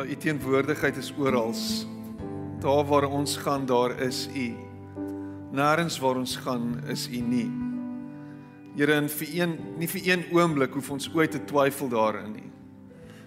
Ja, 0.00 0.06
u 0.06 0.16
teenwoordigheid 0.16 0.96
is 0.96 1.12
oral. 1.18 1.54
Daar 2.58 2.84
waar 2.84 3.04
ons 3.04 3.36
gaan, 3.36 3.66
daar 3.66 4.00
is 4.00 4.28
u. 4.34 4.54
Nêrens 5.52 5.98
waar 6.00 6.16
ons 6.16 6.36
gaan, 6.36 6.80
is 6.88 7.08
u 7.08 7.20
nie. 7.20 7.50
Here, 8.76 8.94
en 8.96 9.10
vir 9.12 9.28
een 9.34 9.52
nie 9.76 9.88
vir 9.88 10.08
een 10.08 10.24
oomblik 10.32 10.72
hoef 10.72 10.88
ons 10.90 11.10
ooit 11.12 11.34
te 11.36 11.42
twyfel 11.44 11.92
daarin 11.92 12.32
nie. 12.32 12.48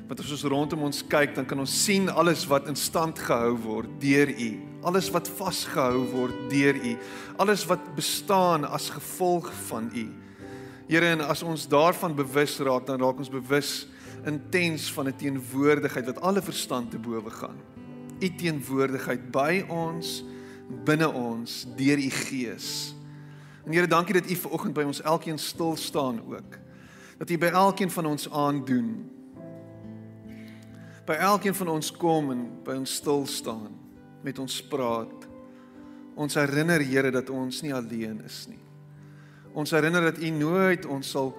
Want 0.08 0.26
as 0.26 0.34
ons 0.34 0.48
rondom 0.50 0.88
ons 0.90 1.04
kyk, 1.06 1.36
dan 1.38 1.46
kan 1.46 1.62
ons 1.62 1.78
sien 1.84 2.10
alles 2.10 2.48
wat 2.50 2.66
in 2.68 2.80
stand 2.80 3.22
gehou 3.22 3.54
word 3.68 3.94
deur 4.02 4.34
u. 4.34 4.52
Alles 4.82 5.12
wat 5.14 5.30
vasgehou 5.30 6.08
word 6.10 6.50
deur 6.50 6.74
u. 6.74 6.98
Alles 7.38 7.68
wat 7.70 7.86
bestaan 7.94 8.66
as 8.66 8.90
gevolg 8.90 9.54
van 9.70 9.92
u. 9.94 10.10
Here, 10.90 11.14
en 11.14 11.22
as 11.22 11.46
ons 11.46 11.70
daarvan 11.70 12.18
bewus 12.18 12.58
raak, 12.66 12.90
dan 12.90 13.06
raak 13.06 13.22
ons 13.22 13.30
bewus 13.30 13.84
intens 14.26 14.94
van 14.94 15.08
'n 15.08 15.16
teenwoordigheid 15.16 16.06
wat 16.06 16.22
alle 16.22 16.42
verstand 16.42 16.92
te 16.92 17.00
bowe 17.00 17.30
gaan. 17.30 17.58
U 18.20 18.36
teenwoordigheid 18.36 19.32
by 19.32 19.66
ons, 19.68 20.24
binne 20.84 21.12
ons, 21.12 21.68
deur 21.76 21.98
u 21.98 22.10
Gees. 22.10 22.96
En 23.66 23.72
Here, 23.72 23.88
dankie 23.88 24.14
dat 24.14 24.30
u 24.30 24.36
ver 24.36 24.52
oggend 24.52 24.74
by 24.74 24.84
ons 24.84 25.02
elkeen 25.02 25.38
stil 25.38 25.76
staan 25.76 26.22
ook. 26.28 26.58
Dat 27.18 27.30
u 27.30 27.38
by 27.38 27.46
elkeen 27.46 27.92
van 27.92 28.06
ons 28.06 28.32
aandoen. 28.32 29.12
By 31.06 31.14
elkeen 31.14 31.56
van 31.56 31.68
ons 31.68 31.92
kom 31.92 32.32
en 32.32 32.44
by 32.64 32.76
ons 32.80 32.94
stil 32.94 33.26
staan, 33.26 33.76
met 34.24 34.40
ons 34.40 34.64
praat. 34.68 35.28
Ons 36.16 36.34
herinner 36.34 36.82
Here 36.82 37.12
dat 37.12 37.30
ons 37.30 37.62
nie 37.62 37.74
alleen 37.74 38.22
is 38.24 38.46
nie. 38.48 38.62
Ons 39.54 39.72
herinner 39.72 40.02
dat 40.02 40.18
u 40.18 40.30
nooit 40.30 40.86
ons 40.86 41.10
sal 41.10 41.34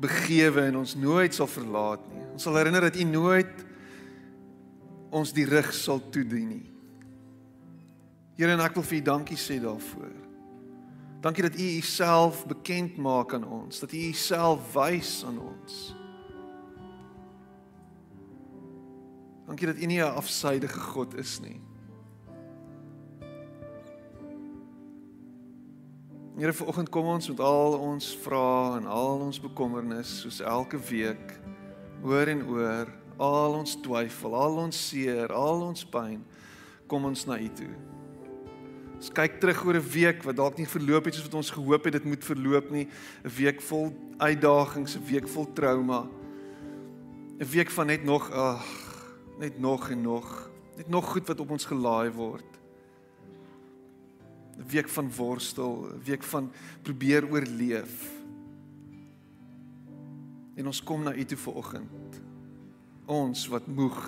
begewe 0.00 0.60
en 0.60 0.76
ons 0.76 0.94
nooit 0.96 1.34
sal 1.34 1.46
verlaat 1.46 2.02
nie. 2.12 2.21
Ons 2.32 2.42
sal 2.46 2.56
herinner 2.56 2.88
dat 2.88 2.96
U 2.96 3.04
nooit 3.04 3.64
ons 5.12 5.32
die 5.36 5.44
rug 5.44 5.72
sal 5.76 6.00
toedien 6.10 6.48
nie. 6.48 6.68
Here, 8.38 8.54
en 8.54 8.62
ek 8.64 8.78
wil 8.78 8.86
vir 8.88 8.98
U 8.98 9.02
dankie 9.10 9.38
sê 9.38 9.58
daarvoor. 9.60 10.14
Dankie 11.22 11.44
dat 11.46 11.58
U 11.60 11.66
Uself 11.78 12.46
bekend 12.50 12.96
maak 12.96 13.34
aan 13.36 13.44
ons, 13.44 13.82
dat 13.84 13.92
U 13.92 13.98
Uself 14.08 14.72
wys 14.74 15.20
aan 15.28 15.38
ons. 15.38 15.82
Dankie 19.46 19.68
dat 19.68 19.76
U 19.76 19.86
nie 19.86 20.00
'n 20.00 20.16
afsydige 20.16 20.80
God 20.80 21.14
is 21.14 21.40
nie. 21.40 21.60
Here 26.38 26.52
vanoggend 26.52 26.88
kom 26.88 27.06
ons 27.06 27.28
met 27.28 27.40
al 27.40 27.78
ons 27.78 28.16
vrae 28.22 28.76
en 28.80 28.86
al 28.86 29.20
ons 29.20 29.40
bekommernis 29.40 30.20
soos 30.20 30.40
elke 30.40 30.78
week 30.88 31.38
oor 32.02 32.28
en 32.28 32.42
oor, 32.50 32.90
al 33.22 33.58
ons 33.60 33.76
twyfel, 33.82 34.34
al 34.34 34.58
ons 34.64 34.78
seer, 34.88 35.32
al 35.32 35.66
ons 35.68 35.84
pyn, 35.86 36.20
kom 36.90 37.04
ons 37.08 37.26
na 37.28 37.38
U 37.38 37.48
toe. 37.56 37.72
Ons 39.02 39.10
kyk 39.14 39.40
terug 39.42 39.64
oor 39.66 39.78
'n 39.78 39.90
week 39.90 40.22
wat 40.22 40.36
dalk 40.36 40.58
nie 40.58 40.66
verloop 40.66 41.04
het 41.04 41.14
soos 41.14 41.26
wat 41.26 41.34
ons 41.34 41.50
gehoop 41.50 41.84
het 41.84 41.92
dit 41.92 42.04
moet 42.04 42.24
verloop 42.24 42.70
nie, 42.70 42.88
'n 43.24 43.28
week 43.36 43.60
vol 43.60 43.92
uitdagings, 44.18 44.96
'n 44.96 45.06
week 45.06 45.28
vol 45.28 45.46
trauma. 45.52 46.06
'n 47.40 47.50
Week 47.50 47.70
van 47.70 47.86
net 47.86 48.04
nog 48.04 48.30
ag, 48.30 48.64
net 49.38 49.58
nog 49.58 49.90
en 49.90 50.02
nog, 50.02 50.50
net 50.76 50.88
nog 50.88 51.04
goed 51.04 51.26
wat 51.26 51.40
op 51.40 51.50
ons 51.50 51.64
gelaai 51.64 52.10
word. 52.10 52.52
'n 54.58 54.68
week 54.70 54.88
van 54.88 55.10
worstel, 55.10 55.88
'n 55.90 56.02
week 56.04 56.22
van 56.22 56.52
probeer 56.82 57.26
oorleef. 57.30 58.21
En 60.56 60.68
ons 60.68 60.82
kom 60.84 61.02
na 61.04 61.14
U 61.16 61.24
toe 61.24 61.38
vir 61.46 61.58
oggend. 61.62 62.20
Ons 63.10 63.46
wat 63.52 63.66
moeg, 63.66 63.98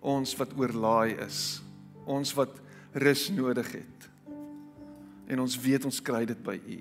ons 0.00 0.36
wat 0.40 0.56
oorlaai 0.58 1.16
is, 1.26 1.60
ons 2.04 2.34
wat 2.36 2.60
rus 3.04 3.28
nodig 3.34 3.72
het. 3.72 4.08
En 5.28 5.40
ons 5.44 5.58
weet 5.60 5.84
ons 5.84 6.02
kry 6.04 6.24
dit 6.28 6.40
by 6.44 6.56
U. 6.56 6.78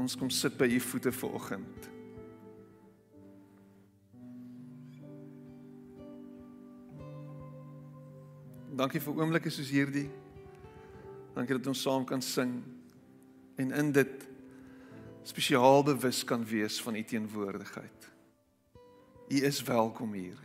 Ons 0.00 0.16
kom 0.16 0.30
sit 0.30 0.54
by 0.58 0.68
U 0.70 0.80
voete 0.80 1.12
vir 1.12 1.36
oggend. 1.40 1.88
Dankie 8.80 9.02
vir 9.02 9.18
oomblikke 9.18 9.50
soos 9.52 9.68
hierdie. 9.74 10.06
Dankie 11.34 11.58
dat 11.58 11.66
ons 11.68 11.82
saam 11.84 12.06
kan 12.08 12.22
sing 12.24 12.54
en 13.60 13.72
in 13.76 13.90
dit 13.92 14.29
spesiaal 15.30 15.82
bewus 15.82 16.24
kan 16.24 16.44
wees 16.44 16.82
van 16.82 16.94
u 16.94 17.04
teenwoordigheid. 17.04 18.10
U 19.28 19.44
is 19.44 19.62
welkom 19.62 20.12
hier. 20.12 20.38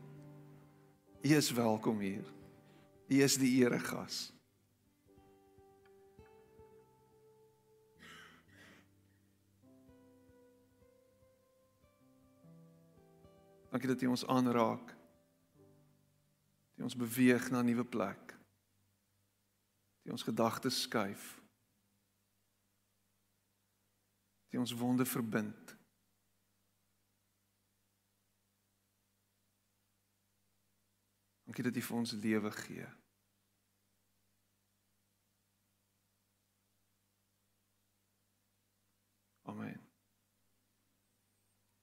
U 1.22 1.30
is 1.36 1.52
welkom 1.52 2.00
hier. 2.00 2.26
U 3.08 3.22
is 3.22 3.38
die 3.38 3.64
eregas. 3.64 4.34
Dankie 13.70 13.90
dat 13.90 14.02
U 14.02 14.08
ons 14.08 14.28
aanraak 14.28 14.94
die 16.76 16.84
ons 16.84 16.96
beweeg 16.96 17.50
na 17.50 17.60
'n 17.60 17.66
nuwe 17.66 17.84
plek. 17.84 18.38
Die 20.04 20.12
ons 20.12 20.24
gedagtes 20.24 20.82
skuif. 20.82 21.35
Die 24.50 24.60
ons 24.60 24.72
wonde 24.72 25.06
verbind. 25.06 25.78
Dankie 31.46 31.64
dat 31.64 31.76
U 31.76 31.82
vir 31.88 31.98
ons 31.98 32.12
lewe 32.12 32.52
gee. 32.52 32.88
Amen. 39.46 39.82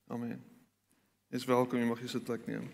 Amen. 0.07 0.45
Is 1.29 1.45
welkom, 1.45 1.79
jy 1.79 1.87
mag 1.89 2.01
jy 2.03 2.09
sit 2.13 2.25
plek 2.29 2.45
neem. 2.51 2.67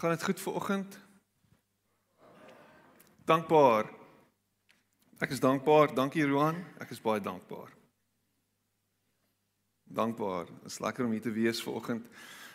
Gaan 0.00 0.10
dit 0.10 0.22
goed 0.22 0.40
vir 0.40 0.52
oggend? 0.52 0.98
Dankbaar. 3.24 3.90
Ek 5.20 5.34
is 5.34 5.42
dankbaar. 5.44 5.92
Dankie 5.94 6.24
Roan. 6.24 6.56
Ek 6.80 6.94
is 6.94 7.02
baie 7.04 7.20
dankbaar. 7.20 7.68
Dankbaar. 9.84 10.48
Dit 10.48 10.70
is 10.72 10.78
lekker 10.80 11.04
om 11.04 11.12
hier 11.12 11.20
te 11.20 11.32
wees 11.36 11.60
vir 11.60 11.76
oggend. 11.76 12.06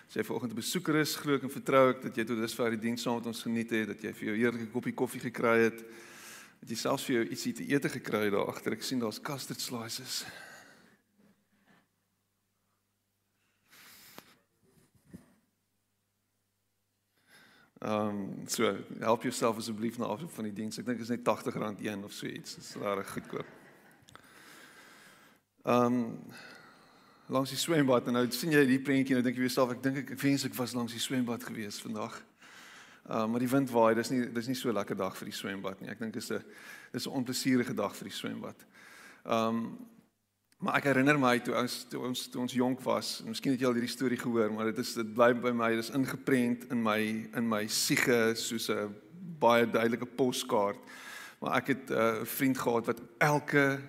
As 0.07 0.17
jy 0.17 0.25
ver 0.25 0.39
oggend 0.39 0.55
'n 0.57 0.61
besoeker 0.63 0.95
is, 0.95 1.13
glo 1.15 1.37
ek 1.37 1.45
en 1.45 1.53
vertrou 1.53 1.89
ek 1.89 2.01
dat 2.01 2.17
jy 2.17 2.25
tot 2.25 2.41
dusver 2.41 2.73
die 2.73 2.81
diens 2.81 3.01
saam 3.01 3.21
met 3.21 3.29
ons 3.29 3.41
geniet 3.45 3.69
het, 3.69 3.87
dat 3.93 4.01
jy 4.01 4.13
vir 4.13 4.27
jou 4.27 4.37
heerlike 4.37 4.71
koppie 4.71 4.93
koffie 4.93 5.21
gekry 5.21 5.69
het, 5.69 5.85
dat 6.61 6.69
jy 6.69 6.75
selfs 6.75 7.05
vir 7.05 7.15
jou 7.15 7.25
ietsie 7.29 7.53
te 7.53 7.69
eet 7.69 7.85
gekry 7.85 8.23
het 8.23 8.33
daar 8.33 8.49
agter. 8.49 8.73
Ek 8.73 8.81
sien 8.81 8.99
daar's 8.99 9.21
custard 9.21 9.61
slices. 9.61 10.25
Ehm 17.85 18.07
um, 18.07 18.47
so 18.47 18.75
help 18.99 19.21
jouself 19.21 19.57
asseblief 19.57 19.97
na 19.97 20.05
afloop 20.05 20.31
van 20.33 20.43
die 20.43 20.53
diens. 20.53 20.77
Ek 20.81 20.85
dink 20.87 20.99
is 21.03 21.11
net 21.13 21.21
R80 21.21 21.83
een 21.85 22.03
of 22.03 22.13
so 22.17 22.25
iets. 22.25 22.55
Dit 22.55 22.63
is 22.63 22.75
reg 22.81 23.11
goedkoop. 23.13 23.51
Ehm 25.63 25.85
um, 25.85 25.99
langs 27.27 27.49
die 27.53 27.59
swembad 27.59 28.07
en 28.07 28.17
nou 28.17 28.23
sien 28.33 28.51
jy 28.53 28.63
die 28.65 28.79
prentjie 28.81 29.13
en 29.13 29.21
nou 29.21 29.25
dink 29.27 29.37
jy 29.37 29.45
jouself 29.45 29.75
ek 29.75 29.83
dink 29.83 29.99
ek, 30.01 30.11
ek 30.13 30.21
wens 30.21 30.45
ek 30.45 30.57
was 30.57 30.73
langs 30.73 30.97
die 30.97 31.03
swembad 31.03 31.45
gewees 31.45 31.77
vandag. 31.85 32.17
Ehm 33.05 33.19
um, 33.19 33.31
maar 33.35 33.45
die 33.45 33.53
wind 33.53 33.69
waai. 33.69 33.93
Dis 34.01 34.09
nie 34.09 34.23
dis 34.33 34.49
nie 34.49 34.57
so 34.57 34.73
lekker 34.73 34.97
dag 34.97 35.17
vir 35.21 35.29
die 35.29 35.37
swembad 35.37 35.81
nie. 35.81 35.93
Ek 35.93 36.01
dink 36.01 36.17
is 36.17 36.31
'n 36.31 36.41
dis 36.91 37.05
'n 37.05 37.17
onplesierige 37.21 37.73
dag 37.73 37.93
vir 37.95 38.09
die 38.09 38.17
swembad. 38.17 38.65
Ehm 39.25 39.61
um, 39.61 39.77
Maar 40.63 40.79
ek 40.79 40.87
herinner 40.87 41.17
my 41.19 41.35
toe 41.43 41.55
ons 41.59 41.73
toe 41.91 42.01
ons 42.07 42.27
toe 42.31 42.41
ons 42.41 42.53
jonk 42.55 42.83
was, 42.85 43.17
miskien 43.27 43.55
het 43.55 43.63
jy 43.63 43.67
al 43.67 43.75
hierdie 43.75 43.91
storie 43.91 44.19
gehoor, 44.19 44.53
maar 44.55 44.71
dit 44.71 44.79
is 44.79 44.93
dit 44.95 45.09
bly 45.17 45.33
by 45.35 45.51
my, 45.51 45.73
dit 45.75 45.83
is 45.83 45.91
ingeprent 45.97 46.63
in 46.71 46.79
my 46.83 46.99
in 47.35 47.49
my 47.49 47.65
siege 47.67 48.35
soos 48.39 48.69
'n 48.69 48.95
baie 49.39 49.67
duidelike 49.67 50.07
poskaart. 50.15 50.79
Maar 51.41 51.57
ek 51.59 51.67
het 51.67 51.89
'n 51.89 51.93
uh, 51.93 52.23
vriend 52.23 52.57
gehad 52.57 52.85
wat 52.85 53.01
elke 53.19 53.79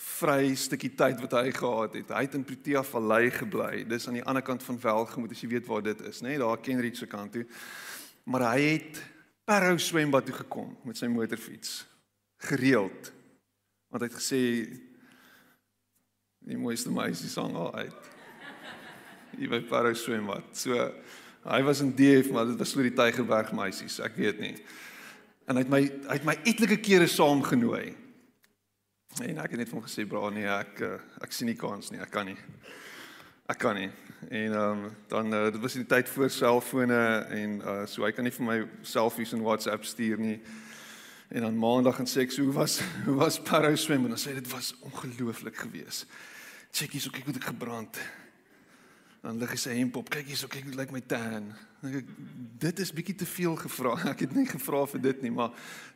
vry 0.00 0.54
stukkie 0.54 0.94
tyd 0.96 1.20
wat 1.20 1.32
hy 1.32 1.50
gehad 1.52 1.94
het, 1.94 2.08
hy 2.08 2.22
het 2.24 2.34
in 2.34 2.44
Protea 2.44 2.82
Vallei 2.82 3.30
gebly. 3.30 3.84
Dis 3.84 4.06
aan 4.08 4.16
die 4.16 4.24
ander 4.24 4.42
kant 4.42 4.62
van 4.62 4.80
Welgemoot 4.80 5.30
as 5.30 5.40
jy 5.40 5.48
weet 5.48 5.66
waar 5.66 5.82
dit 5.82 6.00
is, 6.00 6.22
nê, 6.22 6.28
nee, 6.28 6.38
daar 6.38 6.60
Kenridge 6.60 7.02
se 7.02 7.06
kant 7.06 7.32
toe. 7.32 7.46
Maar 8.24 8.52
hy 8.54 8.60
het 8.60 9.02
Parow 9.44 9.78
swembad 9.78 10.26
toe 10.26 10.34
gekom 10.34 10.76
met 10.84 10.96
sy 10.96 11.08
motorfiets 11.10 11.86
gereeld. 12.38 13.12
Want 13.90 14.04
hy 14.04 14.08
het 14.08 14.20
gesê 14.20 14.42
die 16.50 16.58
mooiste 16.58 16.90
meisie 16.90 17.30
sang 17.30 17.54
al 17.58 17.72
uit. 17.74 18.10
Hy 19.38 19.48
by 19.50 19.60
Parow 19.70 19.94
swembad. 19.94 20.46
So 20.58 20.76
hy 21.46 21.62
was 21.64 21.80
in 21.84 21.94
DF, 21.96 22.32
maar 22.34 22.48
dit 22.50 22.58
was 22.60 22.74
vir 22.76 22.90
die 22.90 22.96
Tygerberg 22.98 23.52
meisies, 23.56 24.00
ek 24.04 24.18
weet 24.18 24.40
nie. 24.42 24.54
En 25.48 25.56
hy 25.56 25.64
het 25.64 25.72
my 25.72 25.80
hy 25.82 26.16
het 26.18 26.26
my 26.26 26.36
etlike 26.44 26.80
kere 26.84 27.08
saamgenooi. 27.10 27.94
En 29.24 29.40
ek 29.42 29.54
het 29.54 29.58
net 29.62 29.72
hom 29.74 29.82
gesê, 29.82 30.06
"Bra, 30.06 30.28
nee, 30.30 30.46
ek 30.46 30.80
eh, 30.80 30.98
ek 31.22 31.32
sien 31.32 31.46
nie 31.46 31.56
kans 31.56 31.90
nie. 31.90 32.00
Ek 32.00 32.10
kan 32.10 32.26
nie. 32.26 32.36
Ek 33.48 33.58
kan 33.58 33.74
nie." 33.74 33.90
En 34.28 34.52
ehm 34.52 34.84
um, 34.84 34.96
dan 35.08 35.34
uh, 35.34 35.50
dit 35.50 35.60
was 35.60 35.72
die 35.72 35.86
tyd 35.86 36.08
voor 36.08 36.30
selfone 36.30 37.26
en 37.30 37.60
uh 37.60 37.86
so 37.86 38.04
hy 38.04 38.12
kan 38.12 38.24
nie 38.24 38.32
vir 38.32 38.46
my 38.46 38.68
selfies 38.82 39.32
en 39.32 39.42
WhatsApp 39.42 39.84
stuur 39.84 40.18
nie. 40.18 40.40
En 41.30 41.42
dan 41.42 41.58
maandag 41.58 41.98
en 41.98 42.06
sê 42.06 42.20
ek, 42.20 42.36
"Hoe 42.36 42.52
was 42.52 42.80
hoe 43.06 43.14
was 43.14 43.40
Parow 43.40 43.76
swem?" 43.76 44.04
En 44.04 44.14
dan 44.14 44.18
sê 44.18 44.34
dit 44.34 44.50
was 44.50 44.74
ongelooflik 44.80 45.56
geweest. 45.56 46.06
Check 46.70 46.92
hier 46.94 47.02
so 47.02 47.10
kyk 47.10 47.26
hoe 47.26 47.34
ek 47.34 47.50
gebrand. 47.50 47.98
Dan 49.20 49.36
lig 49.36 49.50
hy 49.52 49.58
sy 49.60 49.74
hemp 49.76 49.98
op. 50.00 50.08
Kyk 50.08 50.30
hier 50.30 50.38
so 50.38 50.48
kyk 50.48 50.68
hoe 50.70 50.76
lyk 50.78 50.92
my 50.94 51.02
tan. 51.04 51.50
Dan 51.82 51.96
ek 51.98 52.12
dit 52.62 52.82
is 52.84 52.92
bietjie 52.94 53.16
te 53.20 53.26
veel 53.28 53.56
gevra. 53.58 53.96
Ek 54.12 54.22
het 54.24 54.36
nie 54.36 54.46
gevra 54.48 54.84
vir 54.88 55.02
dit 55.04 55.22
nie, 55.24 55.32
maar 55.34 55.50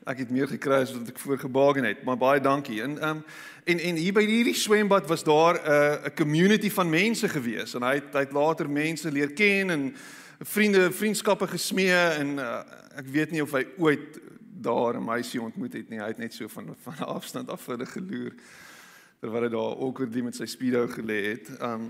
ek 0.09 0.25
het 0.25 0.32
meer 0.32 0.49
gekry 0.49 0.82
as 0.85 0.93
wat 0.93 1.09
ek 1.12 1.21
voorgebaken 1.21 1.87
het. 1.88 2.03
Maar 2.05 2.19
baie 2.21 2.43
dankie. 2.43 2.81
En 2.85 2.99
ehm 2.99 3.21
um, 3.21 3.23
en 3.65 3.81
en 3.81 4.00
hier 4.00 4.12
by 4.12 4.25
hierdie 4.29 4.56
swembad 4.56 5.09
was 5.09 5.25
daar 5.25 5.56
'n 5.56 5.73
uh, 5.73 6.09
'n 6.11 6.17
community 6.17 6.71
van 6.71 6.91
mense 6.91 7.29
gewees 7.29 7.75
en 7.75 7.82
hy 7.82 7.94
het, 8.00 8.12
hy 8.12 8.25
het 8.27 8.32
later 8.32 8.69
mense 8.69 9.12
leer 9.12 9.32
ken 9.32 9.70
en 9.70 9.94
vriende 10.41 10.93
vriendskappe 10.93 11.47
gesmee 11.47 12.05
en 12.20 12.37
uh, 12.37 12.61
ek 12.97 13.09
weet 13.09 13.31
nie 13.31 13.43
of 13.43 13.53
hy 13.53 13.65
ooit 13.79 14.20
daar 14.61 15.00
'n 15.00 15.05
meisie 15.05 15.41
ontmoet 15.41 15.73
het 15.73 15.88
nie. 15.88 16.00
Hy 16.00 16.12
het 16.12 16.19
net 16.19 16.35
so 16.35 16.49
van 16.49 16.77
van 16.82 17.06
afstand 17.17 17.49
af 17.49 17.67
hulle 17.67 17.87
geloer 17.87 18.32
terwyl 19.25 19.47
hy 19.47 19.53
daar 19.55 19.81
awkwardly 19.81 20.21
met 20.26 20.37
sy 20.37 20.44
speedo 20.50 20.85
gelê 20.93 21.21
het. 21.32 21.49
Um 21.65 21.88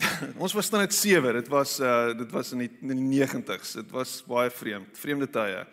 ons 0.40 0.54
was 0.56 0.70
dan 0.72 0.86
net 0.86 0.96
7. 0.96 1.34
Dit 1.36 1.48
was 1.52 1.76
uh 1.84 2.16
dit 2.16 2.30
was 2.32 2.54
in 2.56 2.64
die, 2.64 2.72
in 2.80 2.96
die 2.96 3.20
90s. 3.20 3.76
Dit 3.82 3.90
was 3.92 4.20
baie 4.24 4.48
vreemd, 4.48 4.96
vreemde 4.96 5.28
tye. 5.28 5.66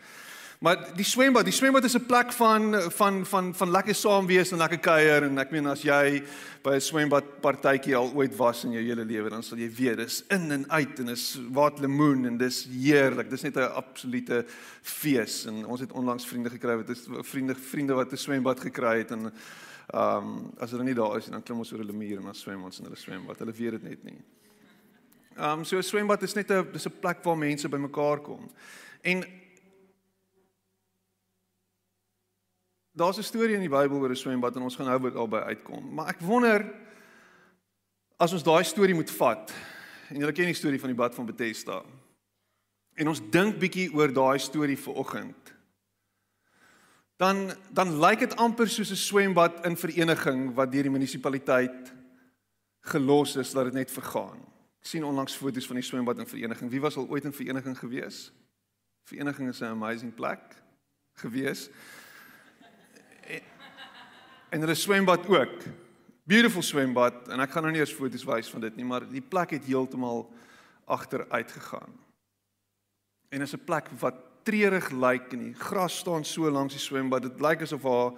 Maar 0.57 0.87
die 0.97 1.05
swembad, 1.05 1.45
die 1.45 1.53
swembad 1.53 1.85
is 1.85 1.95
'n 1.95 2.05
plek 2.09 2.33
van 2.33 2.75
van 2.91 3.25
van 3.25 3.53
van 3.55 3.71
lekker 3.71 3.95
saam 3.95 4.25
wees 4.27 4.51
en 4.51 4.57
lekker 4.57 4.79
kuier 4.79 5.23
en 5.23 5.37
ek 5.37 5.51
meen 5.51 5.67
as 5.67 5.83
jy 5.85 6.23
by 6.63 6.75
'n 6.75 6.81
swembad 6.81 7.39
partytjie 7.41 7.95
al 7.95 8.11
ooit 8.11 8.35
was 8.35 8.63
in 8.65 8.71
jou 8.71 8.83
hele 8.83 9.05
lewe 9.05 9.29
dan 9.29 9.43
sal 9.43 9.57
jy 9.57 9.69
weet 9.69 9.97
dis 9.97 10.23
in 10.29 10.51
en 10.51 10.71
uit 10.71 10.99
en 10.99 11.09
is 11.09 11.39
wat 11.51 11.79
lemoen 11.79 12.25
en 12.25 12.37
dis 12.37 12.65
heerlik. 12.65 13.29
Dis 13.29 13.43
net 13.43 13.55
'n 13.55 13.71
absolute 13.71 14.45
fees 14.81 15.45
en 15.45 15.65
ons 15.65 15.79
het 15.79 15.91
onlangs 15.91 16.25
vriende 16.25 16.49
gekry 16.49 16.75
wat 16.75 16.89
is 16.89 17.07
vriende 17.21 17.55
vriende 17.55 17.93
wat 17.93 18.11
'n 18.11 18.17
swembad 18.17 18.59
gekry 18.59 18.97
het 18.97 19.11
en 19.11 19.31
Ehm 19.87 20.17
um, 20.17 20.53
as 20.59 20.71
hulle 20.71 20.83
nie 20.83 20.93
daar 20.93 21.15
is 21.17 21.25
nie, 21.29 21.31
dan 21.31 21.43
klim 21.43 21.61
ons 21.63 21.71
oor 21.71 21.79
hulle 21.79 21.95
muur 21.95 22.17
en 22.19 22.25
dan 22.27 22.35
swem 22.35 22.63
ons 22.63 22.79
in 22.79 22.89
hulle 22.89 22.99
swembad. 22.99 23.39
Hulle 23.39 23.53
weet 23.55 23.77
dit 23.77 23.83
net 23.83 24.03
nie. 24.03 24.17
Ehm 25.37 25.59
um, 25.59 25.65
so 25.65 25.77
'n 25.77 25.83
swembad 25.83 26.23
is 26.23 26.35
net 26.35 26.51
'n 26.51 26.71
dis 26.73 26.87
'n 26.87 26.99
plek 26.99 27.23
waar 27.23 27.37
mense 27.37 27.69
bymekaar 27.69 28.19
kom. 28.21 28.49
En 29.01 29.23
Daar's 32.97 33.17
'n 33.17 33.23
storie 33.23 33.53
in 33.53 33.61
die 33.61 33.69
Bybel 33.69 33.97
oor 33.97 34.09
'n 34.09 34.15
swembad 34.15 34.55
en 34.55 34.61
ons 34.61 34.75
gaan 34.75 34.85
nou 34.85 35.15
albei 35.15 35.43
uitkom. 35.43 35.93
Maar 35.93 36.07
ek 36.07 36.19
wonder 36.19 36.73
as 38.17 38.33
ons 38.33 38.43
daai 38.43 38.63
storie 38.63 38.95
moet 38.95 39.11
vat. 39.11 39.53
En 40.09 40.19
julle 40.19 40.31
ken 40.31 40.45
die 40.45 40.53
storie 40.53 40.79
van 40.79 40.89
die 40.89 40.97
bad 40.97 41.15
van 41.15 41.25
Bethesda. 41.25 41.83
En 42.95 43.07
ons 43.07 43.21
dink 43.29 43.59
bietjie 43.59 43.93
oor 43.93 44.13
daai 44.13 44.39
storie 44.39 44.77
vir 44.77 44.93
oggend 44.93 45.56
dan 47.17 47.51
dan 47.73 47.99
lyk 47.99 48.19
dit 48.19 48.35
amper 48.35 48.69
soos 48.69 48.91
'n 48.91 48.95
swembad 48.95 49.65
in 49.65 49.77
vereniging 49.77 50.53
wat 50.53 50.71
deur 50.71 50.83
die 50.83 50.91
munisipaliteit 50.91 51.93
gelos 52.81 53.35
is 53.35 53.51
dat 53.51 53.65
dit 53.65 53.73
net 53.73 53.91
vergaan. 53.91 54.39
Ek 54.79 54.85
sien 54.85 55.03
onlangs 55.03 55.35
foto's 55.35 55.67
van 55.67 55.75
die 55.75 55.83
swembad 55.83 56.19
in 56.19 56.27
vereniging. 56.27 56.69
Wie 56.71 56.81
was 56.81 56.97
al 56.97 57.07
ooit 57.07 57.25
in 57.25 57.33
vereniging 57.33 57.77
gewees? 57.77 58.31
Vereniging 59.03 59.49
is 59.49 59.59
'n 59.61 59.73
amazing 59.73 60.13
plek 60.13 60.55
gewees. 61.13 61.69
En, 63.21 63.41
en 64.49 64.59
hulle 64.59 64.75
swembad 64.75 65.27
ook. 65.27 65.63
Beautiful 66.23 66.61
swembad 66.61 67.27
en 67.27 67.39
ek 67.39 67.51
gaan 67.51 67.63
nou 67.63 67.71
nie 67.71 67.79
eers 67.79 67.93
foto's 67.93 68.23
wys 68.23 68.49
van 68.49 68.61
dit 68.61 68.75
nie, 68.75 68.85
maar 68.85 69.09
die 69.09 69.21
plek 69.21 69.49
het 69.49 69.65
heeltemal 69.65 70.33
agteruit 70.85 71.51
gegaan. 71.51 71.93
En 73.29 73.41
is 73.41 73.53
'n 73.53 73.63
plek 73.63 73.89
wat 73.99 74.15
treurig 74.47 74.89
lyk 74.95 75.33
en 75.35 75.45
die 75.49 75.55
gras 75.59 75.99
staan 76.03 76.25
so 76.27 76.49
langs 76.51 76.77
die 76.77 76.81
swembad. 76.81 77.27
Dit 77.27 77.43
lyk 77.43 77.65
asof 77.65 77.85
haar 77.87 78.11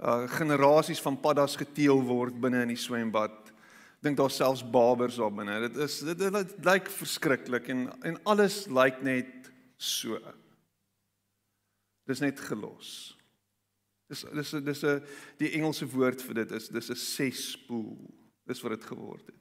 uh, 0.00 0.24
generasies 0.38 1.02
van 1.04 1.18
paddas 1.20 1.58
geteel 1.60 2.00
word 2.08 2.38
binne 2.40 2.64
in 2.64 2.72
die 2.72 2.80
swembad. 2.80 3.52
Dink 4.00 4.16
daar 4.16 4.32
selfs 4.32 4.64
babers 4.64 5.18
daar 5.20 5.32
binne. 5.34 5.58
Dit 5.68 5.80
is 5.84 5.98
dit, 6.08 6.18
dit, 6.18 6.36
dit 6.38 6.68
lyk 6.68 6.88
verskriklik 6.96 7.68
en 7.72 7.88
en 8.08 8.20
alles 8.32 8.62
lyk 8.72 9.02
net 9.04 9.50
so. 9.76 10.20
Dis 12.08 12.24
net 12.24 12.40
gelos. 12.48 12.94
Dis 14.10 14.24
dis 14.34 14.56
dis 14.64 14.84
'n 14.84 15.04
die 15.38 15.52
Engelse 15.60 15.86
woord 15.86 16.22
vir 16.22 16.42
dit 16.42 16.56
is 16.58 16.68
dis 16.68 16.90
'n 16.90 16.96
cesspool. 16.96 17.98
Dis 18.46 18.62
wat 18.62 18.72
dit 18.72 18.84
geword 18.84 19.26
het. 19.26 19.39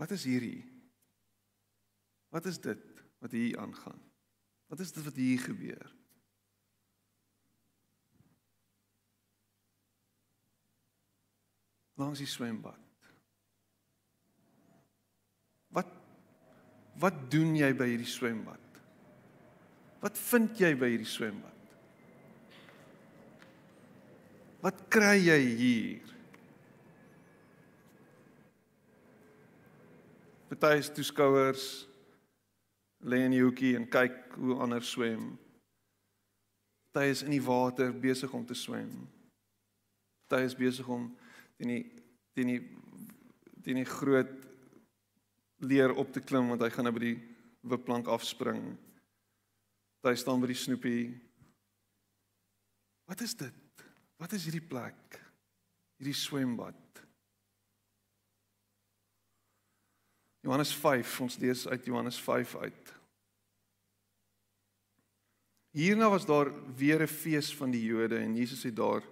Wat 0.00 0.10
is 0.16 0.24
hierdie? 0.24 0.64
Wat 2.32 2.46
is 2.48 2.60
dit 2.60 2.84
wat 3.20 3.34
hier 3.36 3.58
aangaan? 3.60 4.00
Wat 4.72 4.80
is 4.80 4.92
dit 4.96 5.04
wat 5.04 5.18
hier 5.18 5.40
gebeur? 5.44 5.90
Langs 12.00 12.22
die 12.22 12.30
swembad. 12.30 12.86
Wat 15.68 15.98
wat 17.00 17.18
doen 17.32 17.52
jy 17.56 17.68
by 17.76 17.90
hierdie 17.92 18.08
swembad? 18.08 18.80
Wat 20.00 20.16
vind 20.20 20.56
jy 20.60 20.72
by 20.80 20.88
hierdie 20.94 21.08
swembad? 21.08 21.60
Wat 24.64 24.80
kry 24.92 25.18
jy 25.20 25.38
hier? 25.60 26.16
Party 30.50 30.80
is 30.82 30.90
toeskouers 30.90 31.64
lê 33.06 33.20
in 33.22 33.36
die 33.36 33.42
hoekie 33.44 33.76
en 33.78 33.86
kyk 33.86 34.34
hoe 34.34 34.56
ander 34.58 34.82
swem. 34.82 35.36
Party 36.90 37.12
is 37.14 37.22
in 37.22 37.30
die 37.30 37.44
water 37.44 37.92
besig 37.94 38.32
om 38.34 38.42
te 38.46 38.56
swem. 38.58 38.90
Party 40.26 40.48
is 40.48 40.58
besig 40.58 40.88
om 40.90 41.06
teen 41.54 41.74
die 41.76 41.84
teen 42.34 42.50
die 42.50 42.60
teen 43.62 43.78
die 43.78 43.86
groot 43.86 44.30
leer 45.62 45.94
op 45.94 46.10
te 46.10 46.22
klim 46.24 46.50
want 46.50 46.64
hy 46.64 46.70
gaan 46.74 46.88
nou 46.88 46.96
by 46.98 47.04
die 47.04 47.18
wipplank 47.70 48.10
afspring. 48.10 48.72
Party 50.02 50.18
staan 50.18 50.42
by 50.42 50.50
die 50.50 50.58
snoepie. 50.58 51.04
Wat 53.06 53.22
is 53.22 53.36
dit? 53.38 53.86
Wat 54.18 54.34
is 54.34 54.48
hierdie 54.48 54.66
plek? 54.66 55.20
Hierdie 56.00 56.16
swembad. 56.16 56.79
Johannes 60.40 60.72
5, 60.74 61.20
ons 61.20 61.36
lees 61.36 61.68
uit 61.68 61.84
Johannes 61.84 62.20
5 62.20 62.56
uit. 62.56 62.92
Hierna 65.70 66.08
was 66.10 66.26
daar 66.26 66.50
weer 66.76 67.02
'n 67.02 67.06
fees 67.06 67.56
van 67.56 67.70
die 67.70 67.84
Jode 67.84 68.18
en 68.18 68.36
Jesus 68.36 68.62
het 68.62 68.76
daar 68.76 69.02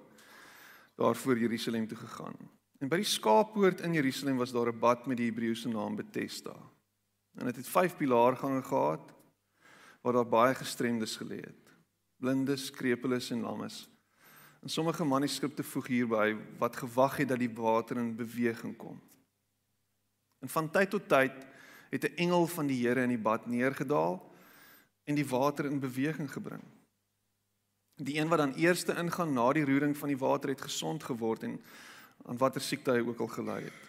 daar 0.97 1.17
voor 1.17 1.39
Jerusalem 1.39 1.87
toe 1.87 1.97
gegaan. 1.97 2.37
En 2.79 2.89
by 2.89 2.97
die 2.97 3.05
skaappoort 3.05 3.81
in 3.81 3.93
Jerusalem 3.93 4.37
was 4.37 4.53
daar 4.53 4.73
'n 4.73 4.79
bad 4.79 5.07
met 5.07 5.17
die 5.17 5.27
Hebreëse 5.27 5.69
naam 5.69 5.97
Bethesda. 5.97 6.57
En 7.35 7.47
dit 7.47 7.57
het 7.57 7.69
5 7.69 7.97
pilaargange 7.97 8.63
gehad 8.63 9.15
waar 10.01 10.13
daar 10.13 10.29
baie 10.29 10.55
gestremdes 10.55 11.17
gelê 11.17 11.41
het. 11.41 11.71
Blindes, 12.17 12.71
krepeles 12.71 13.31
en 13.31 13.41
lammes. 13.41 13.89
En 14.61 14.69
sommige 14.69 15.05
manuskripte 15.05 15.63
voeg 15.63 15.87
hierby 15.87 16.37
wat 16.59 16.77
gewag 16.77 17.17
het 17.17 17.29
dat 17.29 17.39
die 17.39 17.55
water 17.55 17.97
in 17.97 18.17
beweging 18.17 18.77
kom. 18.77 19.01
En 20.38 20.49
van 20.49 20.71
tyd 20.71 20.90
tot 20.90 21.09
tyd 21.09 21.47
het 21.90 22.04
'n 22.04 22.16
engel 22.16 22.47
van 22.47 22.66
die 22.66 22.87
Here 22.87 23.02
in 23.02 23.09
die 23.09 23.18
bad 23.18 23.47
neergedaal 23.47 24.33
en 25.04 25.14
die 25.14 25.28
water 25.28 25.64
in 25.64 25.80
beweging 25.80 26.33
gebring. 26.33 26.62
Die 27.95 28.21
een 28.21 28.28
wat 28.28 28.38
dan 28.38 28.54
eerste 28.54 28.95
ingaan 28.95 29.33
na 29.33 29.52
die 29.52 29.64
roering 29.64 29.97
van 29.97 30.09
die 30.09 30.18
water 30.18 30.49
het 30.49 30.61
gesond 30.61 31.02
geword 31.02 31.42
en 31.42 31.62
aan 32.25 32.37
watter 32.37 32.61
siekte 32.61 32.90
hy 32.90 33.00
ook 33.00 33.21
al 33.21 33.26
gely 33.26 33.62
het. 33.62 33.88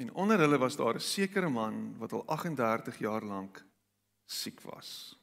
En 0.00 0.12
onder 0.12 0.38
hulle 0.38 0.58
was 0.58 0.76
daar 0.76 0.94
'n 0.94 1.00
sekere 1.00 1.48
man 1.48 1.98
wat 1.98 2.12
al 2.12 2.26
38 2.26 2.98
jaar 2.98 3.22
lank 3.22 3.64
siek 4.24 4.60
was. 4.60 5.18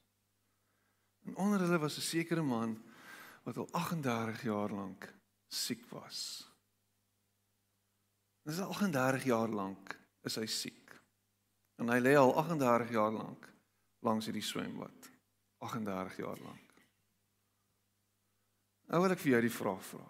En 1.25 1.35
onder 1.35 1.59
hulle 1.59 1.77
was 1.77 1.97
'n 1.97 2.01
sekere 2.01 2.41
man 2.41 2.83
wat 3.43 3.57
al 3.57 3.67
38 3.71 4.41
jaar 4.43 4.69
lank 4.69 5.13
siek 5.47 5.85
was. 5.89 6.46
Dis 8.47 8.59
38 8.63 9.25
jaar 9.27 9.51
lank 9.51 9.91
is 10.23 10.37
hy 10.39 10.45
siek. 10.47 10.93
En 11.83 11.91
hy 11.91 11.97
lê 11.99 12.13
al 12.15 12.31
38 12.39 12.93
jaar 12.95 13.11
lank 13.11 13.49
langs 14.07 14.29
hierdie 14.29 14.45
swembad. 14.45 15.09
38 15.59 16.21
jaar 16.21 16.39
lank. 16.45 16.67
Nou 18.87 19.01
wil 19.03 19.11
ek 19.11 19.19
vir 19.19 19.33
jou 19.33 19.41
die 19.43 19.51
vraag 19.51 19.81
vra. 19.83 20.05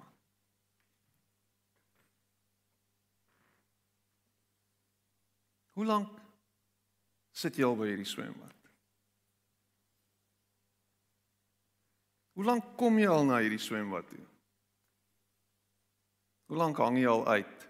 Hoe 5.78 5.86
lank 5.86 6.14
sit 7.38 7.58
jy 7.58 7.66
al 7.66 7.78
by 7.78 7.90
hierdie 7.90 8.10
swembad? 8.10 8.54
Hoe 12.38 12.46
lank 12.46 12.76
kom 12.78 13.02
jy 13.02 13.10
al 13.10 13.26
na 13.26 13.42
hierdie 13.42 13.62
swembad 13.62 14.06
toe? 14.10 14.26
Hoe 16.50 16.62
lank 16.62 16.78
hang 16.82 17.02
jy 17.02 17.10
al 17.10 17.26
uit? 17.34 17.67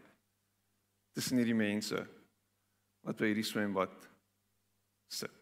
Tussen 1.17 1.39
hierdie 1.41 1.57
mense 1.57 1.97
wat 3.01 3.17
by 3.17 3.31
hierdie 3.31 3.45
swembad 3.47 3.93
sit? 5.09 5.33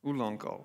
Hoe 0.00 0.14
lank 0.16 0.46
al? 0.48 0.64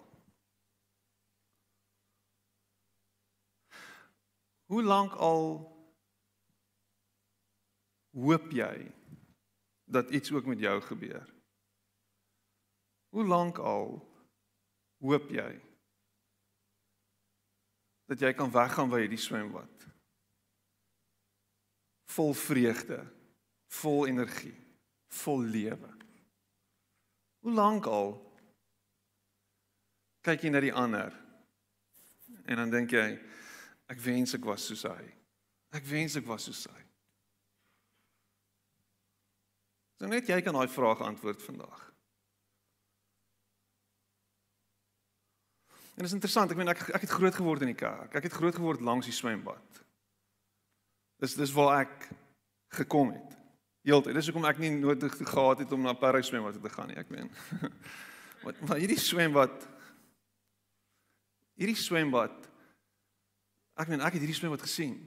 Hoe 4.71 4.83
lank 4.85 5.17
al 5.19 5.43
hoop 8.15 8.47
jy 8.55 8.75
dat 9.91 10.15
iets 10.15 10.31
ook 10.31 10.47
met 10.47 10.63
jou 10.63 10.77
gebeur? 10.88 11.27
Hoe 13.11 13.27
lank 13.27 13.59
al 13.59 13.97
hoop 15.03 15.27
jy 15.35 15.51
dat 18.07 18.23
jy 18.23 18.31
kan 18.35 18.51
weggaan 18.51 18.91
by 18.91 19.03
hierdie 19.03 19.19
swembad. 19.19 19.90
Vol 22.12 22.34
vreugde, 22.36 23.00
vol 23.82 24.08
energie, 24.12 24.56
vol 25.22 25.46
lewe. 25.48 25.89
Hoe 27.41 27.53
lank 27.56 27.88
al 27.89 28.13
kyk 30.22 30.46
jy 30.46 30.51
na 30.53 30.62
die 30.62 30.74
ander 30.74 31.15
en 32.46 32.60
dan 32.62 32.74
dink 32.74 32.94
jy 32.94 33.06
ek 33.91 34.00
wens 34.03 34.36
ek 34.38 34.46
was 34.46 34.65
soos 34.70 34.86
hy. 34.88 35.08
Ek 35.75 35.86
wens 35.88 36.18
ek 36.20 36.27
was 36.27 36.46
soos 36.48 36.65
hy. 36.70 36.82
So 40.00 40.10
net 40.10 40.30
jy 40.30 40.39
kan 40.41 40.58
daai 40.58 40.70
vraag 40.72 41.03
antwoord 41.06 41.41
vandag. 41.46 41.88
En 45.91 46.06
dit 46.06 46.08
is 46.08 46.15
interessant, 46.18 46.50
ek 46.50 46.58
meen 46.58 46.72
ek 46.72 46.88
ek 46.89 47.03
het 47.06 47.13
groot 47.13 47.36
geword 47.36 47.65
in 47.65 47.74
die 47.74 47.77
kerk. 47.77 48.15
Ek 48.18 48.25
het 48.25 48.34
groot 48.34 48.56
geword 48.58 48.82
langs 48.82 49.10
die 49.10 49.15
swembad. 49.15 49.82
Dis 51.21 51.37
dis 51.37 51.53
waar 51.53 51.83
ek 51.83 52.07
gekom 52.73 53.11
het. 53.13 53.37
Heeltyd. 53.85 54.15
Dis 54.17 54.29
hoekom 54.29 54.45
ek 54.49 54.61
nie 54.61 54.71
nodig 54.73 55.13
gehad 55.17 55.61
het 55.61 55.73
om 55.73 55.85
na 55.85 55.93
Parys 55.97 56.29
swembad 56.29 56.57
te 56.61 56.69
gaan 56.73 56.89
nie, 56.89 56.97
ek 57.01 57.09
meen. 57.13 57.29
maar, 58.43 58.57
maar 58.65 58.81
hierdie 58.81 58.99
swembad 59.01 59.67
hierdie 61.61 61.77
swembad 61.77 62.47
ek 63.77 63.89
meen 63.91 64.01
ek 64.01 64.15
het 64.17 64.23
hierdie 64.23 64.37
swembad 64.37 64.63
gesien. 64.65 64.97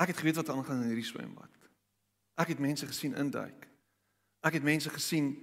Ek 0.00 0.10
het 0.10 0.20
geweet 0.20 0.40
wat 0.40 0.50
aangaan 0.52 0.82
in 0.82 0.92
hierdie 0.94 1.06
swembad. 1.06 1.52
Ek 2.40 2.50
het 2.54 2.62
mense 2.62 2.88
gesien 2.88 3.14
induik. 3.20 3.68
Ek 4.44 4.56
het 4.58 4.64
mense 4.64 4.90
gesien 4.92 5.36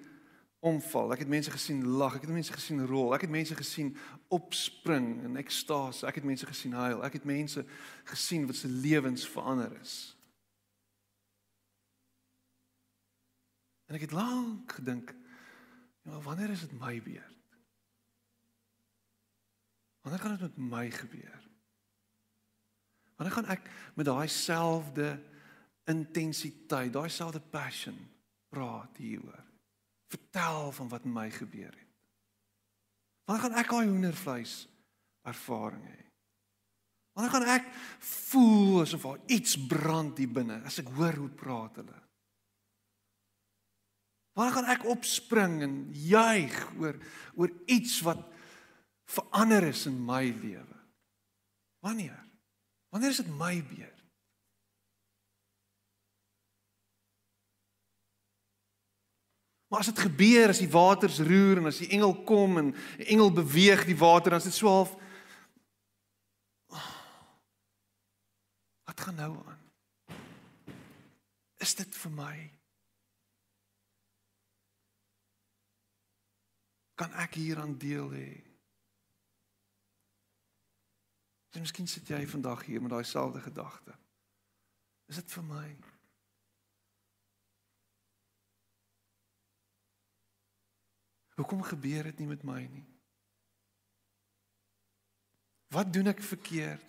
omval. 0.62 1.12
Ek 1.14 1.24
het 1.26 1.32
mense 1.32 1.52
gesien 1.52 1.82
lag, 1.98 2.16
ek 2.16 2.28
het 2.28 2.34
mense 2.34 2.54
gesien 2.54 2.86
rol, 2.86 3.16
ek 3.16 3.26
het 3.26 3.34
mense 3.34 3.56
gesien 3.58 3.96
opspring 4.30 5.24
in 5.26 5.40
ekstase. 5.42 6.06
Ek 6.08 6.22
het 6.22 6.28
mense 6.28 6.46
gesien 6.46 6.76
huil. 6.78 7.02
Ek 7.06 7.18
het 7.18 7.26
mense 7.26 7.66
gesien 8.14 8.46
wat 8.50 8.60
se 8.60 8.70
lewens 8.70 9.26
verander 9.28 9.74
is. 9.82 9.96
En 13.90 13.98
ek 13.98 14.06
het 14.08 14.16
lank 14.16 14.78
gedink, 14.78 15.12
ja, 16.08 16.22
wanneer 16.24 16.54
is 16.54 16.64
dit 16.64 16.78
my 16.80 16.96
beurt? 17.04 17.58
Wanneer 20.02 20.22
gaan 20.22 20.38
dit 20.38 20.58
met 20.58 20.70
my 20.70 20.86
gebeur? 20.94 21.42
Wanneer 23.18 23.36
gaan 23.36 23.52
ek 23.54 23.68
met 23.94 24.08
daai 24.08 24.28
selfde 24.32 25.12
intensiteit, 25.90 26.94
daai 26.94 27.10
selfde 27.10 27.42
passion 27.54 27.98
praat 28.50 28.98
hieroor? 28.98 29.51
Vertel 30.12 30.72
van 30.76 30.92
wat 30.92 31.08
met 31.08 31.14
my 31.14 31.28
gebeur 31.32 31.72
het. 31.72 31.90
Wanneer 33.26 33.44
gaan 33.46 33.60
ek 33.62 33.72
daai 33.72 33.88
hoendervleis 33.88 34.56
ervaring 35.28 35.84
hê? 35.88 36.00
Wanneer 37.16 37.34
gaan 37.34 37.50
ek 37.54 37.68
voel 38.32 38.82
asof 38.86 39.06
daar 39.08 39.36
iets 39.36 39.58
brand 39.68 40.20
hier 40.20 40.32
binne 40.32 40.62
as 40.68 40.80
ek 40.82 40.92
hoor 40.98 41.20
hoe 41.20 41.32
praat 41.44 41.80
hulle? 41.82 42.00
Wanneer 44.36 44.56
gaan 44.56 44.72
ek 44.74 44.88
opspring 44.92 45.58
en 45.66 45.76
juig 45.92 46.60
oor 46.80 47.00
oor 47.36 47.56
iets 47.72 48.00
wat 48.08 48.24
verander 49.12 49.68
is 49.72 49.86
in 49.92 50.00
my 50.08 50.24
lewe? 50.30 50.80
Wanneer? 51.84 52.20
Wanneer 52.92 53.12
is 53.12 53.24
dit 53.24 53.34
my 53.40 53.56
beurt? 53.64 54.01
Maar 59.72 59.80
as 59.80 59.86
dit 59.86 60.00
gebeur, 60.04 60.50
as 60.52 60.60
die 60.60 60.70
waters 60.70 61.22
roer 61.24 61.62
en 61.62 61.70
as 61.70 61.78
die 61.80 61.94
engel 61.96 62.12
kom 62.28 62.58
en 62.60 62.74
die 63.00 63.06
engel 63.14 63.30
beweeg 63.32 63.86
die 63.88 63.96
water, 63.96 64.34
dan 64.36 64.44
is 64.44 64.50
dit 64.50 64.58
so 64.60 64.68
half 64.68 64.98
Wat 68.84 69.00
gaan 69.00 69.16
nou 69.16 69.38
aan? 69.48 69.60
Is 71.64 71.76
dit 71.80 71.96
vir 71.96 72.12
my? 72.12 72.36
Kan 77.00 77.16
ek 77.24 77.40
hieraan 77.40 77.78
deel 77.80 78.12
hê? 78.12 78.28
Jy 81.56 81.64
miskien 81.64 81.88
sit 81.88 82.12
jy 82.12 82.20
vandag 82.28 82.66
hier 82.68 82.84
met 82.84 82.92
daai 82.92 83.08
selfde 83.08 83.40
gedagte. 83.48 83.96
Is 85.08 85.24
dit 85.24 85.32
vir 85.38 85.48
my? 85.48 85.66
Hoekom 91.42 91.64
gebeur 91.66 92.06
dit 92.12 92.20
nie 92.22 92.30
met 92.30 92.44
my 92.46 92.60
nie? 92.70 92.86
Wat 95.74 95.90
doen 95.90 96.12
ek 96.12 96.22
verkeerd? 96.22 96.86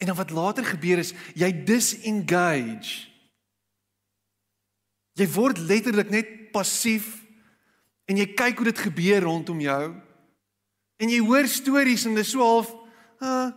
En 0.00 0.08
dan 0.08 0.16
wat 0.16 0.32
later 0.32 0.64
gebeur 0.64 1.02
is 1.02 1.12
jy 1.36 1.50
disengage. 1.68 3.04
Jy 5.16 5.28
word 5.36 5.60
letterlik 5.60 6.08
net 6.10 6.32
passief 6.56 7.12
en 8.08 8.16
jy 8.16 8.26
kyk 8.32 8.56
hoe 8.62 8.70
dit 8.70 8.82
gebeur 8.88 9.28
rondom 9.28 9.60
jou. 9.60 9.84
En 10.96 11.12
jy 11.12 11.20
hoor 11.20 11.48
stories 11.50 12.08
en 12.08 12.16
dis 12.16 12.32
so 12.32 12.40
half, 12.40 12.72
uh, 13.20 13.52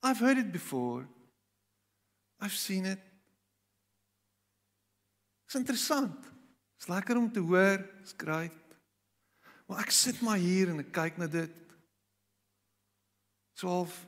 I've 0.00 0.24
heard 0.24 0.40
it 0.40 0.52
before. 0.52 1.04
I've 2.40 2.56
seen 2.56 2.88
it. 2.88 3.09
Dis 5.50 5.58
interessant. 5.58 6.28
Dis 6.78 6.86
lekker 6.86 7.18
om 7.18 7.26
te 7.34 7.42
hoor, 7.42 7.82
skryf. 8.06 8.54
Maar 9.66 9.82
ek 9.82 9.90
sit 9.90 10.20
maar 10.22 10.38
hier 10.38 10.70
en 10.70 10.78
ek 10.84 10.92
kyk 10.94 11.18
na 11.18 11.26
dit. 11.26 11.56
12 13.58 13.98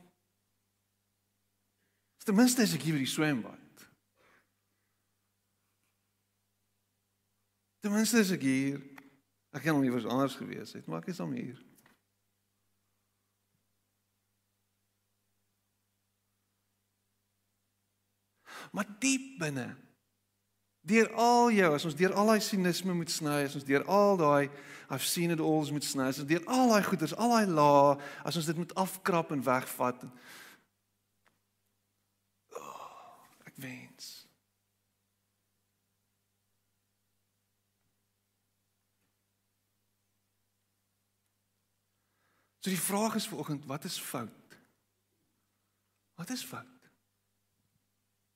Ten 2.22 2.38
minste 2.38 2.62
as 2.62 2.76
ek 2.78 2.84
hier 2.86 2.94
by 2.94 3.02
die 3.02 3.10
swembad. 3.10 3.84
Ten 7.82 7.90
minste 7.90 8.22
as 8.22 8.30
ek 8.30 8.46
hier 8.46 8.78
ek 9.50 9.66
kan 9.66 9.82
nie 9.82 9.90
vir 9.90 10.06
anders 10.06 10.38
gewees 10.38 10.78
het, 10.78 10.86
maar 10.86 11.02
ek 11.02 11.10
is 11.10 11.20
om 11.20 11.34
hier. 11.34 11.58
Maar 18.70 18.86
diep 19.02 19.34
binne 19.42 19.72
Deur 20.82 21.12
al 21.14 21.50
jou, 21.54 21.70
as 21.76 21.84
ons 21.86 21.94
deur 21.94 22.14
al 22.18 22.32
daai 22.32 22.42
sinisme 22.42 22.94
moet 22.94 23.10
sny, 23.10 23.44
as 23.46 23.54
ons 23.54 23.66
deur 23.66 23.84
al 23.86 24.16
daai 24.18 24.50
I've 24.92 25.06
seen 25.06 25.30
it 25.30 25.40
all 25.40 25.70
moet 25.72 25.84
sny, 25.84 26.08
as 26.10 26.18
ons 26.20 26.28
deur 26.28 26.42
al 26.50 26.68
daai 26.68 26.82
goeders, 26.84 27.14
al 27.16 27.30
daai 27.32 27.46
lae, 27.48 27.94
as 28.28 28.36
ons 28.36 28.48
dit 28.50 28.58
moet 28.58 28.74
afkrap 28.76 29.30
en 29.32 29.44
wegvat. 29.46 30.02
Oh, 32.58 33.22
ek 33.48 33.56
wens. 33.62 34.10
So 42.60 42.70
die 42.70 42.78
vraag 42.78 43.16
is 43.16 43.30
vanoggend, 43.30 43.64
wat 43.66 43.88
is 43.88 43.96
fout? 43.98 44.58
Wat 46.20 46.30
is 46.30 46.44
fout? 46.44 46.90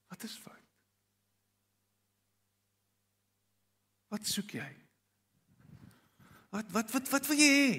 Wat 0.08 0.22
is 0.22 0.38
fout? 0.40 0.65
Wat 4.12 4.26
soek 4.26 4.56
jy? 4.58 4.68
Wat 6.54 6.70
wat 6.74 6.92
wat 6.94 7.10
wat 7.10 7.30
wil 7.30 7.40
jy 7.40 7.50
hê? 7.52 7.70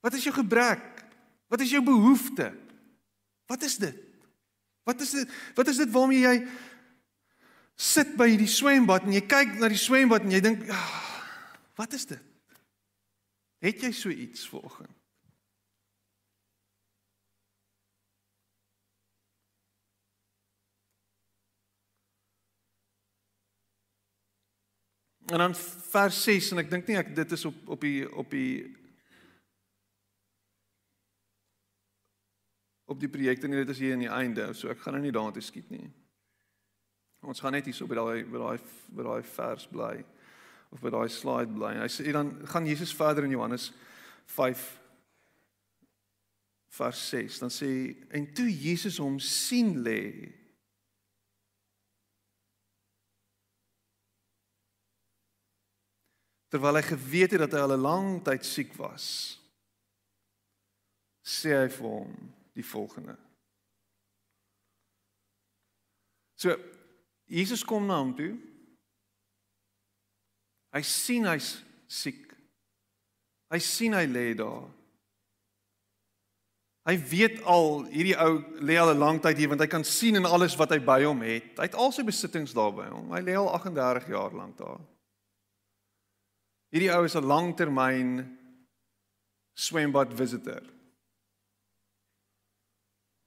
Wat 0.00 0.16
is 0.16 0.24
jou 0.24 0.34
gebrek? 0.34 1.04
Wat 1.50 1.60
is 1.60 1.72
jou 1.74 1.82
behoefte? 1.84 2.50
Wat 3.50 3.62
is 3.66 3.76
dit? 3.82 3.96
Wat 4.86 5.00
is 5.00 5.10
dit? 5.10 5.30
Wat 5.54 5.68
is 5.68 5.80
dit 5.82 5.90
waarmee 5.92 6.24
jy 6.24 6.36
sit 7.80 8.14
by 8.18 8.28
hierdie 8.32 8.50
swembad 8.50 9.06
en 9.06 9.14
jy 9.16 9.22
kyk 9.28 9.56
na 9.60 9.70
die 9.72 9.80
swembad 9.80 10.26
en 10.26 10.34
jy 10.34 10.40
dink, 10.44 10.66
ah, 10.68 11.24
"Wat 11.76 11.92
is 11.96 12.04
dit?" 12.06 12.22
Het 13.60 13.82
jy 13.82 13.92
so 13.92 14.08
iets 14.08 14.48
vanoggend? 14.48 14.99
En 25.30 25.38
dan 25.38 25.54
vers 25.54 26.22
6 26.22 26.50
en 26.50 26.58
ek 26.58 26.70
dink 26.70 26.88
nie 26.90 26.96
ek 26.98 27.12
dit 27.14 27.32
is 27.36 27.44
op 27.46 27.68
op 27.70 27.84
die 27.86 28.02
op 28.10 28.30
die 28.34 28.54
op 32.90 32.98
die 32.98 33.10
projekte 33.10 33.46
nie 33.46 33.60
dit 33.60 33.70
is 33.70 33.78
hier 33.78 33.94
in 33.94 34.02
die 34.02 34.10
einde 34.10 34.48
so 34.58 34.72
ek 34.72 34.82
gaan 34.82 34.98
nou 34.98 35.04
nie 35.04 35.14
daartoe 35.14 35.44
skiet 35.44 35.70
nie. 35.70 35.86
Ons 37.22 37.42
gaan 37.44 37.54
net 37.54 37.68
hier 37.68 37.76
so 37.78 37.86
by 37.86 38.00
daai 38.00 38.24
by 38.26 38.42
daai 38.42 38.58
by 38.96 39.06
daai 39.06 39.22
vers 39.36 39.68
bly 39.70 39.92
of 40.74 40.82
by 40.82 40.90
daai 40.96 41.06
slide 41.14 41.54
bly. 41.54 41.76
Hy 41.78 41.86
sê 41.94 42.10
dan 42.16 42.34
gaan 42.50 42.66
Jesus 42.66 42.96
verder 42.98 43.28
in 43.28 43.36
Johannes 43.36 43.70
5 44.34 44.66
vers 46.80 47.06
6 47.14 47.38
dan 47.44 47.54
sê 47.54 47.70
en 48.18 48.26
toe 48.34 48.50
Jesus 48.50 48.98
hom 48.98 49.22
sien 49.22 49.76
lê 49.86 50.02
terwyl 56.50 56.78
hy 56.78 56.84
geweet 56.86 57.34
het 57.34 57.44
dat 57.44 57.56
hy 57.56 57.62
al 57.64 57.74
'n 57.76 57.86
lang 57.86 58.08
tyd 58.26 58.44
siek 58.46 58.74
was 58.78 59.38
sê 61.22 61.54
hy 61.54 61.68
vir 61.68 61.88
hom 61.88 62.14
die 62.54 62.66
volgende 62.66 63.16
So 66.40 66.56
Jesus 67.28 67.62
kom 67.64 67.86
na 67.86 68.00
hom 68.00 68.14
toe 68.16 68.34
hy 70.74 70.82
sien 70.82 71.28
hy's 71.30 71.60
siek 71.86 72.34
hy 73.50 73.58
sien 73.58 73.94
hy 73.94 74.06
lê 74.06 74.34
daar 74.34 74.68
Hy 76.88 76.96
weet 77.10 77.42
al 77.44 77.84
hierdie 77.92 78.16
ou 78.18 78.38
lê 78.64 78.78
al 78.80 78.94
'n 78.94 78.98
lang 78.98 79.18
tyd 79.20 79.36
hier 79.36 79.50
want 79.52 79.60
hy 79.60 79.68
kan 79.68 79.84
sien 79.84 80.16
in 80.16 80.24
alles 80.24 80.56
wat 80.56 80.72
hy 80.72 80.80
by 80.80 81.04
hom 81.04 81.20
het. 81.20 81.58
Hy 81.58 81.68
het 81.68 81.76
al 81.76 81.92
sy 81.92 82.02
besittings 82.02 82.54
daar 82.56 82.72
by 82.72 82.88
hom. 82.88 83.12
Hy 83.12 83.20
lê 83.20 83.36
al 83.36 83.52
38 83.52 84.08
jaar 84.08 84.32
lank 84.32 84.56
daar. 84.56 84.80
Hierdie 86.70 86.92
ou 86.94 87.04
is 87.04 87.16
'n 87.16 87.26
langtermyn 87.26 88.38
swembad 89.54 90.14
visitor. 90.14 90.62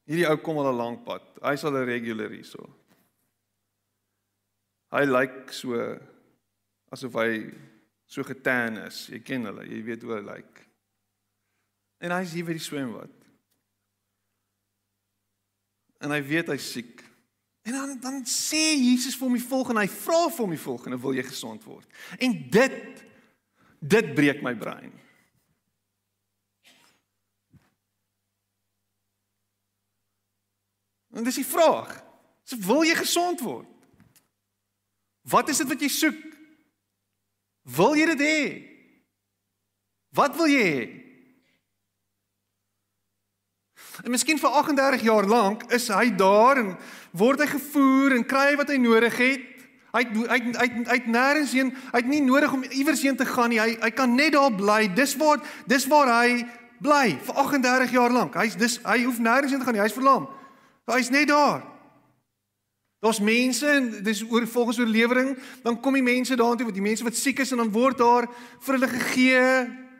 Hierdie 0.08 0.30
ou 0.30 0.38
kom 0.38 0.58
al 0.58 0.72
'n 0.72 0.78
lank 0.78 1.06
pad. 1.06 1.24
Hy's 1.42 1.64
al 1.64 1.76
'n 1.76 1.86
regular 1.86 2.30
hierso. 2.30 2.70
Hy 4.92 5.06
lyk 5.06 5.36
like 5.36 5.54
so 5.54 6.00
asof 6.92 7.14
hy 7.14 7.52
so 8.06 8.24
getan 8.24 8.78
is. 8.78 9.08
Jy 9.08 9.20
ken 9.20 9.46
hulle, 9.46 9.66
jy 9.66 9.84
weet 9.84 10.04
hoe 10.04 10.16
hy 10.16 10.22
lyk. 10.22 10.36
Like. 10.36 10.68
En 12.04 12.12
hy's 12.12 12.34
hier 12.36 12.46
by 12.46 12.54
die 12.54 12.64
swembad. 12.64 13.12
En 16.04 16.12
hy 16.12 16.20
weet 16.22 16.52
hy's 16.52 16.72
siek. 16.72 17.04
En 17.64 17.72
dan 17.72 18.00
dan 18.04 18.26
sê 18.28 18.76
Jesus 18.76 19.16
vir 19.16 19.28
hom 19.30 19.38
die 19.38 19.48
volgende, 19.48 19.86
hy 19.86 19.88
vra 19.88 20.28
vir 20.28 20.44
hom 20.44 20.52
die 20.52 20.60
volgende, 20.60 21.00
wil 21.00 21.16
jy 21.16 21.24
gesond 21.24 21.64
word? 21.64 21.88
En 22.20 22.36
dit 22.52 23.04
Dit 23.84 24.14
breek 24.16 24.40
my 24.42 24.54
brein. 24.56 24.94
En 31.14 31.24
dis 31.24 31.42
die 31.42 31.46
vraag. 31.48 31.92
So 32.48 32.58
wil 32.64 32.88
jy 32.88 32.96
gesond 32.98 33.44
word? 33.44 33.70
Wat 35.30 35.50
is 35.52 35.62
dit 35.62 35.70
wat 35.70 35.84
jy 35.84 35.92
soek? 35.92 36.20
Wil 37.76 37.96
jy 38.00 38.08
dit 38.12 38.24
hê? 38.24 38.42
Wat 40.16 40.36
wil 40.36 40.52
jy 40.52 40.64
hê? 40.64 40.84
En 44.04 44.12
miskien 44.12 44.40
vir 44.42 44.58
38 44.64 45.06
jaar 45.06 45.28
lank 45.30 45.64
is 45.76 45.88
hy 45.94 46.10
daar 46.18 46.60
en 46.60 46.74
word 47.14 47.44
hy 47.44 47.48
gevoer 47.52 48.18
en 48.18 48.26
kry 48.28 48.56
wat 48.60 48.74
hy 48.74 48.80
nodig 48.82 49.16
het. 49.22 49.53
Hy 49.94 50.02
hy 50.10 50.40
hy 50.42 50.68
hy 50.90 50.96
het 50.98 51.10
nêrens 51.12 51.52
heen, 51.54 51.70
hy 51.92 52.00
het 52.02 52.08
nie 52.10 52.22
nodig 52.26 52.54
om 52.56 52.64
iewers 52.66 53.04
heen 53.06 53.18
te 53.18 53.28
gaan 53.30 53.52
nie. 53.54 53.60
Hy 53.62 53.76
hy 53.78 53.92
kan 53.94 54.16
net 54.18 54.34
daar 54.34 54.54
bly. 54.54 54.88
Dis 54.96 55.14
waar 55.22 55.44
dis 55.70 55.86
waar 55.92 56.10
hy 56.10 56.40
bly 56.82 57.20
vir 57.22 57.36
38 57.44 57.94
jaar 57.94 58.16
lank. 58.16 58.34
Hy's 58.42 58.58
dis 58.58 58.80
hy 58.88 59.04
hoef 59.04 59.22
nêrens 59.22 59.54
heen 59.54 59.62
te 59.62 59.68
gaan 59.68 59.78
nie. 59.78 59.84
Hy's 59.84 59.94
verlam. 59.94 60.26
Hy's 60.90 61.14
net 61.14 61.30
daar. 61.30 61.62
Daar's 63.04 63.20
mense 63.20 63.68
en 63.68 64.04
dis 64.04 64.24
oor 64.32 64.48
volgens 64.48 64.80
oorlewering, 64.80 65.38
dan 65.64 65.80
kom 65.80 65.94
die 65.94 66.04
mense 66.04 66.36
daartoe 66.40 66.66
wat 66.70 66.78
die 66.78 66.86
mense 66.86 67.04
wat 67.04 67.18
siek 67.20 67.42
is 67.44 67.52
en 67.52 67.60
dan 67.60 67.72
word 67.72 68.00
daar 68.00 68.30
vir 68.64 68.78
hulle 68.78 68.88
gegee. 68.88 69.42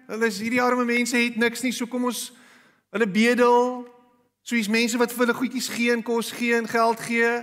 Hulle 0.08 0.30
is 0.32 0.40
hierdie 0.40 0.62
arme 0.64 0.86
mense 0.88 1.18
het 1.20 1.36
niks 1.36 1.62
nie, 1.62 1.74
so 1.76 1.86
kom 1.86 2.08
ons 2.08 2.30
hulle 2.96 3.08
bedel. 3.12 3.84
So 4.42 4.56
hier's 4.56 4.72
mense 4.72 4.98
wat 4.98 5.12
vir 5.12 5.26
hulle 5.26 5.36
goedjies 5.36 5.68
gee 5.76 5.92
en 5.92 6.04
kos 6.04 6.32
gee 6.32 6.56
en 6.56 6.68
geld 6.68 7.04
gee. 7.04 7.34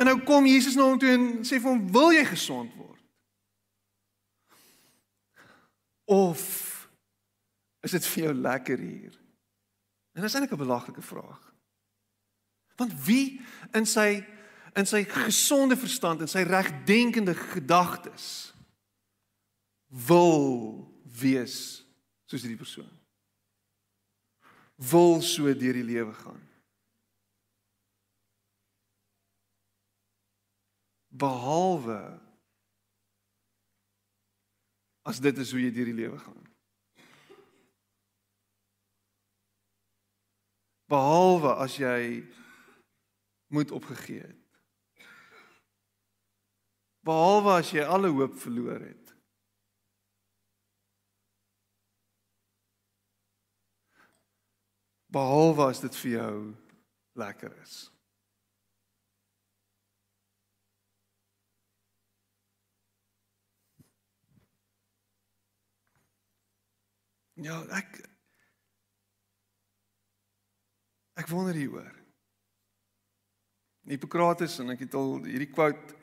En 0.00 0.08
nou 0.08 0.16
kom 0.24 0.46
Jesus 0.48 0.74
na 0.74 0.86
hom 0.88 0.98
toe 0.98 1.10
en 1.12 1.24
sê 1.44 1.58
vir 1.60 1.68
hom: 1.68 1.82
"Wil 1.92 2.14
jy 2.16 2.24
gesond 2.24 2.72
word?" 2.74 3.02
Of 6.08 6.40
is 7.84 7.92
dit 7.92 8.06
vir 8.06 8.24
jou 8.24 8.34
lekker 8.34 8.78
hier? 8.78 9.18
En 10.16 10.22
dis 10.24 10.34
eintlik 10.34 10.56
'n 10.56 10.64
belaglike 10.64 11.02
vraag. 11.02 11.54
Want 12.76 13.04
wie 13.04 13.40
in 13.72 13.86
sy 13.86 14.24
in 14.74 14.86
sy 14.86 15.04
gesonde 15.04 15.76
verstand 15.76 16.20
en 16.20 16.28
sy 16.28 16.42
regdenkende 16.46 17.34
gedagtes 17.34 18.54
wil 19.88 20.86
wees 21.02 21.84
soos 22.24 22.40
hierdie 22.40 22.56
persoon? 22.56 23.00
Wil 24.76 25.20
so 25.22 25.54
deur 25.54 25.72
die 25.72 25.84
lewe 25.84 26.14
gaan? 26.14 26.49
Behalwe 31.10 32.00
as 35.02 35.20
dit 35.20 35.38
is 35.38 35.50
hoe 35.50 35.62
jy 35.62 35.72
deur 35.74 35.90
die 35.90 35.98
lewe 35.98 36.18
gaan. 36.22 36.46
Behalwe 40.90 41.54
as 41.62 41.76
jy 41.78 42.22
moet 43.54 43.70
opgegee 43.74 44.22
het. 44.22 44.36
Behalwe 47.06 47.58
as 47.58 47.70
jy 47.74 47.84
alle 47.86 48.10
hoop 48.14 48.34
verloor 48.38 48.82
het. 48.82 49.14
Behalwe 55.10 55.70
as 55.72 55.80
dit 55.82 55.96
vir 56.04 56.12
jou 56.18 56.34
lekker 57.18 57.54
is. 57.62 57.88
Ja, 67.40 67.62
ek 67.72 68.02
ek 71.20 71.28
wonder 71.28 71.56
hieroor. 71.56 71.92
Hippokrates 73.88 74.58
en 74.60 74.72
ek 74.74 74.84
het 74.84 74.94
al 74.96 75.18
hierdie 75.24 75.48
quote 75.48 75.96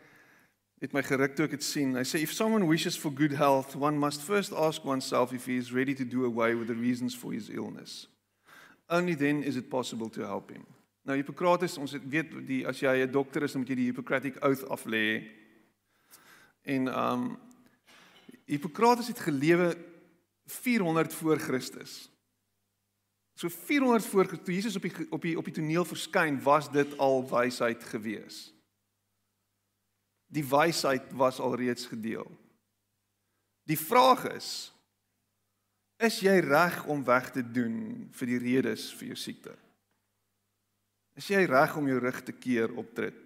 het 0.81 0.93
my 0.93 1.01
geruk 1.05 1.33
toe 1.37 1.47
ek 1.47 1.55
dit 1.57 1.65
sien. 1.65 1.95
Hy 1.97 2.03
sê 2.05 2.21
if 2.21 2.33
someone 2.33 2.67
wishes 2.69 2.97
for 2.97 3.13
good 3.13 3.33
health, 3.37 3.75
one 3.77 3.97
must 3.97 4.21
first 4.25 4.53
ask 4.53 4.85
oneself 4.85 5.33
if 5.33 5.45
he 5.49 5.57
is 5.57 5.73
ready 5.73 5.95
to 5.97 6.05
do 6.05 6.25
away 6.25 6.53
with 6.53 6.69
the 6.69 6.77
reasons 6.77 7.15
for 7.17 7.33
his 7.33 7.49
illness. 7.49 8.05
Only 8.89 9.15
then 9.15 9.43
is 9.43 9.57
it 9.57 9.69
possible 9.69 10.09
to 10.09 10.25
help 10.25 10.51
him. 10.51 10.65
Nou 11.05 11.15
Hippokrates, 11.17 11.77
ons 11.77 11.93
het 11.95 12.05
weet 12.09 12.33
die 12.47 12.61
as 12.67 12.81
jy 12.81 13.05
'n 13.05 13.11
dokter 13.11 13.43
is, 13.43 13.53
dan 13.53 13.61
moet 13.61 13.69
jy 13.69 13.75
die 13.75 13.89
Hippocratic 13.89 14.41
oath 14.45 14.65
aflê. 14.69 15.23
En 16.65 16.87
um 16.87 17.37
Hippokrates 18.45 19.07
het 19.07 19.19
gelewe 19.19 19.75
400 20.47 21.13
voor 21.13 21.39
Christus. 21.39 22.09
So 23.37 23.49
400 23.49 24.05
voor 24.05 24.27
toe 24.27 24.53
Jesus 24.53 24.75
op 24.75 24.81
die 24.81 25.11
op 25.11 25.21
die 25.21 25.37
op 25.37 25.45
die 25.45 25.53
toneel 25.53 25.85
verskyn, 25.85 26.41
was 26.41 26.71
dit 26.71 26.97
al 26.97 27.21
wysheid 27.29 27.83
gewees. 27.83 28.47
Die 30.27 30.45
wysheid 30.47 31.11
was 31.11 31.39
alreeds 31.39 31.85
gedeel. 31.85 32.25
Die 33.63 33.79
vraag 33.79 34.25
is 34.33 34.73
is 35.97 36.19
jy 36.21 36.35
reg 36.45 36.83
om 36.85 37.01
weg 37.03 37.31
te 37.33 37.41
doen 37.41 38.09
vir 38.13 38.29
die 38.29 38.41
redes 38.41 38.91
vir 38.93 39.11
jou 39.11 39.15
siekte? 39.17 39.53
Is 41.17 41.29
jy 41.33 41.41
reg 41.49 41.73
om 41.79 41.87
jou 41.89 41.97
rug 41.99 42.19
te 42.21 42.35
keer 42.37 42.73
op 42.77 42.91
dit? 42.95 43.23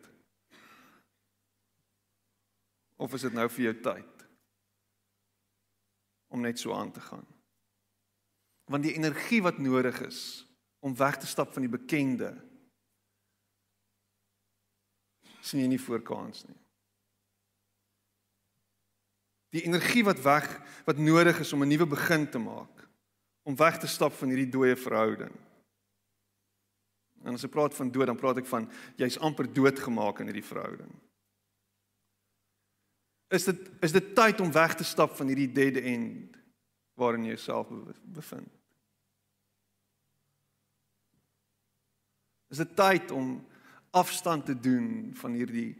Of 2.95 3.13
is 3.17 3.25
dit 3.27 3.35
nou 3.35 3.49
vir 3.51 3.65
jou 3.65 3.73
tyd? 3.83 4.20
Om 6.31 6.41
net 6.41 6.59
so 6.59 6.73
aan 6.73 6.91
te 6.91 7.03
gaan. 7.03 7.27
Want 8.71 8.83
die 8.87 8.95
energie 8.95 9.41
wat 9.43 9.59
nodig 9.59 9.99
is 10.07 10.47
om 10.79 10.95
weg 10.97 11.19
te 11.19 11.27
stap 11.29 11.53
van 11.53 11.65
die 11.67 11.71
bekende 11.71 12.31
sien 15.41 15.61
jy 15.63 15.69
nie 15.71 15.81
voorkans 15.81 16.45
nie. 16.45 16.57
Die 19.51 19.65
energie 19.67 20.03
wat 20.07 20.21
weg 20.23 20.47
wat 20.87 21.01
nodig 21.01 21.41
is 21.43 21.53
om 21.53 21.63
'n 21.63 21.67
nuwe 21.67 21.85
begin 21.85 22.29
te 22.29 22.39
maak, 22.39 22.87
om 23.43 23.55
weg 23.55 23.79
te 23.79 23.87
stap 23.87 24.13
van 24.13 24.29
hierdie 24.29 24.49
dooie 24.49 24.75
verhouding. 24.75 25.33
En 27.23 27.33
as 27.33 27.43
ek 27.43 27.51
praat 27.51 27.75
van 27.75 27.91
dood, 27.91 28.07
dan 28.07 28.17
praat 28.17 28.37
ek 28.37 28.45
van 28.45 28.69
jy's 28.97 29.19
amper 29.19 29.53
doodgemaak 29.53 30.19
in 30.19 30.31
hierdie 30.31 30.47
verhouding. 30.47 30.93
Is 33.31 33.47
dit 33.47 33.69
is 33.79 33.93
dit 33.95 34.15
tyd 34.15 34.41
om 34.43 34.51
weg 34.51 34.75
te 34.75 34.83
stap 34.83 35.15
van 35.15 35.29
hierdie 35.31 35.51
dead 35.51 35.77
end 35.79 36.35
waarin 36.99 37.23
jy 37.23 37.37
jouself 37.37 37.69
bevind? 38.03 38.51
Is 42.51 42.59
dit 42.59 42.75
tyd 42.75 43.13
om 43.15 43.37
afstand 43.95 44.45
te 44.45 44.55
doen 44.59 45.13
van 45.15 45.39
hierdie 45.39 45.71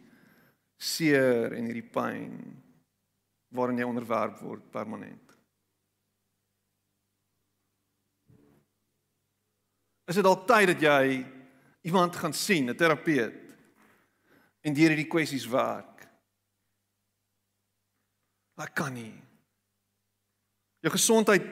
seer 0.80 1.52
en 1.52 1.68
hierdie 1.68 1.90
pyn 1.92 2.40
waarin 3.52 3.84
jy 3.84 3.90
onderwerp 3.90 4.40
word 4.40 4.64
permanent? 4.72 5.36
Is 10.08 10.16
dit 10.16 10.28
al 10.28 10.40
tyd 10.48 10.72
dat 10.72 10.88
jy 10.88 11.22
iemand 11.88 12.16
gaan 12.16 12.34
sien, 12.34 12.72
'n 12.72 12.80
terapeut 12.80 13.56
en 14.64 14.74
deur 14.74 14.96
hierdie 14.96 15.12
kwessies 15.12 15.48
werk? 15.48 15.91
Maar 18.62 18.74
kan 18.78 18.94
nie. 18.94 19.14
Jou 20.86 20.94
gesondheid 20.94 21.46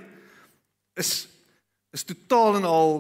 is 0.93 1.25
is 1.89 2.03
totaal 2.05 2.59
en 2.59 2.67
al 2.69 2.91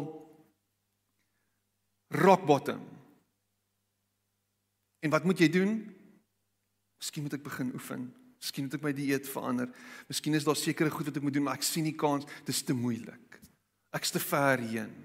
rock 2.17 2.45
bottom. 2.45 2.81
En 5.05 5.13
wat 5.13 5.27
moet 5.29 5.37
jy 5.37 5.49
doen? 5.53 5.75
Miskien 6.97 7.21
moet 7.27 7.35
ek 7.37 7.45
begin 7.45 7.69
oefen. 7.77 8.07
Miskien 8.41 8.65
moet 8.65 8.79
ek 8.79 8.87
my 8.87 8.95
dieet 8.97 9.29
verander. 9.29 9.69
Miskien 10.09 10.33
is 10.33 10.47
daar 10.47 10.57
sekere 10.57 10.89
goed 10.89 11.11
wat 11.11 11.21
ek 11.21 11.27
moet 11.27 11.37
doen, 11.37 11.45
maar 11.45 11.61
ek 11.61 11.67
sien 11.69 11.85
nie 11.85 11.93
kans, 11.93 12.25
dit 12.25 12.49
is 12.49 12.63
te 12.65 12.73
moeilik. 12.73 13.37
Ek's 13.93 14.15
te 14.15 14.23
ver 14.25 14.65
heen. 14.71 14.95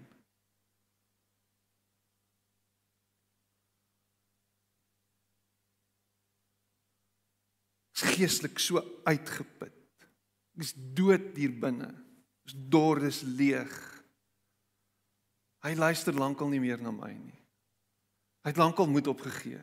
Geestelik 8.13 8.61
so 8.63 8.83
uitgeput. 9.09 9.75
Ek 10.55 10.67
is 10.67 10.75
dood 10.97 11.33
hier 11.39 11.55
binne. 11.61 11.91
Ek 12.45 12.53
is 12.53 12.59
dor, 12.71 13.01
dis 13.03 13.23
leeg. 13.27 13.73
Hy 15.65 15.73
luister 15.79 16.15
lankal 16.17 16.51
nie 16.53 16.61
meer 16.63 16.83
na 16.83 16.93
my 16.93 17.13
nie. 17.17 17.41
Hy 18.45 18.53
het 18.53 18.61
lankal 18.61 18.91
moed 18.91 19.09
opgegee. 19.09 19.63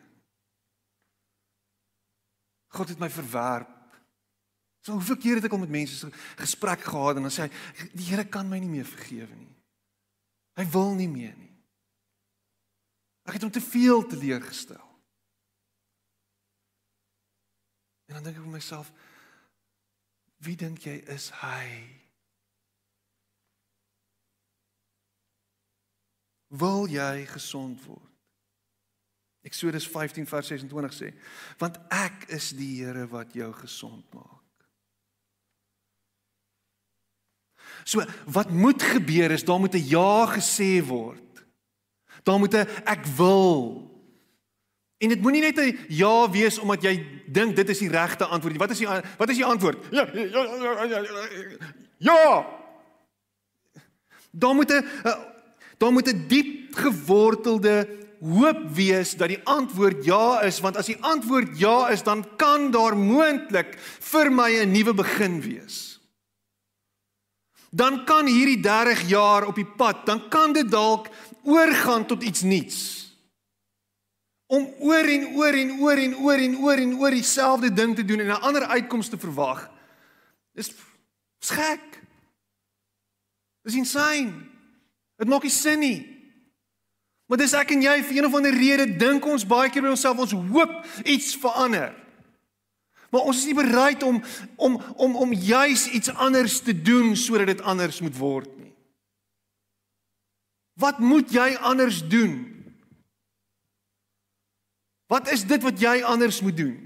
God 2.71 2.89
het 2.89 2.99
my 2.99 3.10
verwerp. 3.13 3.77
So 4.82 4.97
hoeveel 4.97 5.19
keer 5.21 5.38
het 5.38 5.45
ek 5.45 5.54
al 5.54 5.62
met 5.62 5.73
mense 5.73 5.99
so 5.99 6.10
gesprek 6.39 6.82
gehad 6.88 7.19
en 7.19 7.27
dan 7.27 7.34
sê 7.34 7.45
hy 7.45 7.89
die 7.93 8.08
Here 8.10 8.25
kan 8.25 8.49
my 8.49 8.58
nie 8.63 8.71
meer 8.71 8.88
vergewe 8.89 9.36
nie. 9.36 9.51
Hy 10.58 10.65
wil 10.73 10.95
nie 10.97 11.10
meer 11.12 11.36
nie. 11.38 11.51
Ek 13.30 13.38
het 13.38 13.45
hom 13.45 13.54
te 13.54 13.62
veel 13.62 14.01
teleurgestel. 14.10 14.90
En 18.12 18.17
dan 18.19 18.26
dink 18.28 18.41
ek 18.41 18.43
vir 18.43 18.56
myself 18.60 18.91
wie 20.43 20.58
dink 20.60 20.82
jy 20.84 20.97
is 21.13 21.30
hy? 21.39 21.67
Wil 26.60 26.89
jy 26.91 27.21
gesond 27.30 27.80
word? 27.86 28.10
Eksodus 29.47 29.88
15 29.88 30.28
vers 30.28 30.50
26 30.52 30.97
sê, 30.97 31.12
want 31.62 31.78
ek 31.88 32.28
is 32.36 32.52
die 32.58 32.82
Here 32.82 33.06
wat 33.13 33.32
jou 33.38 33.47
gesond 33.62 34.04
maak. 34.17 34.65
So 37.88 38.04
wat 38.28 38.52
moet 38.52 38.84
gebeur 38.84 39.32
is 39.32 39.47
daar 39.47 39.62
moet 39.62 39.80
'n 39.80 39.88
ja 39.88 40.28
gesê 40.36 40.84
word. 40.84 41.45
Daar 42.28 42.39
moet 42.39 42.54
'n 42.54 42.67
ek 42.86 43.06
wil 43.15 43.90
En 45.02 45.10
dit 45.10 45.22
moenie 45.22 45.42
net 45.42 45.58
'n 45.58 45.78
ja 45.88 46.30
wees 46.30 46.60
omdat 46.60 46.82
jy 46.82 47.06
dink 47.26 47.56
dit 47.56 47.70
is 47.70 47.80
die 47.80 47.90
regte 47.90 48.26
antwoord 48.26 48.54
nie. 48.54 48.62
Wat 48.62 48.70
is 48.72 48.78
die 48.78 48.88
wat 49.18 49.30
is 49.30 49.36
die 49.36 49.46
antwoord? 49.46 49.78
Ja, 49.92 50.08
ja, 50.14 50.24
ja, 50.24 50.84
ja. 50.84 51.02
Ja. 51.98 52.14
ja. 52.14 52.46
Daar 54.32 54.56
moet 54.56 54.72
'n 54.72 54.86
daar 55.78 55.92
moet 55.92 56.08
'n 56.08 56.26
diep 56.28 56.76
gewortelde 56.76 57.88
hoop 58.22 58.70
wees 58.74 59.16
dat 59.18 59.28
die 59.28 59.42
antwoord 59.44 60.06
ja 60.06 60.42
is, 60.42 60.60
want 60.60 60.78
as 60.78 60.86
die 60.86 61.02
antwoord 61.02 61.60
ja 61.60 61.90
is, 61.90 62.04
dan 62.04 62.26
kan 62.38 62.72
daar 62.72 62.98
moontlik 62.98 63.78
vir 64.00 64.32
my 64.32 64.62
'n 64.62 64.72
nuwe 64.72 64.94
begin 64.94 65.42
wees. 65.42 66.00
Dan 67.72 68.06
kan 68.06 68.26
hierdie 68.26 68.60
30 68.60 69.10
jaar 69.10 69.48
op 69.48 69.56
die 69.56 69.66
pad, 69.78 70.06
dan 70.06 70.30
kan 70.30 70.54
dit 70.54 70.72
dalk 70.72 71.10
oorgaan 71.44 72.06
tot 72.06 72.24
iets 72.24 72.42
nuuts 72.42 73.11
om 74.52 74.68
oor 74.84 75.08
en 75.08 75.28
oor 75.40 75.56
en 75.56 75.72
oor 75.80 76.00
en 76.04 76.16
oor 76.20 76.42
en 76.44 76.56
oor 76.60 76.80
en 76.84 76.96
oor 77.00 77.16
dieselfde 77.16 77.70
ding 77.74 77.96
te 77.96 78.06
doen 78.06 78.20
en 78.20 78.28
'n 78.36 78.44
ander 78.44 78.66
uitkoms 78.68 79.10
te 79.10 79.18
verwag. 79.18 79.70
Dis 80.54 80.74
gek. 81.40 82.02
Dis 83.64 83.76
insane. 83.76 84.34
Dit 85.18 85.28
maak 85.28 85.44
nie 85.44 85.52
sin 85.52 85.80
nie. 85.80 86.22
Maar 87.28 87.38
dis 87.38 87.54
ek 87.54 87.72
en 87.72 87.82
jy 87.82 88.04
vir 88.04 88.18
een 88.18 88.26
of 88.26 88.34
ander 88.36 88.54
rede 88.54 88.98
dink 88.98 89.26
ons 89.26 89.48
baie 89.48 89.70
keer 89.70 89.82
by 89.82 89.88
onsself 89.88 90.18
ons 90.20 90.32
hoop 90.32 90.86
iets 91.06 91.36
verander. 91.36 91.96
Maar 93.10 93.22
ons 93.22 93.38
is 93.38 93.46
nie 93.46 93.56
bereid 93.56 94.04
om 94.04 94.24
om 94.56 94.82
om 94.96 95.16
om 95.16 95.34
juis 95.34 95.88
iets 95.88 96.10
anders 96.10 96.60
te 96.60 96.82
doen 96.82 97.16
sodat 97.16 97.48
dit 97.48 97.62
anders 97.62 98.02
moet 98.02 98.18
word 98.18 98.58
nie. 98.58 98.76
Wat 100.74 101.00
moet 101.00 101.32
jy 101.32 101.56
anders 101.56 102.08
doen? 102.08 102.61
Wat 105.12 105.28
is 105.28 105.43
dit 105.43 105.60
wat 105.63 105.80
jy 105.80 106.00
anders 106.08 106.39
moet 106.41 106.56
doen? 106.58 106.78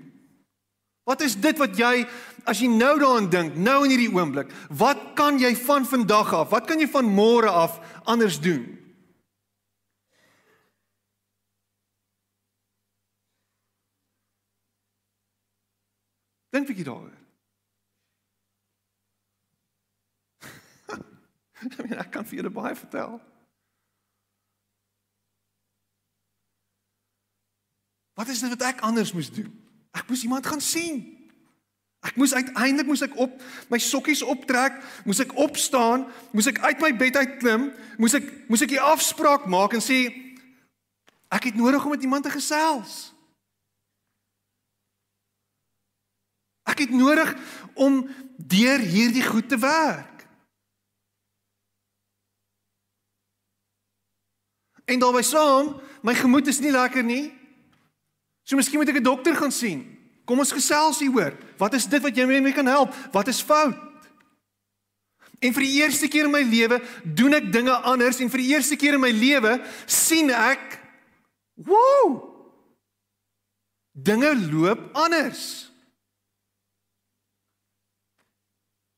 Wat 1.05 1.21
is 1.21 1.35
dit 1.37 1.57
wat 1.61 1.77
jy 1.77 2.07
as 2.49 2.61
jy 2.61 2.69
nou 2.69 2.95
daaraan 2.97 3.27
dink, 3.29 3.57
nou 3.57 3.83
in 3.85 3.91
hierdie 3.93 4.09
oomblik, 4.13 4.49
wat 4.73 5.01
kan 5.17 5.37
jy 5.41 5.51
van 5.65 5.85
vandag 5.85 6.31
af, 6.33 6.49
wat 6.49 6.65
kan 6.69 6.81
jy 6.81 6.87
van 6.89 7.05
môre 7.05 7.49
af 7.49 7.77
anders 8.09 8.39
doen? 8.41 8.65
Dink 16.49 16.65
'n 16.65 16.71
bietjie 16.71 16.87
daaroor. 16.87 17.13
ek 21.65 21.77
meen 21.83 21.99
ek 21.99 22.11
kan 22.11 22.25
vir 22.25 22.37
julle 22.39 22.53
baie 22.53 22.75
vertel. 22.75 23.19
Wat 28.15 28.31
is 28.31 28.39
dit 28.39 28.49
wat 28.49 28.63
ek 28.63 28.83
anders 28.87 29.11
moes 29.13 29.29
doen? 29.31 29.51
Ek 29.95 30.07
moes 30.07 30.23
iemand 30.23 30.47
gaan 30.47 30.63
sien. 30.63 31.03
Ek 32.05 32.15
moes 32.19 32.35
uiteindelik 32.35 32.87
moes 32.87 33.01
ek 33.01 33.15
op 33.19 33.33
my 33.71 33.79
sokkies 33.81 34.21
optrek, 34.23 34.77
moes 35.07 35.19
ek 35.23 35.33
opstaan, 35.41 36.05
moes 36.35 36.47
ek 36.51 36.61
uit 36.61 36.83
my 36.83 36.91
bed 36.95 37.17
uit 37.17 37.33
klim, 37.41 37.71
moes 37.99 38.13
ek 38.17 38.27
moes 38.51 38.61
ek 38.61 38.77
'n 38.77 38.91
afspraak 38.93 39.47
maak 39.49 39.73
en 39.73 39.81
sê 39.81 40.13
ek 41.31 41.49
het 41.49 41.55
nodig 41.55 41.83
om 41.83 41.91
met 41.91 42.05
iemand 42.05 42.23
te 42.23 42.29
gesels. 42.29 43.11
Ek 46.65 46.79
het 46.79 46.89
nodig 46.89 47.35
om 47.73 48.07
deur 48.37 48.79
hierdie 48.79 49.25
goed 49.25 49.49
te 49.49 49.57
werk. 49.57 50.27
En 54.85 54.99
daarbey 54.99 55.23
saam, 55.23 55.81
my 56.01 56.13
gemoed 56.13 56.47
is 56.47 56.59
nie 56.59 56.71
lekker 56.71 57.03
nie. 57.03 57.44
So 58.45 58.55
miskien 58.55 58.77
moet 58.79 58.89
ek 58.93 59.01
'n 59.01 59.03
dokter 59.03 59.35
gaan 59.35 59.51
sien. 59.51 59.81
Kom 60.25 60.39
ons 60.39 60.51
gesels 60.53 60.99
hieroor. 60.99 61.33
Wat 61.57 61.73
is 61.73 61.85
dit 61.85 62.01
wat 62.01 62.15
jy 62.15 62.25
my 62.25 62.51
kan 62.51 62.65
help? 62.65 62.93
Wat 63.11 63.27
is 63.27 63.41
fout? 63.41 63.77
En 65.39 65.53
vir 65.53 65.65
die 65.65 65.81
eerste 65.81 66.07
keer 66.07 66.25
in 66.25 66.31
my 66.31 66.41
lewe 66.41 66.79
doen 67.03 67.33
ek 67.33 67.51
dinge 67.51 67.73
anders 67.85 68.19
en 68.19 68.29
vir 68.29 68.41
die 68.41 68.51
eerste 68.55 68.75
keer 68.75 68.93
in 68.93 69.03
my 69.03 69.11
lewe 69.11 69.59
sien 69.85 70.29
ek 70.29 70.79
wow! 71.55 72.31
Dinge 73.93 74.33
loop 74.51 74.89
anders. 74.93 75.71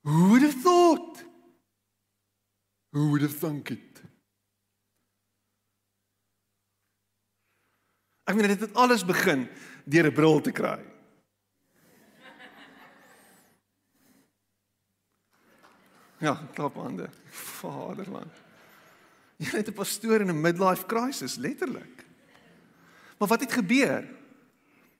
Who 0.03 0.29
would 0.29 0.41
have 0.41 0.61
thought? 0.63 1.23
Who 2.93 3.09
would 3.11 3.21
have 3.21 3.35
thunk 3.35 3.71
it? 3.71 3.86
Ek 8.27 8.35
meen 8.35 8.51
dit 8.51 8.59
het 8.59 8.75
alles 8.75 9.05
begin 9.07 9.47
deur 9.87 10.09
'n 10.09 10.13
bril 10.13 10.41
te 10.41 10.51
kry. 10.51 10.79
Ja, 16.19 16.33
klap 16.53 16.75
hande. 16.75 17.09
Vaderland. 17.29 18.33
Jy 19.37 19.57
het 19.57 19.69
'n 19.69 19.73
pastoor 19.73 20.21
in 20.21 20.29
'n 20.29 20.41
midlife 20.41 20.85
crisis, 20.85 21.35
letterlik. 21.35 22.05
Maar 23.17 23.27
wat 23.27 23.39
het 23.39 23.53
gebeur? 23.53 24.05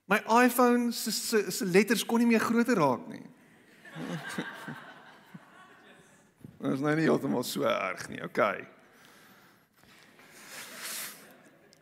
My 0.04 0.22
iPhone 0.44 0.92
se 0.92 1.10
se 1.50 1.64
letters 1.64 2.06
kon 2.06 2.18
nie 2.18 2.26
meer 2.26 2.40
groter 2.40 2.76
raak 2.76 3.08
nie. 3.08 3.26
Dit 6.58 6.72
is 6.72 6.80
nou 6.80 6.94
nie 6.94 7.04
heeltemal 7.04 7.42
so 7.42 7.62
erg 7.62 8.08
nie, 8.08 8.24
okay. 8.24 8.68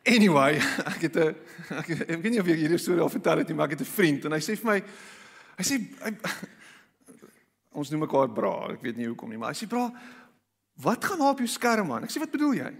Anyway, 0.06 0.56
ek 0.94 1.08
het 1.08 1.16
'n 1.16 1.34
ek, 1.74 1.88
ek 2.06 2.22
weet 2.22 2.32
nie 2.32 2.40
of 2.40 2.48
ek 2.48 2.62
hierdie 2.62 2.78
storie 2.78 3.02
al 3.02 3.10
vertel 3.10 3.42
het 3.42 3.48
nie, 3.48 3.56
maar 3.56 3.66
ek 3.66 3.78
het 3.78 3.86
'n 3.86 3.94
vriend 3.96 4.24
en 4.24 4.32
hy 4.32 4.40
sê 4.40 4.56
vir 4.56 4.70
my 4.70 4.80
Hy 5.56 5.64
sê 5.64 5.78
hy, 5.80 6.12
ons 7.80 7.90
noem 7.92 8.04
mekaar 8.04 8.28
bra, 8.32 8.52
ek 8.74 8.82
weet 8.84 8.98
nie 9.00 9.08
hoekom 9.08 9.32
nie, 9.32 9.40
maar 9.40 9.54
hy 9.54 9.60
sê 9.60 9.68
bra, 9.70 9.88
wat 10.84 11.04
gaan 11.04 11.22
daar 11.22 11.32
op 11.32 11.40
jou 11.40 11.48
skerm 11.48 11.92
aan? 11.92 12.04
Ek 12.04 12.12
sê 12.12 12.20
wat 12.20 12.32
bedoel 12.32 12.58
jy? 12.58 12.72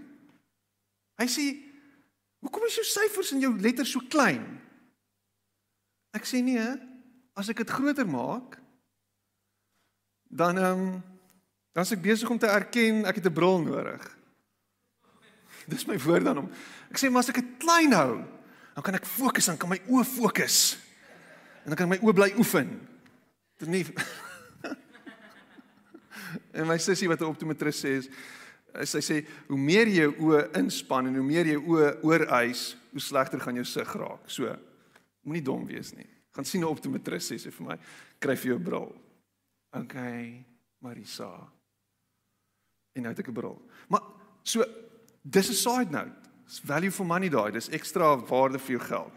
Hy 1.17 1.27
sê 1.31 1.45
hoekom 2.45 2.67
is 2.69 2.77
jou 2.77 2.85
syfers 2.85 3.33
en 3.33 3.41
jou 3.41 3.53
letters 3.57 3.89
so 3.89 4.05
klein? 4.13 4.45
Ek 6.13 6.29
sê 6.29 6.43
nee, 6.45 6.65
as 7.37 7.49
ek 7.49 7.63
dit 7.63 7.73
groter 7.73 8.05
maak, 8.09 8.59
dan 10.29 10.61
ehm 10.61 10.87
um, 10.87 10.89
dan 11.77 11.85
is 11.85 11.93
ek 11.93 12.01
besig 12.01 12.29
om 12.33 12.39
te 12.41 12.49
erken 12.49 13.05
ek 13.05 13.19
het 13.21 13.27
'n 13.29 13.33
bril 13.37 13.61
nodig. 13.61 14.01
Dis 15.71 15.87
my 15.87 15.97
woord 15.99 16.27
aan 16.27 16.43
hom. 16.43 16.49
Ek 16.91 16.99
sê 16.99 17.09
maar 17.11 17.25
as 17.25 17.31
ek 17.33 17.41
dit 17.41 17.55
klein 17.59 17.93
hou, 17.95 18.23
dan 18.77 18.85
kan 18.85 18.95
ek 18.95 19.07
fokus, 19.09 19.49
dan 19.49 19.57
kan 19.59 19.71
my 19.71 19.79
oë 19.89 20.05
fokus. 20.07 20.77
En 21.65 21.73
dan 21.73 21.79
kan 21.79 21.89
my 21.91 21.99
oë 21.99 22.15
bly 22.15 22.29
oefen. 22.39 22.69
Dit 23.59 23.71
nie 23.73 23.83
En 26.57 26.67
my 26.67 26.77
sussie 26.81 27.09
wat 27.09 27.21
'n 27.21 27.31
optometris 27.31 27.83
sê 27.83 27.97
is 27.97 28.09
sy 28.85 29.01
sê 29.01 29.15
hoe 29.47 29.57
meer 29.57 29.87
jy 29.89 30.05
jou 30.05 30.13
oë 30.29 30.41
inspann 30.59 31.07
en 31.09 31.15
hoe 31.17 31.25
meer 31.25 31.47
jy 31.49 31.57
oë 31.57 32.03
ooreis, 32.05 32.75
hoe 32.91 33.01
slegter 33.01 33.41
gaan 33.41 33.55
jou 33.57 33.65
sig 33.65 33.93
raak. 33.95 34.29
So 34.29 34.51
moenie 35.25 35.43
dom 35.43 35.65
wees 35.65 35.93
nie. 35.95 36.07
Gaan 36.35 36.45
sien 36.45 36.61
'n 36.61 36.69
optometris 36.69 37.31
sê 37.31 37.39
sy 37.39 37.49
vir 37.49 37.67
my, 37.67 37.77
kry 38.19 38.35
vir 38.35 38.51
jou 38.53 38.59
bril. 38.59 38.95
OK, 39.73 39.95
Marisa. 40.79 41.31
En 42.95 43.01
nou 43.03 43.09
het 43.09 43.19
ek 43.19 43.29
'n 43.29 43.33
bril. 43.33 43.61
Maar 43.89 44.01
so 44.43 44.63
dis 45.29 45.49
'n 45.49 45.53
side 45.53 45.91
note. 45.91 46.15
Dis 46.45 46.61
value 46.63 46.91
for 46.91 47.05
money 47.05 47.29
daai. 47.29 47.51
Dis 47.51 47.69
ekstra 47.69 48.15
waarde 48.17 48.59
vir 48.59 48.77
jou 48.77 48.83
geld. 48.87 49.11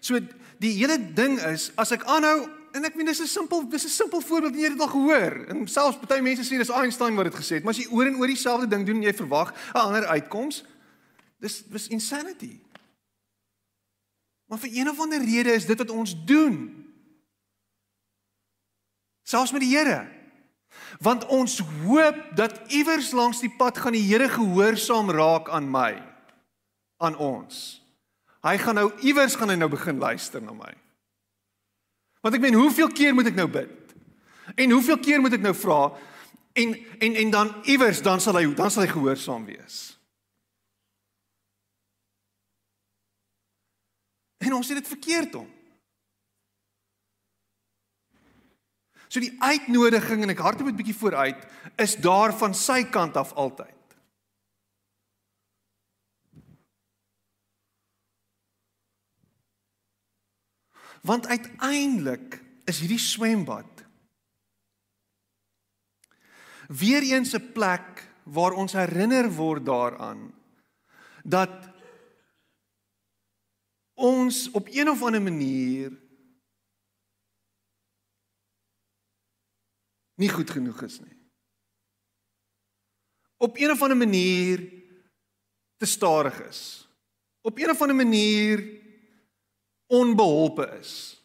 So 0.00 0.20
die 0.58 0.72
hele 0.78 0.98
ding 1.14 1.38
is 1.40 1.72
as 1.76 1.92
ek 1.92 2.04
aanhou 2.04 2.48
en 2.74 2.84
ek 2.84 2.96
meen 2.96 3.06
dis 3.06 3.20
'n 3.20 3.26
simpel 3.26 3.68
dis 3.68 3.84
'n 3.84 3.88
simpel 3.88 4.20
voorbeeld 4.20 4.54
jy 4.54 4.62
het 4.62 4.72
dit 4.72 4.80
al 4.80 4.88
gehoor. 4.88 5.48
En 5.48 5.66
selfs 5.66 5.98
baie 6.06 6.22
mense 6.22 6.44
sê 6.44 6.58
dis 6.58 6.68
Einstein 6.68 7.14
wat 7.14 7.24
dit 7.24 7.34
gesê 7.34 7.54
het, 7.56 7.64
maar 7.64 7.74
as 7.74 7.82
jy 7.82 7.90
oor 7.90 8.06
en 8.06 8.16
oor 8.16 8.26
dieselfde 8.26 8.68
ding 8.68 8.86
doen 8.86 8.96
en 8.96 9.02
jy 9.02 9.14
verwag 9.14 9.54
'n 9.74 9.78
ander 9.78 10.06
uitkoms, 10.06 10.64
dis 11.40 11.62
dis 11.62 11.88
insanity. 11.88 12.60
Maar 14.46 14.58
vir 14.58 14.70
een 14.72 14.90
of 14.90 15.00
ander 15.00 15.24
rede 15.24 15.52
is 15.52 15.66
dit 15.66 15.78
wat 15.78 15.90
ons 15.90 16.24
doen. 16.24 16.84
Selfs 19.22 19.52
met 19.52 19.60
die 19.60 19.76
Here. 19.76 20.23
Want 21.02 21.26
ons 21.26 21.58
hoop 21.84 22.18
dat 22.38 22.60
iewers 22.72 23.10
langs 23.10 23.40
die 23.40 23.52
pad 23.58 23.78
gaan 23.78 23.96
die 23.96 24.04
Here 24.06 24.28
gehoorsaam 24.28 25.10
raak 25.10 25.48
aan 25.48 25.70
my, 25.70 26.02
aan 27.02 27.16
ons. 27.16 27.80
Hy 28.44 28.56
gaan 28.60 28.78
nou 28.78 28.90
iewers 29.00 29.34
gaan 29.34 29.50
hy 29.50 29.56
nou 29.56 29.70
begin 29.72 29.98
luister 29.98 30.42
na 30.42 30.52
my. 30.52 30.72
Want 32.24 32.36
ek 32.36 32.44
meen, 32.44 32.56
hoeveel 32.56 32.92
keer 32.92 33.14
moet 33.16 33.28
ek 33.32 33.36
nou 33.36 33.48
bid? 33.52 33.94
En 34.56 34.70
hoeveel 34.70 34.98
keer 35.00 35.20
moet 35.20 35.36
ek 35.36 35.44
nou 35.44 35.54
vra? 35.56 35.88
En 36.54 36.76
en 36.98 37.18
en 37.24 37.30
dan 37.30 37.52
iewers 37.68 38.02
dan 38.04 38.20
sal 38.20 38.38
hy 38.38 38.46
dan 38.54 38.70
sal 38.70 38.84
hy 38.84 38.92
gehoorsaam 38.92 39.44
wees. 39.48 39.98
En 44.44 44.54
ons 44.54 44.68
het 44.68 44.78
dit 44.78 44.88
verkeerd 44.88 45.34
om. 45.34 45.48
So 49.14 49.22
die 49.22 49.36
uitnodiging 49.38 50.24
en 50.24 50.32
ek 50.32 50.40
hardop 50.42 50.66
'n 50.66 50.74
bietjie 50.74 50.98
vooruit 50.98 51.38
is 51.78 51.94
daar 52.02 52.34
van 52.34 52.50
sy 52.50 52.82
kant 52.82 53.14
af 53.16 53.30
altyd. 53.38 53.70
Want 61.06 61.26
uiteindelik 61.26 62.42
is 62.66 62.80
hierdie 62.80 62.98
swembad 62.98 63.84
weer 66.66 67.02
eens 67.06 67.36
'n 67.38 67.52
plek 67.52 68.10
waar 68.24 68.52
ons 68.52 68.72
herinner 68.72 69.30
word 69.30 69.66
daaraan 69.66 70.34
dat 71.22 71.70
ons 73.94 74.50
op 74.50 74.66
een 74.70 74.90
of 74.90 75.02
ander 75.02 75.22
manier 75.22 76.03
nie 80.20 80.30
goed 80.30 80.50
genoeg 80.50 80.82
is 80.82 81.00
nie. 81.00 81.16
Op 83.36 83.58
een 83.58 83.70
of 83.70 83.82
ander 83.82 83.96
manier 83.96 84.62
te 85.76 85.86
stadig 85.86 86.40
is. 86.48 86.88
Op 87.40 87.58
een 87.58 87.70
of 87.70 87.80
ander 87.80 87.96
manier 87.96 88.62
onbeholpe 89.86 90.78
is. 90.80 91.20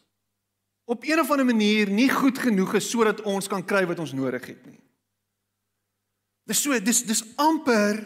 Op 0.84 1.04
een 1.04 1.20
of 1.20 1.30
ander 1.30 1.46
manier 1.46 1.90
nie 1.90 2.10
goed 2.10 2.38
genoeg 2.38 2.74
is 2.74 2.90
sodat 2.90 3.22
ons 3.22 3.46
kan 3.48 3.64
kry 3.64 3.86
wat 3.86 3.98
ons 3.98 4.12
nodig 4.12 4.46
het 4.46 4.66
nie. 4.66 4.80
Dis 6.50 6.62
so 6.62 6.74
dis 6.82 7.04
dis 7.06 7.22
amper 7.38 8.02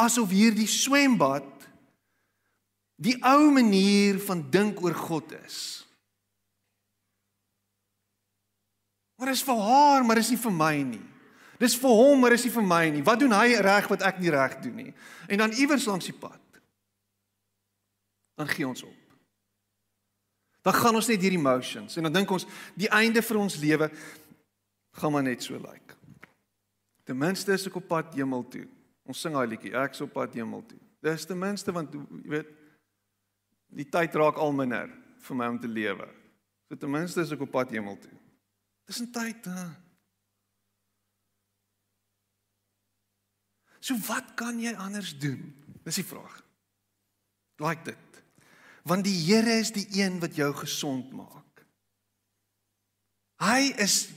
asof 0.00 0.32
hierdie 0.32 0.68
swembad 0.70 1.46
die 3.00 3.16
ou 3.24 3.50
manier 3.52 4.20
van 4.20 4.42
dink 4.52 4.80
oor 4.84 4.96
God 4.96 5.32
is. 5.44 5.84
Maar 9.20 9.34
dis 9.34 9.42
vir 9.44 9.58
haar, 9.60 10.04
maar 10.04 10.16
dis 10.16 10.30
nie 10.32 10.40
vir 10.40 10.52
my 10.56 10.76
nie. 10.94 11.02
Dis 11.60 11.74
vir 11.76 11.92
hom, 11.92 12.22
maar 12.22 12.32
dis 12.32 12.46
nie 12.46 12.52
vir 12.54 12.64
my 12.64 12.84
nie. 12.88 13.02
Wat 13.04 13.20
doen 13.20 13.34
hy 13.36 13.58
reg 13.60 13.88
wat 13.92 14.04
ek 14.08 14.20
nie 14.22 14.30
reg 14.32 14.54
doen 14.64 14.78
nie? 14.80 14.92
En 15.28 15.42
dan 15.42 15.52
iewers 15.60 15.84
langs 15.84 16.08
die 16.08 16.16
pad. 16.16 16.40
Dan 18.40 18.48
gee 18.48 18.64
ons 18.64 18.80
op. 18.86 18.96
Dan 20.64 20.72
gaan 20.72 20.96
ons 20.96 21.08
net 21.12 21.20
hierdie 21.20 21.40
emotions 21.40 21.96
en 22.00 22.08
dan 22.08 22.14
dink 22.16 22.32
ons 22.32 22.46
die 22.80 22.88
einde 22.96 23.20
vir 23.24 23.38
ons 23.40 23.58
lewe 23.60 23.90
gaan 25.00 25.12
maar 25.12 25.24
net 25.24 25.44
so 25.44 25.56
lyk. 25.60 25.68
Like. 25.68 26.30
Ten 27.04 27.20
minste 27.20 27.52
is 27.52 27.66
ek 27.68 27.76
op 27.76 27.88
pad 27.92 28.16
hemel 28.16 28.46
toe. 28.48 28.64
Ons 29.08 29.20
sing 29.20 29.36
daai 29.36 29.48
liedjie, 29.52 29.74
ek 29.76 29.96
is 29.96 30.04
op 30.04 30.12
pad 30.16 30.32
hemel 30.36 30.64
toe. 30.68 30.80
Dis 31.04 31.28
ten 31.28 31.40
minste 31.40 31.72
want 31.76 31.92
jy 31.92 32.00
weet 32.36 32.56
die 33.76 33.88
tyd 33.88 34.16
raak 34.16 34.40
al 34.40 34.56
minder 34.56 34.88
vir 35.28 35.36
my 35.36 35.52
om 35.52 35.60
te 35.60 35.68
lewe. 35.68 36.08
So 36.68 36.80
ten 36.80 36.92
minste 36.92 37.20
is 37.20 37.36
ek 37.36 37.44
op 37.44 37.52
pad 37.52 37.76
hemel 37.76 38.00
toe. 38.00 38.19
Dis 38.90 39.02
'n 39.02 39.10
tyd. 39.14 39.44
Hè. 39.44 39.66
So 43.78 43.94
wat 44.10 44.34
kan 44.34 44.58
jy 44.58 44.74
anders 44.74 45.18
doen? 45.18 45.54
Dis 45.84 45.94
die 45.94 46.04
vraag. 46.04 46.42
Like 47.56 47.84
dit. 47.84 48.22
Want 48.82 49.04
die 49.04 49.14
Here 49.14 49.58
is 49.62 49.70
die 49.72 49.86
een 50.02 50.18
wat 50.20 50.34
jou 50.34 50.50
gesond 50.54 51.12
maak. 51.12 51.66
Hy 53.38 53.72
is 53.78 54.10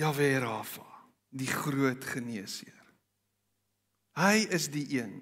Jahwe 0.00 0.38
Rafa, 0.38 0.86
die 1.28 1.46
groot 1.46 2.04
geneesheer. 2.04 2.82
Hy 4.16 4.46
is 4.50 4.70
die 4.70 4.86
een. 5.02 5.20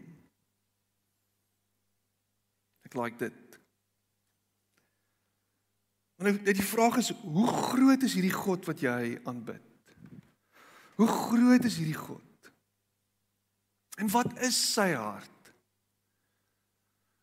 Ek 2.86 2.94
like 2.94 3.18
dit. 3.18 3.58
Nou 6.22 6.34
die 6.38 6.66
vraag 6.66 7.00
is 7.00 7.10
hoe 7.22 7.48
groot 7.50 8.02
is 8.06 8.14
hierdie 8.14 8.34
God 8.34 8.66
wat 8.68 8.82
jy 8.84 9.16
aanbid? 9.26 9.62
Hoe 11.00 11.08
groot 11.08 11.64
is 11.66 11.78
hierdie 11.80 11.98
God? 11.98 12.50
En 13.98 14.10
wat 14.12 14.30
is 14.46 14.56
sy 14.72 14.92
hart? 14.94 15.30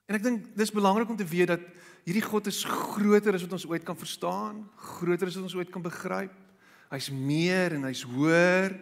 En 0.10 0.18
ek 0.18 0.26
dink 0.26 0.48
dis 0.58 0.74
belangrik 0.74 1.10
om 1.12 1.18
te 1.20 1.28
weet 1.28 1.52
dat 1.54 1.66
hierdie 2.08 2.26
God 2.26 2.50
is 2.50 2.64
groter 2.66 3.38
as 3.38 3.46
wat 3.46 3.56
ons 3.60 3.68
ooit 3.70 3.86
kan 3.86 3.98
verstaan, 3.98 4.64
groter 4.98 5.30
as 5.30 5.38
wat 5.38 5.48
ons 5.48 5.58
ooit 5.60 5.72
kan 5.74 5.86
begryp. 5.86 6.34
Hy's 6.90 7.12
meer 7.14 7.76
en 7.78 7.86
hy's 7.86 8.02
hoër 8.10 8.74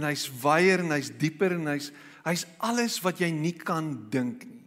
en 0.00 0.08
hy's 0.08 0.24
wyer 0.40 0.80
en 0.80 0.94
hy's 0.94 1.12
dieper 1.20 1.52
en 1.58 1.68
hy's 1.74 1.90
hy's 2.22 2.46
alles 2.62 2.96
wat 3.04 3.20
jy 3.20 3.28
nie 3.34 3.54
kan 3.58 3.92
dink 4.10 4.46
nie. 4.48 4.61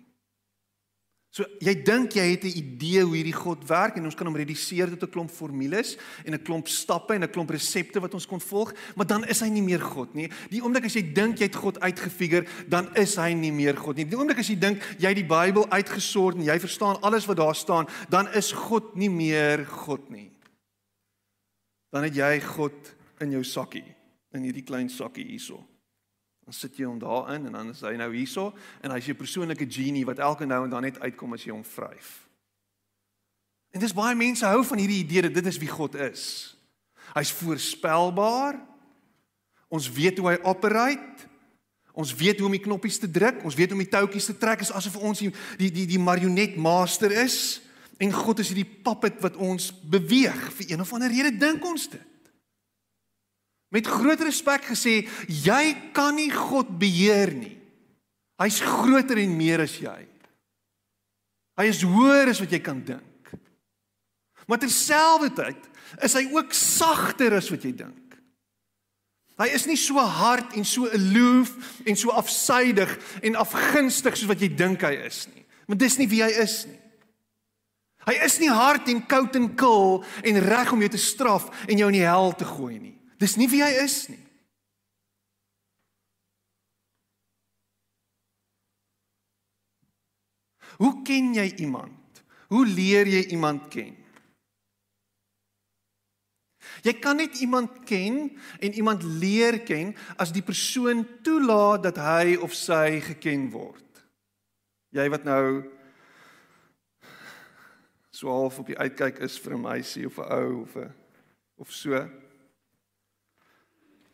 So 1.36 1.43
jy 1.60 1.74
dink 1.84 2.13
jy 2.15 2.24
het 2.32 2.45
'n 2.48 2.56
idee 2.56 3.04
hoe 3.04 3.15
hierdie 3.15 3.36
God 3.36 3.67
werk 3.67 3.98
en 3.98 4.06
ons 4.06 4.15
kan 4.15 4.26
hom 4.26 4.38
reduseer 4.38 4.88
tot 4.88 5.04
'n 5.04 5.12
klomp 5.12 5.30
formules 5.30 5.98
en 6.24 6.34
'n 6.34 6.43
klomp 6.43 6.67
stappe 6.67 7.13
en 7.13 7.24
'n 7.24 7.30
klomp 7.30 7.50
resepte 7.50 8.00
wat 8.00 8.13
ons 8.13 8.26
kon 8.26 8.39
volg, 8.39 8.74
maar 8.95 9.06
dan 9.06 9.26
is 9.26 9.41
hy 9.41 9.50
nie 9.50 9.62
meer 9.62 9.82
God 9.82 10.15
nie. 10.15 10.30
Die 10.50 10.62
oomblik 10.62 10.86
as 10.86 10.93
jy 10.93 11.13
dink 11.13 11.39
jy 11.39 11.43
het 11.43 11.56
God 11.56 11.80
uitgefigure, 11.80 12.48
dan 12.69 12.95
is 12.95 13.15
hy 13.17 13.34
nie 13.34 13.52
meer 13.52 13.76
God 13.76 13.98
nie. 13.98 14.06
Die 14.06 14.17
oomblik 14.17 14.39
as 14.39 14.48
jy 14.48 14.56
dink 14.56 14.82
jy 14.98 15.08
het 15.08 15.15
die 15.15 15.28
Bybel 15.28 15.69
uitgesort 15.69 16.38
en 16.38 16.43
jy 16.43 16.58
verstaan 16.58 17.02
alles 17.02 17.26
wat 17.26 17.38
daar 17.38 17.56
staan, 17.56 17.86
dan 18.10 18.28
is 18.34 18.54
God 18.54 18.95
nie 18.95 19.10
meer 19.10 19.65
God 19.65 20.10
nie. 20.10 20.32
Dan 21.91 22.04
het 22.04 22.15
jy 22.15 22.39
God 22.39 22.95
in 23.19 23.32
jou 23.32 23.43
sakkie, 23.43 23.95
in 24.34 24.43
hierdie 24.43 24.63
klein 24.63 24.89
sakkie 24.89 25.26
hierso. 25.26 25.74
Dan 26.45 26.53
sit 26.53 26.77
jy 26.77 26.86
hom 26.86 26.99
daarin 27.01 27.47
en 27.49 27.51
dan 27.58 27.71
is 27.73 27.81
hy 27.81 27.95
nou 27.97 28.12
hierso 28.13 28.53
en 28.81 28.93
hy's 28.93 29.08
'n 29.10 29.17
persoonlike 29.17 29.65
genie 29.69 30.05
wat 30.05 30.19
elke 30.19 30.45
nou 30.45 30.63
en 30.63 30.69
dan 30.69 30.81
net 30.81 30.99
uitkom 30.99 31.34
as 31.34 31.43
jy 31.43 31.51
hom 31.51 31.63
vryf. 31.63 32.29
En 33.73 33.79
dis 33.79 33.93
baie 33.93 34.15
mense 34.15 34.45
hou 34.45 34.63
van 34.63 34.77
hierdie 34.77 35.03
idee 35.03 35.21
dat 35.21 35.34
dit 35.34 35.45
is 35.45 35.58
wie 35.58 35.67
God 35.67 35.95
is. 35.95 36.55
Hy's 37.13 37.31
voorspelbaar. 37.31 38.62
Ons 39.67 39.91
weet 39.91 40.17
hoe 40.17 40.29
hy 40.29 40.39
operate. 40.43 41.27
Ons 41.93 42.13
weet 42.13 42.38
hoe 42.38 42.45
om 42.45 42.51
die 42.51 42.62
knoppies 42.62 42.99
te 42.99 43.12
druk, 43.12 43.43
ons 43.43 43.55
weet 43.55 43.71
hoe 43.71 43.79
om 43.79 43.84
die 43.84 43.91
touwtjies 43.91 44.25
te 44.25 44.38
trek, 44.38 44.62
is 44.62 44.71
asof 44.71 44.95
ons 44.95 45.19
die 45.19 45.31
die 45.58 45.71
die, 45.71 45.86
die 45.86 45.99
marionet 45.99 46.55
master 46.55 47.12
is 47.12 47.65
En 47.97 48.12
God 48.12 48.41
is 48.43 48.51
hierdie 48.51 48.67
puppet 48.84 49.21
wat 49.23 49.38
ons 49.39 49.69
beweeg 49.88 50.51
vir 50.58 50.73
een 50.73 50.84
of 50.84 50.91
ander 50.93 51.12
rede 51.12 51.31
dink 51.39 51.63
ons 51.65 51.88
dit. 51.93 52.03
Met 53.75 53.89
groot 53.91 54.21
respek 54.23 54.69
gesê, 54.71 55.01
jy 55.27 55.63
kan 55.95 56.15
nie 56.15 56.29
God 56.31 56.69
beheer 56.79 57.33
nie. 57.35 57.57
Hy's 58.39 58.61
groter 58.63 59.19
en 59.19 59.35
meer 59.35 59.65
as 59.65 59.75
jy. 59.79 59.99
Hy 61.59 61.65
is 61.71 61.83
hoër 61.88 62.31
as 62.31 62.39
wat 62.43 62.55
jy 62.55 62.61
kan 62.63 62.79
dink. 62.88 63.35
Maar 64.47 64.61
terselfdertyd 64.63 65.69
is 66.05 66.15
hy 66.15 66.25
ook 66.31 66.55
sagter 66.55 67.35
as 67.35 67.51
wat 67.51 67.67
jy 67.67 67.73
dink. 67.75 68.17
Hy 69.39 69.49
is 69.51 69.65
nie 69.67 69.77
so 69.79 69.99
hard 69.99 70.55
en 70.55 70.63
so 70.67 70.88
aloof 70.95 71.51
en 71.83 71.97
so 71.99 72.13
afsydig 72.15 72.91
en 73.27 73.35
afgunstig 73.39 74.15
soos 74.15 74.31
wat 74.31 74.43
jy 74.43 74.53
dink 74.55 74.85
hy 74.88 74.93
is 75.03 75.25
nie. 75.33 75.43
Want 75.67 75.81
dis 75.83 75.97
nie 75.99 76.07
wie 76.11 76.21
hy 76.23 76.31
is 76.43 76.61
nie. 76.69 76.79
Hy 78.05 78.19
is 78.23 78.38
nie 78.39 78.51
hard 78.53 78.88
en 78.91 79.01
koud 79.09 79.35
en 79.35 79.49
kil 79.57 80.03
en 80.23 80.43
reg 80.45 80.71
om 80.71 80.83
jou 80.85 80.91
te 80.93 81.01
straf 81.01 81.49
en 81.65 81.79
jou 81.81 81.89
in 81.89 81.97
die 81.97 82.05
hel 82.05 82.31
te 82.38 82.47
gooi 82.47 82.77
nie. 82.77 82.95
Dis 83.19 83.38
nie 83.39 83.47
wie 83.49 83.63
hy 83.63 83.71
is 83.84 84.08
nie. 84.12 84.21
Hoe 90.75 91.01
ken 91.08 91.32
jy 91.38 91.45
iemand? 91.63 92.23
Hoe 92.51 92.65
leer 92.67 93.08
jy 93.08 93.21
iemand 93.32 93.69
ken? 93.71 93.95
Jy 96.84 96.93
kan 96.99 97.17
net 97.17 97.39
iemand 97.41 97.80
ken 97.88 98.28
en 98.60 98.73
iemand 98.73 99.04
leer 99.04 99.62
ken 99.65 99.93
as 100.21 100.34
die 100.36 100.43
persoon 100.45 101.06
toelaat 101.23 101.86
dat 101.88 102.01
hy 102.01 102.36
of 102.43 102.54
sy 102.58 102.99
geken 103.06 103.47
word. 103.54 104.04
Jy 104.95 105.08
wat 105.13 105.25
nou 105.28 105.63
so 108.15 108.32
half 108.32 108.60
op 108.60 108.69
die 108.69 108.78
uitkyk 108.80 109.19
is 109.25 109.39
vir 109.39 109.56
'n 109.56 109.62
meisie 109.62 110.06
of 110.08 110.19
'n 110.19 110.32
ou 110.32 110.62
of 110.62 110.75
'n 110.75 110.93
of 111.58 111.71
so. 111.71 112.24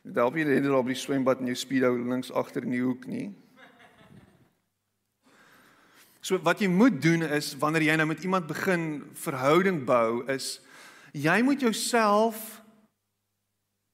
Daar 0.01 0.31
by 0.33 0.43
die 0.43 0.61
daar 0.65 0.81
by 0.81 0.95
die 0.95 0.97
swembad 0.97 1.43
in 1.43 1.51
jou 1.51 1.57
speedo 1.57 1.93
links 1.93 2.31
agter 2.33 2.65
in 2.65 2.73
die 2.73 2.81
hoek 2.81 3.05
nie. 3.05 3.29
So 6.21 6.37
wat 6.45 6.61
jy 6.61 6.69
moet 6.69 7.01
doen 7.01 7.21
is 7.25 7.53
wanneer 7.61 7.85
jy 7.85 7.95
nou 7.97 8.07
met 8.09 8.23
iemand 8.25 8.49
begin 8.49 9.03
verhouding 9.17 9.83
bou 9.85 10.23
is 10.29 10.59
jy 11.13 11.41
moet 11.45 11.61
jouself 11.61 12.61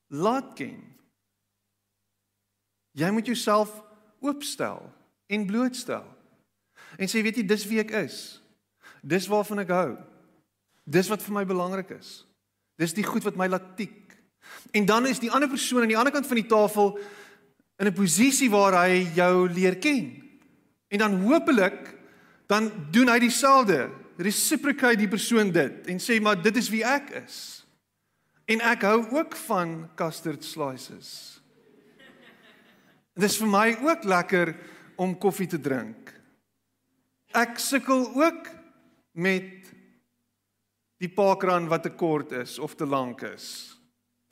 laat 0.08 0.54
ken. 0.56 0.80
Jy 2.98 3.12
moet 3.12 3.28
jouself 3.28 3.72
oopstel 4.24 4.82
en 5.28 5.46
blootstel. 5.46 6.08
En 6.98 7.12
sê 7.12 7.22
weet 7.24 7.42
jy 7.42 7.48
dis 7.48 7.68
wie 7.68 7.82
ek 7.84 7.92
is. 8.06 8.40
Dis 9.04 9.28
waarvan 9.28 9.64
ek 9.64 9.76
hou. 9.76 9.92
Dis 10.88 11.12
wat 11.12 11.24
vir 11.24 11.36
my 11.36 11.44
belangrik 11.48 11.92
is. 12.00 12.24
Dis 12.80 12.96
die 12.96 13.06
goed 13.06 13.26
wat 13.28 13.38
my 13.40 13.50
laat 13.52 13.76
tik. 13.80 14.07
En 14.72 14.86
dan 14.86 15.08
is 15.08 15.20
die 15.20 15.32
ander 15.32 15.50
persoon 15.50 15.82
aan 15.82 15.94
die 15.94 15.98
ander 15.98 16.14
kant 16.14 16.28
van 16.28 16.36
die 16.36 16.50
tafel 16.50 17.00
in 17.78 17.88
'n 17.88 17.94
posisie 17.94 18.50
waar 18.50 18.86
hy 18.86 19.08
jou 19.16 19.50
leer 19.50 19.78
ken. 19.78 20.24
En 20.88 20.98
dan 20.98 21.22
hopelik 21.22 21.96
dan 22.48 22.72
doen 22.92 23.10
hy 23.10 23.20
dieselfde. 23.20 23.90
Reciprocate 24.18 24.98
die 24.98 25.08
persoon 25.08 25.52
dit 25.52 25.88
en 25.88 26.00
sê 26.00 26.22
maar 26.22 26.42
dit 26.42 26.58
is 26.58 26.70
wie 26.70 26.84
ek 26.84 27.10
is. 27.10 27.66
En 28.48 28.62
ek 28.62 28.82
hou 28.82 29.04
ook 29.12 29.36
van 29.36 29.90
custard 29.96 30.44
slices. 30.44 31.42
Dit 33.14 33.24
is 33.24 33.38
vir 33.38 33.48
my 33.48 33.78
ook 33.82 34.04
lekker 34.04 34.56
om 34.96 35.18
koffie 35.18 35.48
te 35.48 35.60
drink. 35.60 36.14
Ek 37.34 37.60
sukkel 37.60 38.08
ook 38.16 38.48
met 39.12 39.68
die 40.98 41.10
parkrun 41.10 41.68
wat 41.68 41.84
te 41.84 41.90
kort 41.90 42.32
is 42.32 42.58
of 42.60 42.76
te 42.76 42.86
lank 42.86 43.22
is. 43.22 43.77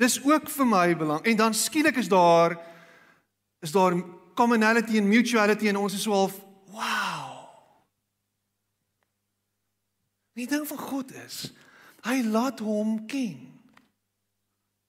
Dis 0.02 0.20
ook 0.24 0.50
vir 0.50 0.68
my 0.68 0.98
belang. 0.98 1.24
En 1.24 1.36
dan 1.36 1.54
skielik 1.54 1.96
is 1.96 2.08
daar 2.12 2.58
is 3.60 3.72
daar 3.72 3.96
commonality 4.36 4.98
en 4.98 5.08
mutuality 5.08 5.68
en 5.68 5.78
ons 5.78 5.94
is 5.94 6.02
so 6.02 6.12
half 6.12 6.36
wow. 6.70 7.48
Die 10.34 10.48
ding 10.48 10.68
van 10.68 10.78
God 10.78 11.14
is 11.26 11.52
hy 12.06 12.20
laat 12.22 12.60
hom 12.60 13.00
ken. 13.10 13.40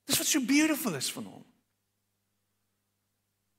Dis 0.05 0.19
wat 0.19 0.29
so 0.29 0.43
beautiful 0.45 0.95
is 0.99 1.09
van 1.13 1.25
hom. 1.25 1.45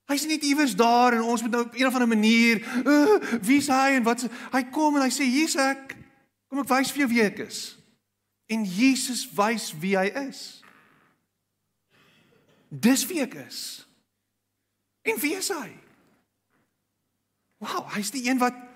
Hy's 0.08 0.24
nie 0.24 0.36
net 0.38 0.44
iewers 0.48 0.76
daar 0.78 1.16
en 1.16 1.24
ons 1.26 1.42
moet 1.42 1.52
nou 1.52 1.64
op 1.66 1.74
een 1.74 1.86
of 1.88 1.96
ander 1.98 2.08
manier, 2.08 2.62
uh, 2.86 3.18
wie's 3.44 3.66
hy 3.68 3.98
en 3.98 4.06
wat 4.06 4.24
hy 4.54 4.62
kom 4.72 4.96
en 4.96 5.04
hy 5.04 5.10
sê 5.12 5.26
hier's 5.28 5.56
ek. 5.60 5.96
Kom 6.48 6.62
ek 6.62 6.70
wys 6.70 6.92
vir 6.94 7.04
jou 7.04 7.10
wie 7.10 7.24
ek 7.26 7.42
is. 7.44 7.58
En 8.48 8.64
Jesus 8.64 9.26
wys 9.36 9.72
wie 9.82 9.96
hy 9.98 10.06
is. 10.28 10.62
Dis 12.68 13.06
wie 13.08 13.20
ek 13.24 13.34
is. 13.46 13.60
En 15.02 15.16
wie 15.20 15.34
is 15.38 15.48
hy? 15.48 15.68
Wow, 17.64 17.86
hy's 17.94 18.12
die 18.14 18.28
een 18.28 18.40
wat 18.40 18.66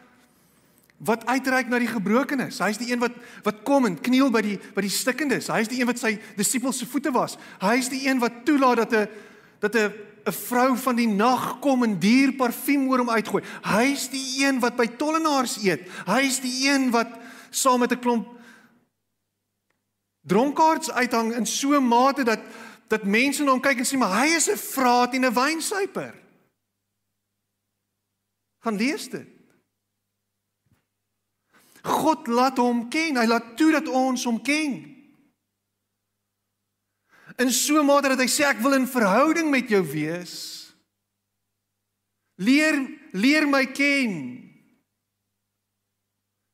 wat 1.02 1.24
uitreik 1.26 1.66
na 1.66 1.80
die 1.82 1.90
gebrokenes. 1.90 2.60
Hy's 2.62 2.78
die 2.78 2.92
een 2.92 3.00
wat 3.02 3.14
wat 3.42 3.64
kom 3.66 3.88
en 3.88 3.96
kniel 3.98 4.30
by 4.30 4.40
die 4.44 4.58
by 4.74 4.84
die 4.84 4.92
stikkendes. 4.92 5.50
Hy's 5.50 5.70
die 5.70 5.80
een 5.80 5.90
wat 5.90 5.98
sy 5.98 6.14
disippels 6.38 6.78
se 6.78 6.86
voete 6.86 7.10
was. 7.14 7.34
Hy's 7.62 7.90
die 7.90 8.04
een 8.06 8.22
wat 8.22 8.44
toelaat 8.46 8.84
dat 8.84 8.92
'n 8.94 9.08
dat 9.60 9.74
'n 9.74 9.92
'n 10.26 10.32
vrou 10.32 10.76
van 10.78 10.96
die 10.96 11.08
nag 11.08 11.58
kom 11.58 11.82
en 11.82 11.98
duur 11.98 12.32
parfuum 12.38 12.88
oor 12.88 12.98
hom 12.98 13.10
uitgooi. 13.10 13.42
Hy's 13.62 14.08
die 14.08 14.46
een 14.46 14.60
wat 14.60 14.76
by 14.76 14.86
tollenaars 14.86 15.58
eet. 15.64 15.88
Hy's 16.06 16.40
die 16.40 16.70
een 16.70 16.90
wat 16.90 17.10
saam 17.50 17.80
met 17.80 17.92
'n 17.92 17.98
klomp 17.98 18.28
dronkaards 20.22 20.90
uithang 20.90 21.34
in 21.34 21.46
so 21.46 21.74
'n 21.74 21.88
mate 21.88 22.24
dat 22.24 22.40
dat 22.92 23.08
mense 23.08 23.40
na 23.42 23.54
hom 23.54 23.62
kyk 23.64 23.80
en 23.80 23.88
sê 23.88 23.96
maar 23.96 24.18
hy 24.20 24.34
is 24.36 24.48
'n 24.52 24.60
vraat 24.60 25.14
en 25.16 25.24
'n 25.24 25.34
wynsuiper. 25.34 26.14
Gaan 28.62 28.76
lees 28.76 29.08
dit. 29.08 29.28
God 31.82 32.26
laat 32.26 32.58
hom 32.58 32.88
ken. 32.90 33.16
Hy 33.16 33.26
laat 33.26 33.56
toe 33.56 33.72
dat 33.72 33.88
ons 33.88 34.24
hom 34.24 34.38
ken. 34.42 34.74
In 37.38 37.50
so 37.50 37.80
'n 37.80 37.86
mate 37.86 38.08
dat 38.08 38.18
hy 38.18 38.28
sê 38.28 38.44
ek 38.44 38.62
wil 38.62 38.74
in 38.74 38.86
verhouding 38.86 39.50
met 39.50 39.68
jou 39.68 39.82
wees. 39.82 40.74
Leer 42.36 42.76
leer 43.12 43.48
my 43.48 43.66
ken. 43.66 44.38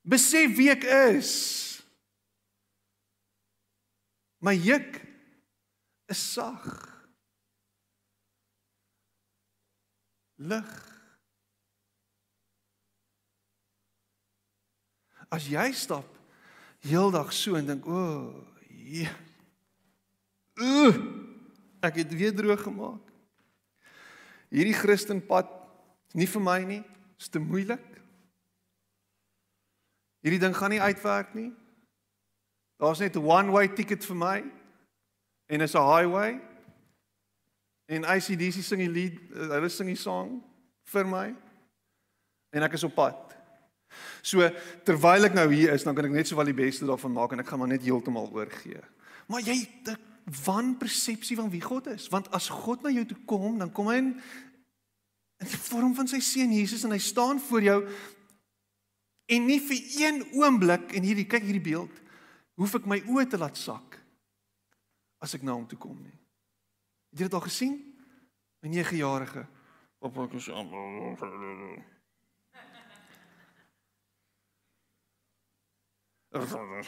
Besef 0.02 0.56
wie 0.56 0.70
ek 0.70 0.84
is. 0.84 1.82
My 4.40 4.54
juk 4.54 5.07
is 6.08 6.32
sag. 6.32 6.64
Lig. 10.36 10.70
As 15.28 15.48
jy 15.50 15.66
stap 15.76 16.06
heeldag 16.88 17.32
so 17.34 17.58
en 17.58 17.66
dink, 17.66 17.86
"O, 17.86 17.92
oh, 17.92 18.46
hier. 18.68 19.12
Ooh, 20.60 20.94
ek 21.82 22.00
het 22.00 22.14
weer 22.14 22.34
droog 22.34 22.62
gemaak. 22.62 23.04
Hierdie 24.48 24.74
Christenpad 24.74 25.50
is 26.08 26.14
nie 26.14 26.26
vir 26.26 26.40
my 26.42 26.64
nie. 26.64 26.82
Dit 26.82 27.20
is 27.20 27.28
te 27.28 27.38
moeilik." 27.38 27.84
Hierdie 30.22 30.40
ding 30.40 30.56
gaan 30.56 30.70
nie 30.70 30.80
uitwerk 30.80 31.34
nie. 31.34 31.52
Daar's 32.78 32.98
net 32.98 33.16
'n 33.16 33.24
one-way 33.24 33.68
ticket 33.68 34.04
vir 34.04 34.16
my 34.16 34.57
en 35.48 35.60
is 35.64 35.74
'n 35.74 35.88
highway. 35.94 36.40
En 37.88 38.04
ICDC 38.04 38.62
sing 38.62 38.80
die 38.80 38.90
lied, 38.90 39.18
uh, 39.32 39.48
hulle 39.56 39.68
sing 39.68 39.88
die 39.88 39.96
song 39.96 40.42
vir 40.84 41.06
my. 41.06 41.34
En 42.52 42.62
ek 42.62 42.72
is 42.72 42.84
op 42.84 42.94
pad. 42.94 43.36
So 44.22 44.44
terwyl 44.84 45.24
ek 45.24 45.34
nou 45.34 45.48
hier 45.52 45.72
is, 45.72 45.82
dan 45.82 45.94
kan 45.94 46.04
ek 46.04 46.12
net 46.12 46.28
sowel 46.28 46.44
die 46.44 46.54
beste 46.54 46.84
daarvan 46.84 47.12
maak 47.12 47.32
en 47.32 47.40
ek 47.40 47.48
gaan 47.48 47.58
maar 47.58 47.68
net 47.68 47.82
heeltemal 47.82 48.28
oorgee. 48.32 48.80
Maar 49.26 49.40
jy 49.40 49.56
het 49.56 49.96
'n 49.96 49.98
wanpersepsie 50.44 51.36
van 51.36 51.50
wie 51.50 51.60
God 51.60 51.86
is, 51.86 52.08
want 52.08 52.30
as 52.30 52.48
God 52.48 52.82
na 52.82 52.90
jou 52.90 53.04
toe 53.04 53.16
kom, 53.24 53.58
dan 53.58 53.72
kom 53.72 53.88
hy 53.88 53.96
in 53.96 54.20
in 55.38 55.46
die 55.46 55.56
vorm 55.56 55.94
van 55.94 56.08
sy 56.08 56.18
seun 56.20 56.52
Jesus 56.52 56.84
en 56.84 56.90
hy 56.90 56.98
staan 56.98 57.40
voor 57.40 57.62
jou 57.62 57.88
En 59.28 59.44
nie 59.44 59.60
vir 59.60 59.80
een 60.00 60.22
oomblik 60.40 60.94
en 60.96 61.04
hierdie 61.04 61.26
kyk 61.28 61.44
hierdie 61.44 61.64
beeld 61.64 62.04
hoef 62.58 62.78
ek 62.78 62.86
my 62.88 62.98
oë 63.12 63.26
te 63.28 63.40
laat 63.40 63.58
sak 63.60 63.97
as 65.18 65.34
ek 65.34 65.42
na 65.42 65.52
hom 65.52 65.66
toe 65.66 65.78
kom 65.78 65.98
nie. 66.02 66.18
Het 67.10 67.18
jy 67.18 67.28
dit 67.28 67.34
al 67.34 67.46
gesien? 67.46 67.76
'n 68.62 68.72
9-jarige 68.74 69.46
op 69.98 70.14
wat 70.14 70.30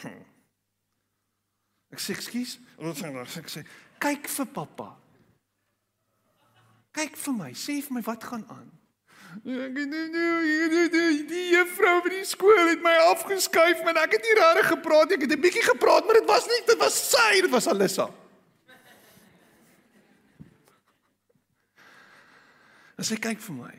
aan. 0.03 0.25
Ek 1.91 1.99
sê 1.99 2.13
ekskuus, 2.15 2.59
wat 2.79 2.99
sê 2.99 3.09
nou? 3.11 3.23
Ek 3.25 3.49
sê 3.51 3.65
kyk 3.99 4.29
vir 4.31 4.45
pappa. 4.55 4.91
Kyk 6.95 7.17
vir 7.17 7.33
my, 7.33 7.51
sê 7.55 7.81
vir 7.81 7.97
my 7.97 8.03
wat 8.05 8.23
gaan 8.23 8.45
aan. 8.51 8.69
Ek 9.31 9.77
het 9.79 9.91
nou 9.91 10.39
die 11.27 11.43
juffrou 11.53 11.97
by 12.03 12.09
die 12.13 12.25
skool 12.27 12.67
het 12.67 12.81
my 12.83 12.93
afgeskuif, 13.11 13.83
maar 13.83 14.01
ek 14.03 14.17
het 14.17 14.25
nie 14.27 14.39
regtig 14.39 14.71
gepraat 14.75 15.07
nie. 15.07 15.15
Ek 15.15 15.23
het 15.27 15.35
'n 15.37 15.41
bietjie 15.41 15.63
gepraat, 15.63 16.05
maar 16.05 16.19
dit 16.19 16.27
was 16.27 16.47
nie, 16.47 16.61
dit 16.67 16.77
was 16.77 16.95
sy, 17.11 17.41
dit 17.41 17.51
was 17.51 17.67
Alissa. 17.67 18.20
En 23.01 23.07
sy 23.07 23.17
kyk 23.17 23.39
vir 23.41 23.55
my. 23.57 23.71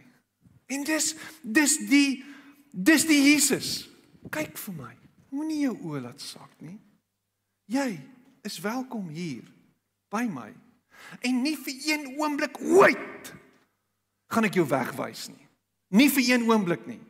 En 0.75 0.83
dis 0.87 1.13
dis 1.47 1.77
die 1.87 2.25
dis 2.73 3.05
die 3.07 3.21
Jesus. 3.31 3.85
Kyk 4.35 4.57
vir 4.59 4.75
my. 4.81 4.95
Moenie 5.31 5.61
jou 5.69 5.77
oë 5.93 6.01
laat 6.09 6.25
sak 6.25 6.51
nie. 6.65 6.81
Jy 7.71 8.01
is 8.43 8.59
welkom 8.65 9.13
hier 9.15 9.47
by 10.11 10.25
my. 10.27 10.49
En 11.23 11.39
nie 11.45 11.55
vir 11.55 11.87
een 11.93 12.09
oomblik 12.19 12.59
ooit 12.67 13.31
gaan 14.33 14.49
ek 14.49 14.59
jou 14.59 14.67
wegwys 14.67 15.29
nie. 15.31 15.47
Nie 15.95 16.09
vir 16.11 16.33
een 16.33 16.49
oomblik 16.49 16.89
nie. 16.91 17.01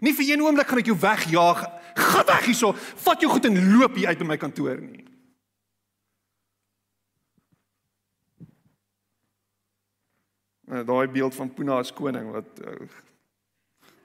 Nie 0.00 0.14
vir 0.16 0.30
een 0.30 0.44
oomblik 0.46 0.70
gaan 0.70 0.80
ek 0.80 0.88
jou 0.88 0.96
wegjaag. 1.02 1.64
Gaan 1.98 2.28
weg 2.32 2.48
hierso. 2.48 2.72
Vat 3.04 3.20
jou 3.20 3.28
goed 3.34 3.50
en 3.50 3.60
loop 3.74 3.98
hier 3.98 4.08
uit 4.14 4.24
by 4.24 4.30
my 4.32 4.40
kantoor 4.40 4.80
nie. 4.80 5.04
Nou 5.04 5.16
daai 10.68 11.08
beeld 11.08 11.34
van 11.34 11.52
Puna 11.54 11.78
as 11.78 11.92
koning 11.92 12.30
wat 12.32 12.60
uh, 12.64 12.88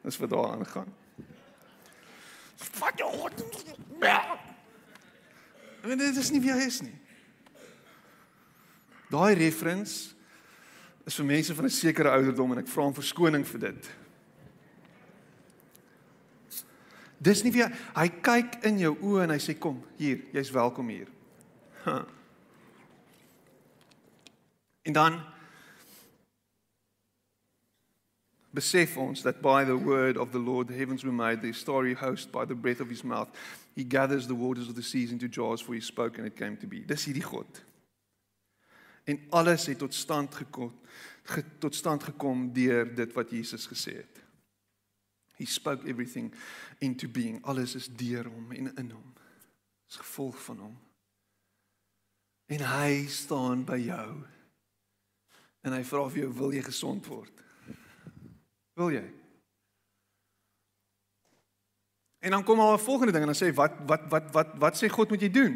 is 0.04 0.18
wat 0.18 0.30
daar 0.30 0.52
aangaan. 0.56 0.94
Vat 2.56 2.98
jou 2.98 3.12
goed. 3.12 3.44
Ja. 4.00 4.40
En 5.82 5.98
dit 5.98 6.16
is 6.16 6.32
nie 6.32 6.42
wie 6.42 6.52
hy 6.52 6.68
is 6.68 6.82
nie. 6.82 6.96
Daai 9.12 9.36
reference 9.36 10.16
is 11.04 11.16
vir 11.20 11.26
mense 11.26 11.56
van 11.56 11.66
'n 11.66 11.70
sekere 11.70 12.10
ouderdom 12.10 12.52
en 12.52 12.64
ek 12.64 12.72
vra 12.72 12.86
om 12.88 12.96
verskoning 12.96 13.48
vir 13.48 13.60
dit. 13.60 13.90
Dis 17.18 17.44
nie 17.44 17.52
wie 17.52 17.64
hy, 17.64 17.72
hy 17.96 18.08
kyk 18.22 18.64
in 18.68 18.80
jou 18.80 18.96
oë 19.00 19.24
en 19.24 19.30
hy 19.30 19.40
sê 19.40 19.56
kom, 19.60 19.84
hier, 19.98 20.24
jy's 20.34 20.52
welkom 20.52 20.90
hier. 20.90 21.08
Huh. 21.84 22.04
En 24.84 24.94
dan 24.94 25.33
besef 28.54 28.98
ons 28.98 29.24
that 29.24 29.42
by 29.42 29.64
the 29.66 29.78
word 29.78 30.18
of 30.18 30.32
the 30.32 30.40
Lord 30.40 30.68
the 30.68 30.78
heavens 30.78 31.04
were 31.04 31.12
made, 31.12 31.42
the 31.42 31.54
story 31.54 31.94
host 31.94 32.32
by 32.32 32.46
the 32.46 32.56
breath 32.56 32.80
of 32.80 32.90
his 32.90 33.04
mouth. 33.04 33.30
He 33.76 33.84
gathers 33.84 34.28
the 34.28 34.36
waters 34.36 34.70
of 34.70 34.76
the 34.76 34.84
seas 34.84 35.12
into 35.12 35.28
jars 35.28 35.62
for 35.62 35.74
he 35.74 35.82
spoke 35.82 36.18
and 36.18 36.28
it 36.28 36.36
came 36.36 36.58
to 36.58 36.68
be. 36.68 36.80
Dis 36.80 37.06
hierdie 37.06 37.26
God 37.26 37.64
en 39.04 39.20
alles 39.30 39.66
het 39.66 39.78
tot 39.78 39.94
stand 39.94 40.36
gekom 40.36 40.80
ge, 41.24 41.44
tot 41.58 41.76
stand 41.76 42.04
gekom 42.04 42.54
deur 42.54 42.96
dit 42.96 43.14
wat 43.14 43.30
Jesus 43.30 43.68
gesê 43.68 43.96
het. 43.96 44.22
He 45.36 45.46
spoke 45.46 45.88
everything 45.88 46.34
into 46.80 47.08
being. 47.08 47.44
Alles 47.46 47.76
is 47.76 47.88
deur 47.88 48.26
hom 48.26 48.52
en 48.52 48.76
in 48.76 48.92
hom. 48.92 49.14
Is 49.90 49.96
gevolg 49.96 50.44
van 50.44 50.58
hom. 50.58 50.78
En 52.46 52.62
hy 52.68 53.06
staan 53.10 53.64
by 53.66 53.80
jou. 53.82 54.24
En 55.64 55.74
hy 55.74 55.82
vra 55.84 56.04
of 56.06 56.16
jy 56.16 56.28
wil 56.28 56.54
jy 56.54 56.62
gesond 56.64 57.08
word. 57.08 57.43
Wil 58.74 58.90
jy? 58.90 59.04
En 62.24 62.32
dan 62.32 62.44
kom 62.44 62.60
al 62.60 62.74
'n 62.74 62.80
volgende 62.80 63.12
ding 63.12 63.26
en 63.26 63.34
dan 63.34 63.42
sê 63.42 63.54
wat 63.54 63.74
wat 63.86 64.10
wat 64.10 64.32
wat 64.32 64.58
wat 64.58 64.78
sê 64.78 64.88
God 64.90 65.10
moet 65.10 65.22
jy 65.22 65.30
doen? 65.30 65.54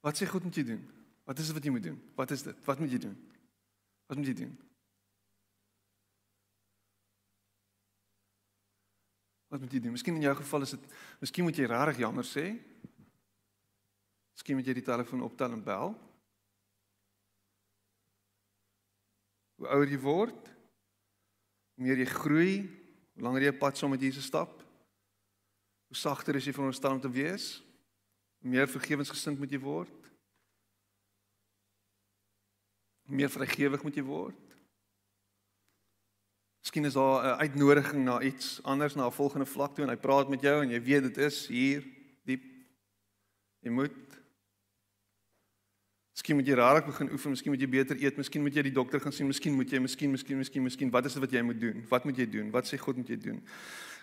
Wat 0.00 0.16
sê 0.16 0.26
God 0.26 0.42
moet 0.42 0.54
jy 0.54 0.64
doen? 0.64 0.82
Wat 1.24 1.38
is 1.38 1.46
dit 1.46 1.54
wat 1.54 1.64
jy 1.64 1.70
moet 1.70 1.82
doen? 1.82 2.12
Wat 2.14 2.30
is 2.30 2.42
dit? 2.42 2.64
Wat 2.64 2.78
moet 2.78 2.90
jy 2.90 2.98
doen? 2.98 3.16
Wat 4.06 4.16
moet 4.16 4.26
jy 4.26 4.34
doen? 4.34 4.58
Wat 9.48 9.60
moet 9.60 9.72
jy 9.72 9.80
doen? 9.80 9.92
Miskien 9.92 10.14
in 10.14 10.20
jou 10.20 10.36
geval 10.36 10.62
is 10.62 10.70
dit 10.70 10.92
miskien 11.20 11.44
moet 11.44 11.56
jy 11.56 11.66
regtig 11.66 11.96
jammer 11.96 12.24
sê. 12.24 12.44
Miskien 14.34 14.56
moet 14.56 14.66
jy 14.66 14.74
die 14.74 14.86
telefoon 14.86 15.22
optel 15.22 15.52
en 15.52 15.62
bel. 15.62 16.09
Hoe 19.60 19.68
ouer 19.68 19.90
jy 19.92 19.98
word, 20.00 20.52
hoe 21.76 21.84
meer 21.84 22.00
jy 22.00 22.08
groei, 22.08 22.54
hoe 23.12 23.24
langer 23.26 23.44
jy 23.44 23.56
pad 23.60 23.76
saam 23.76 23.92
met 23.92 24.00
Jesus 24.00 24.28
stap, 24.30 24.54
hoe 25.90 25.98
sagter 25.98 26.38
is 26.38 26.46
jy 26.48 26.54
vir 26.56 26.64
ons 26.64 26.80
om 26.88 27.02
te 27.02 27.12
wees 27.12 27.58
meer 28.40 28.68
vergewensgesind 28.68 29.38
moet 29.38 29.52
jy 29.52 29.60
word. 29.60 29.96
Meer 33.10 33.28
vrygewig 33.32 33.82
moet 33.84 33.98
jy 33.98 34.04
word. 34.06 34.38
Miskien 36.60 36.84
is 36.84 36.94
daar 36.94 37.24
'n 37.24 37.40
uitnodiging 37.40 38.04
na 38.04 38.20
iets 38.20 38.62
anders 38.62 38.94
na 38.94 39.06
'n 39.06 39.12
volgende 39.12 39.46
vlak 39.46 39.74
toe 39.74 39.84
en 39.84 39.90
hy 39.90 39.96
praat 39.96 40.28
met 40.28 40.40
jou 40.40 40.62
en 40.62 40.70
jy 40.70 40.80
weet 40.80 41.02
dit 41.02 41.16
is 41.16 41.46
hier 41.46 41.84
diep. 42.24 42.42
Jy 43.60 43.70
moet 43.70 44.09
Miskien 46.20 46.36
moet 46.36 46.48
jy 46.50 46.56
rarig 46.58 46.84
begin 46.84 47.08
oefen, 47.14 47.32
miskien 47.32 47.54
moet 47.54 47.62
jy 47.64 47.66
beter 47.72 47.96
eet, 47.96 48.18
miskien 48.20 48.42
moet 48.44 48.52
jy 48.52 48.66
die 48.66 48.74
dokter 48.76 49.00
gaan 49.00 49.14
sien, 49.16 49.24
miskien 49.24 49.54
moet 49.56 49.70
jy, 49.72 49.78
miskien, 49.80 50.10
miskien, 50.12 50.36
miskien, 50.36 50.66
miskien, 50.66 50.90
wat 50.92 51.06
is 51.08 51.14
dit 51.16 51.22
wat 51.24 51.32
jy 51.32 51.40
moet 51.48 51.56
doen? 51.56 51.78
Wat 51.88 52.04
moet 52.04 52.18
jy 52.20 52.26
doen? 52.28 52.50
Wat 52.52 52.68
sê 52.68 52.76
God 52.76 52.98
moet 53.00 53.08
jy 53.08 53.16
doen? 53.22 53.38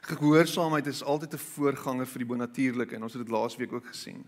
Gehoorsaamheid 0.08 0.90
is 0.90 1.04
altyd 1.06 1.36
'n 1.38 1.44
voorganger 1.44 2.10
vir 2.10 2.24
die 2.24 2.30
bonatuurlike 2.32 2.96
en 2.96 3.04
ons 3.04 3.14
het 3.14 3.22
dit 3.22 3.30
laasweek 3.36 3.72
ook 3.72 3.86
gesien. 3.94 4.26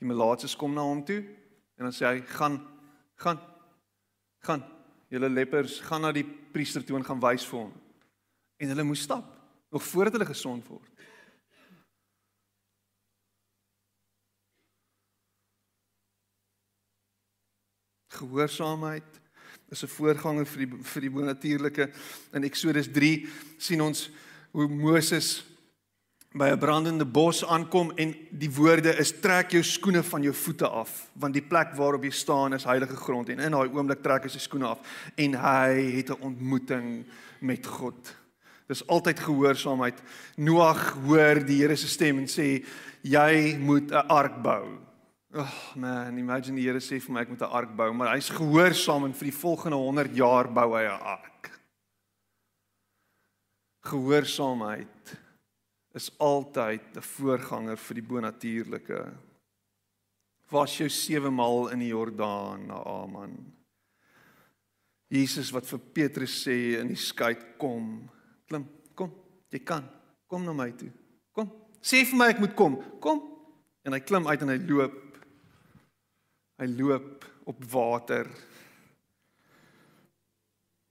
Die 0.00 0.08
melaatses 0.10 0.56
kom 0.56 0.74
na 0.74 0.82
hom 0.82 1.04
toe 1.04 1.22
en 1.78 1.86
dan 1.86 1.92
sê 1.92 2.04
hy: 2.06 2.20
"Gaan, 2.26 2.66
gaan, 3.14 3.38
gaan. 4.42 4.64
Julle 5.08 5.28
lepers, 5.28 5.80
gaan 5.80 6.02
na 6.02 6.12
die 6.12 6.26
priester 6.52 6.82
toe 6.84 6.96
en 6.96 7.04
gaan 7.04 7.20
wys 7.20 7.46
vir 7.46 7.58
hom." 7.60 7.72
En 8.58 8.68
hulle 8.68 8.82
moes 8.82 9.02
stap 9.02 9.38
nog 9.70 9.82
voordat 9.82 10.12
hulle 10.12 10.26
gesond 10.26 10.66
word. 10.66 10.89
Gehoorsaamheid 18.20 19.20
is 19.70 19.82
'n 19.84 19.88
voorganger 19.88 20.46
vir 20.46 20.66
die 20.66 20.70
vir 20.82 21.00
die 21.00 21.10
bonatuurlike. 21.10 21.90
In 22.34 22.44
Eksodus 22.44 22.88
3 22.92 23.28
sien 23.58 23.80
ons 23.80 24.10
hoe 24.52 24.68
Moses 24.68 25.44
by 26.34 26.50
'n 26.50 26.58
brandende 26.58 27.04
bos 27.04 27.44
aankom 27.44 27.92
en 27.96 28.14
die 28.30 28.50
woorde 28.50 28.98
is 28.98 29.12
trek 29.20 29.50
jou 29.50 29.62
skoene 29.62 30.02
van 30.02 30.22
jou 30.22 30.34
voete 30.34 30.68
af 30.68 31.10
want 31.14 31.34
die 31.34 31.42
plek 31.42 31.74
waarop 31.74 32.04
jy 32.04 32.10
staan 32.10 32.54
is 32.54 32.64
heilige 32.64 32.96
grond 32.96 33.28
en 33.28 33.40
in 33.40 33.50
daai 33.50 33.68
oomblik 33.68 34.02
trek 34.02 34.22
hy 34.22 34.28
sy 34.28 34.38
skoene 34.38 34.66
af 34.66 34.78
en 35.16 35.34
hy 35.34 35.90
het 35.96 36.10
'n 36.10 36.22
ontmoeting 36.22 37.04
met 37.40 37.66
God. 37.66 38.16
Dis 38.68 38.86
altyd 38.86 39.18
gehoorsaamheid. 39.18 40.02
Noag 40.36 40.94
hoor 41.06 41.44
die 41.46 41.58
Here 41.62 41.76
se 41.76 41.88
stem 41.88 42.18
en 42.18 42.26
sê 42.26 42.64
jy 43.02 43.56
moet 43.58 43.90
'n 43.90 44.06
ark 44.08 44.42
bou. 44.42 44.89
Oh 45.32 45.74
man, 45.76 46.18
imagine 46.18 46.56
die 46.58 46.64
Here 46.66 46.80
sê 46.82 46.98
vir 46.98 47.14
my 47.14 47.20
ek 47.22 47.28
moet 47.30 47.42
'n 47.46 47.54
ark 47.54 47.70
bou, 47.78 47.92
maar 47.94 48.16
hy's 48.16 48.32
gehoorsaam 48.34 49.04
en 49.06 49.12
vir 49.14 49.30
die 49.30 49.38
volgende 49.38 49.78
100 49.78 50.16
jaar 50.16 50.50
bou 50.50 50.74
hy 50.74 50.82
'n 50.82 51.02
ark. 51.06 51.50
Gehoorsaamheid 53.86 55.18
is 55.94 56.10
altyd 56.18 56.96
'n 56.96 57.00
voorganger 57.00 57.76
vir 57.76 57.94
die 57.94 58.02
bonatuurlike. 58.02 59.12
Was 60.50 60.78
jou 60.78 60.88
sewe 60.88 61.30
maal 61.30 61.68
in 61.68 61.78
die 61.78 61.94
Jordaan 61.94 62.70
Aman. 62.70 63.54
Jesus 65.08 65.52
wat 65.52 65.66
vir 65.66 65.78
Petrus 65.78 66.42
sê 66.44 66.80
in 66.80 66.88
die 66.88 66.96
skei 66.96 67.36
kom, 67.56 68.10
klim, 68.48 68.66
kom, 68.96 69.14
jy 69.48 69.60
kan, 69.60 69.88
kom 70.26 70.44
na 70.44 70.52
my 70.52 70.72
toe. 70.72 70.90
Kom. 71.32 71.52
Sê 71.80 72.04
vir 72.04 72.16
my 72.16 72.28
ek 72.30 72.40
moet 72.40 72.56
kom. 72.56 72.82
Kom. 73.00 73.22
En 73.84 73.92
hy 73.92 74.00
klim 74.00 74.26
uit 74.26 74.42
en 74.42 74.48
hy 74.48 74.58
loop 74.66 75.09
Hy 76.60 76.66
loop 76.76 77.24
op 77.48 77.62
water. 77.72 78.26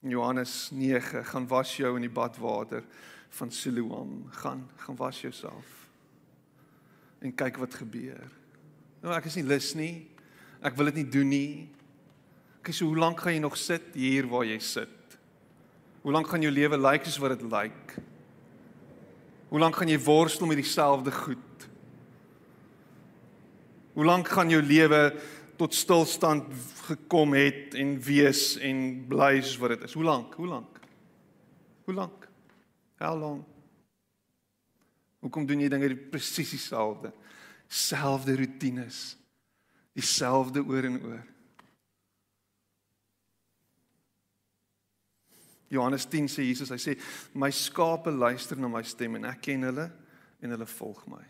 Johannes 0.01 0.69
9 0.73 1.21
gaan 1.25 1.45
was 1.47 1.75
jou 1.77 1.91
in 1.95 2.07
die 2.07 2.13
badwater 2.13 2.81
van 3.37 3.51
Siloam. 3.53 4.23
Gaan 4.41 4.63
gaan 4.81 4.97
was 4.97 5.21
jouself. 5.21 5.67
En 7.21 7.35
kyk 7.35 7.61
wat 7.61 7.77
gebeur. 7.83 8.25
Nou 9.03 9.13
ek 9.13 9.29
is 9.29 9.37
nie 9.37 9.45
lus 9.45 9.75
nie. 9.77 9.93
Ek 10.65 10.73
wil 10.79 10.89
dit 10.89 11.03
nie 11.03 11.09
doen 11.19 11.29
nie. 11.29 11.51
Kyk 12.65 12.73
so 12.73 12.89
hoe 12.89 12.97
lank 13.05 13.21
gaan 13.21 13.37
jy 13.37 13.45
nog 13.45 13.57
sit 13.59 13.93
hier 13.93 14.25
waar 14.31 14.49
jy 14.49 14.57
sit? 14.63 15.17
Hoe 16.01 16.15
lank 16.15 16.31
gaan 16.31 16.41
jou 16.41 16.51
lewe 16.51 16.81
lyk 16.81 17.05
soos 17.05 17.21
wat 17.21 17.37
dit 17.37 17.45
lyk? 17.45 17.99
Hoe 19.53 19.61
lank 19.61 19.77
gaan 19.77 19.93
jy 19.93 20.01
worstel 20.01 20.49
met 20.49 20.63
dieselfde 20.63 21.13
goed? 21.13 21.69
Hoe 23.93 24.05
lank 24.07 24.31
gaan 24.31 24.49
jou 24.49 24.61
lewe 24.63 25.11
tot 25.59 25.75
stilstand 25.75 26.47
gekom 26.87 27.35
het 27.35 27.75
en 27.75 27.97
wees 28.01 28.53
en 28.63 28.83
bly 29.09 29.39
soos 29.41 29.57
wat 29.59 29.75
dit 29.75 29.87
is. 29.89 29.95
Hoe 29.97 30.05
lank? 30.07 30.35
Hoe 30.39 30.47
lank? 30.47 30.79
Hoe 31.83 31.95
lank? 31.95 32.27
How 32.99 33.15
long? 33.19 33.41
Hoekom 35.19 35.47
doen 35.47 35.65
jy 35.65 35.71
dinge 35.71 35.91
presies 36.11 36.53
dieselfde? 36.55 37.11
Selfde 37.67 38.37
rotines. 38.39 39.17
Dieselfde 39.97 40.63
oor 40.63 40.87
en 40.87 41.01
oor. 41.03 41.25
Johannes 45.69 46.07
10 46.09 46.31
sê 46.33 46.47
Jesus, 46.47 46.71
hy 46.73 46.79
sê 46.81 46.95
my 47.37 47.51
skape 47.53 48.09
luister 48.09 48.57
na 48.57 48.71
my 48.71 48.81
stem 48.87 49.19
en 49.19 49.27
ek 49.29 49.43
ken 49.51 49.67
hulle 49.67 49.85
en 50.41 50.55
hulle 50.55 50.69
volg 50.71 51.03
my. 51.11 51.21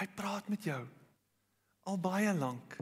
Hy 0.00 0.08
praat 0.16 0.48
met 0.48 0.64
jou 0.64 0.80
al 1.90 1.98
baie 2.00 2.32
lank. 2.36 2.78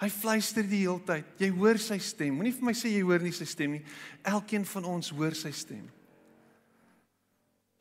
Hy 0.00 0.08
fluister 0.08 0.64
die 0.64 0.82
hele 0.86 1.02
tyd. 1.04 1.28
Jy 1.42 1.50
hoor 1.54 1.78
sy 1.82 1.98
stem. 2.02 2.38
Moenie 2.38 2.54
vir 2.56 2.66
my 2.70 2.74
sê 2.74 2.90
jy 2.90 3.02
hoor 3.04 3.22
nie 3.22 3.34
sy 3.36 3.46
stem 3.46 3.76
nie. 3.76 3.82
Elkeen 4.26 4.64
van 4.72 4.86
ons 4.88 5.10
hoor 5.12 5.36
sy 5.36 5.52
stem. 5.54 5.84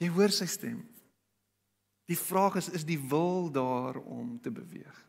Jy 0.04 0.10
hoor 0.16 0.34
sy 0.36 0.48
stem. 0.52 0.82
Die 2.10 2.18
vraag 2.20 2.58
is 2.60 2.70
is 2.76 2.86
die 2.88 3.00
wil 3.00 3.48
daar 3.54 4.02
om 4.02 4.36
te 4.42 4.52
beweeg? 4.52 5.06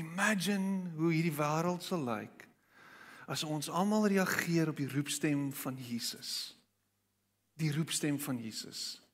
Imagine 0.00 0.90
hoe 0.96 1.12
hierdie 1.12 1.36
wêreld 1.36 1.84
sal 1.86 2.02
lyk 2.06 2.43
as 3.26 3.44
ons 3.44 3.70
almal 3.70 4.08
reageer 4.12 4.68
op 4.68 4.76
die 4.80 4.90
roepstem 4.90 5.48
van 5.52 5.78
Jesus. 5.88 6.54
Die 7.60 7.72
roepstem 7.72 8.18
van 8.20 8.40
Jesus. 8.42 9.04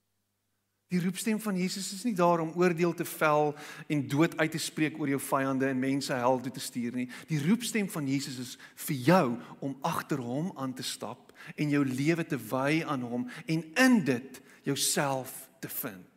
Die 0.91 0.99
roepstem 0.99 1.39
van 1.41 1.55
Jesus 1.55 1.93
is 1.95 2.03
nie 2.03 2.17
daar 2.19 2.41
om 2.43 2.51
oordeel 2.59 2.95
te 2.95 3.05
vel 3.07 3.53
en 3.87 4.01
dood 4.11 4.35
uit 4.41 4.51
te 4.51 4.59
spreek 4.59 4.97
oor 4.99 5.13
jou 5.13 5.21
vyande 5.23 5.69
en 5.71 5.79
mense 5.79 6.15
hel 6.15 6.41
toe 6.43 6.51
te 6.57 6.63
stuur 6.63 6.97
nie. 6.99 7.07
Die 7.31 7.39
roepstem 7.45 7.87
van 7.91 8.09
Jesus 8.11 8.41
is 8.43 8.57
vir 8.89 9.05
jou 9.07 9.27
om 9.63 9.77
agter 9.87 10.19
hom 10.19 10.51
aan 10.59 10.75
te 10.75 10.83
stap 10.83 11.31
en 11.55 11.71
jou 11.71 11.85
lewe 11.87 12.27
te 12.27 12.41
wy 12.51 12.81
aan 12.83 13.07
hom 13.07 13.29
en 13.47 13.63
in 13.85 14.01
dit 14.05 14.41
jouself 14.67 15.47
te 15.63 15.71
vind. 15.71 16.09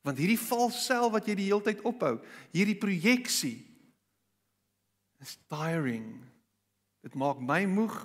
Want 0.00 0.16
hierdie 0.16 0.40
vals 0.40 0.80
self 0.86 1.12
wat 1.12 1.28
jy 1.28 1.36
die 1.36 1.50
hele 1.50 1.64
tyd 1.66 1.84
ophou, 1.84 2.16
hierdie 2.54 2.78
projeksie 2.80 3.58
is 5.20 5.36
tiring. 5.52 6.08
Dit 7.00 7.14
maak 7.14 7.40
my 7.40 7.64
moeg 7.64 7.96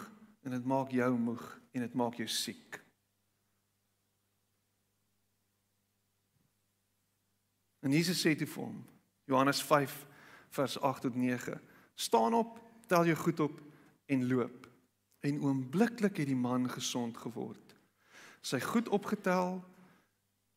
en 0.45 0.55
dit 0.55 0.65
maak 0.65 0.91
jou 0.95 1.11
moeg 1.19 1.43
en 1.75 1.83
dit 1.83 1.93
maak 1.93 2.17
jou 2.19 2.27
siek. 2.31 2.79
En 7.85 7.93
Jesus 7.93 8.17
sê 8.17 8.33
toe 8.33 8.47
vir 8.49 8.63
hom, 8.63 8.77
Johannes 9.29 9.61
5 9.61 9.93
vers 10.55 10.77
8 10.79 11.01
tot 11.05 11.15
9: 11.15 11.59
"Staan 11.95 12.33
op, 12.33 12.59
tel 12.87 13.05
jou 13.05 13.17
goed 13.17 13.39
op 13.39 13.61
en 14.05 14.27
loop." 14.27 14.65
En 15.19 15.41
oombliklik 15.41 16.17
het 16.17 16.27
die 16.27 16.35
man 16.37 16.69
gesond 16.69 17.17
geword. 17.17 17.75
Sy 18.41 18.59
goed 18.61 18.89
opgetel 18.89 19.63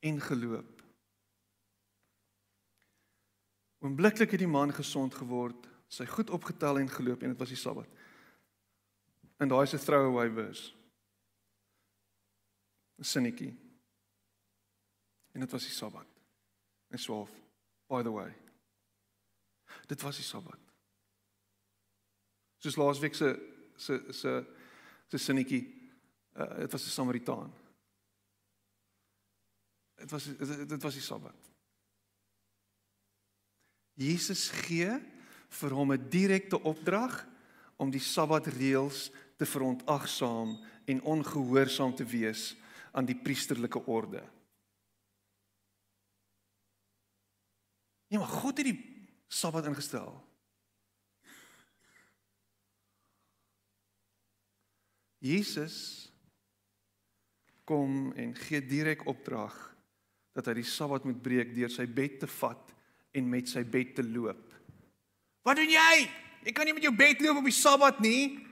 en 0.00 0.20
geloop. 0.20 0.82
Oombliklik 3.78 4.30
het 4.30 4.42
die 4.42 4.50
man 4.50 4.72
gesond 4.74 5.14
geword, 5.14 5.68
sy 5.88 6.04
goed 6.06 6.30
opgetel 6.30 6.78
en 6.78 6.88
geloop 6.90 7.22
en 7.22 7.32
dit 7.32 7.38
was 7.38 7.52
die 7.54 7.60
Sabbat. 7.60 7.88
En 9.38 9.48
daai 9.48 9.62
is 9.62 9.74
'n 9.74 9.84
throwaway 9.84 10.30
verse. 10.30 10.74
'n 12.98 13.04
Sinnetjie. 13.04 13.54
En 15.32 15.40
dit 15.40 15.50
was 15.50 15.62
die 15.62 15.72
Sabbat 15.72 16.06
en 16.88 16.98
swaaf. 16.98 17.30
By 17.86 18.02
the 18.02 18.10
way. 18.10 18.34
Dit 19.86 20.02
was 20.02 20.16
die 20.16 20.24
Sabbat. 20.24 20.58
Soos 22.58 22.76
laasweek 22.76 23.14
se 23.14 23.28
se 23.76 24.12
se 24.12 24.32
se 25.06 25.18
sinnetjie. 25.18 25.62
Uh, 26.36 26.56
dit 26.58 26.72
was 26.72 26.84
'n 26.84 26.90
Samaritaan. 26.90 27.52
Dit 29.94 30.10
was 30.10 30.24
dit 30.68 30.82
was 30.82 30.94
die 30.94 31.02
Sabbat. 31.02 31.50
Jesus 33.92 34.48
gee 34.50 34.90
vir 35.48 35.70
hom 35.70 35.92
'n 35.92 36.08
direkte 36.08 36.60
opdrag 36.62 37.26
om 37.76 37.90
die 37.90 38.02
Sabbatreëls 38.02 39.10
te 39.38 39.46
verontagsaam 39.46 40.56
en 40.88 41.02
ongehoorsaam 41.02 41.94
te 41.94 42.04
wees 42.04 42.56
aan 42.92 43.06
die 43.06 43.16
priesterlike 43.16 43.84
orde. 43.86 44.22
Nee, 48.08 48.18
maar 48.18 48.32
God 48.40 48.56
het 48.58 48.70
die 48.70 48.78
Sabbat 49.28 49.68
ingestel. 49.68 50.14
Jesus 55.18 56.08
kom 57.68 58.12
en 58.16 58.32
gee 58.38 58.62
direk 58.64 59.04
opdrag 59.10 59.54
dat 60.32 60.48
hy 60.48 60.60
die 60.62 60.66
Sabbat 60.70 61.04
moet 61.04 61.20
breek 61.22 61.52
deur 61.52 61.70
sy 61.70 61.84
bed 61.84 62.22
te 62.22 62.30
vat 62.38 62.74
en 63.18 63.28
met 63.28 63.50
sy 63.50 63.64
bed 63.66 63.92
te 63.98 64.04
loop. 64.06 64.54
Wat 65.44 65.58
doen 65.58 65.70
jy? 65.70 65.94
Jy 66.46 66.54
kan 66.56 66.68
nie 66.68 66.74
met 66.76 66.86
jou 66.86 66.94
bed 66.96 67.20
loop 67.20 67.42
op 67.42 67.48
die 67.50 67.54
Sabbat 67.54 68.00
nie. 68.00 68.47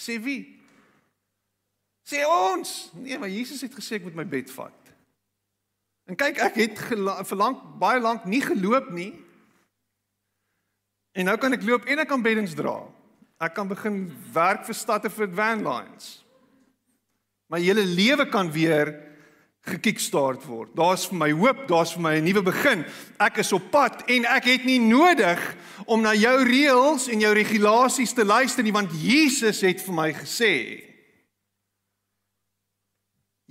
Sê 0.00 0.16
wie? 0.22 0.56
Sê 2.08 2.24
ons. 2.24 2.90
Nee, 2.96 3.18
maar 3.20 3.28
Jesus 3.28 3.60
het 3.60 3.74
gesê 3.76 3.98
ek 3.98 4.06
moet 4.08 4.16
my 4.16 4.26
bed 4.28 4.48
vat. 4.54 4.76
En 6.08 6.16
kyk, 6.18 6.40
ek 6.42 6.56
het 6.58 6.80
vir 6.80 7.38
lank 7.38 7.60
baie 7.78 8.00
lank 8.02 8.24
nie 8.26 8.40
geloop 8.42 8.88
nie. 8.96 9.12
En 11.14 11.28
nou 11.28 11.36
kan 11.42 11.54
ek 11.54 11.66
loop 11.66 11.86
en 11.90 12.02
ek 12.02 12.08
kan 12.10 12.24
beddens 12.24 12.56
dra. 12.58 12.80
Ek 13.40 13.54
kan 13.56 13.68
begin 13.70 14.02
werk 14.34 14.66
vir 14.66 14.76
stadte 14.76 15.10
vir 15.12 15.30
van 15.36 15.62
lines. 15.64 16.10
My 17.50 17.60
hele 17.62 17.84
lewe 17.84 18.26
kan 18.30 18.50
weer 18.52 18.92
gekickstart 19.60 20.44
word. 20.48 20.70
Daar's 20.74 21.06
vir 21.10 21.18
my 21.20 21.30
hoop, 21.32 21.66
daar's 21.68 21.92
vir 21.92 22.02
my 22.02 22.14
'n 22.16 22.24
nuwe 22.24 22.42
begin. 22.42 22.84
Ek 23.18 23.38
is 23.38 23.52
op 23.52 23.70
pad 23.70 24.02
en 24.08 24.24
ek 24.24 24.44
het 24.44 24.64
nie 24.64 24.80
nodig 24.80 25.56
om 25.86 26.00
na 26.00 26.14
jou 26.14 26.44
reëls 26.44 27.08
en 27.08 27.20
jou 27.20 27.32
regulasies 27.34 28.12
te 28.12 28.24
luister 28.24 28.62
nie 28.62 28.72
want 28.72 28.90
Jesus 28.92 29.60
het 29.60 29.80
vir 29.80 29.94
my 29.94 30.12
gesê 30.12 30.90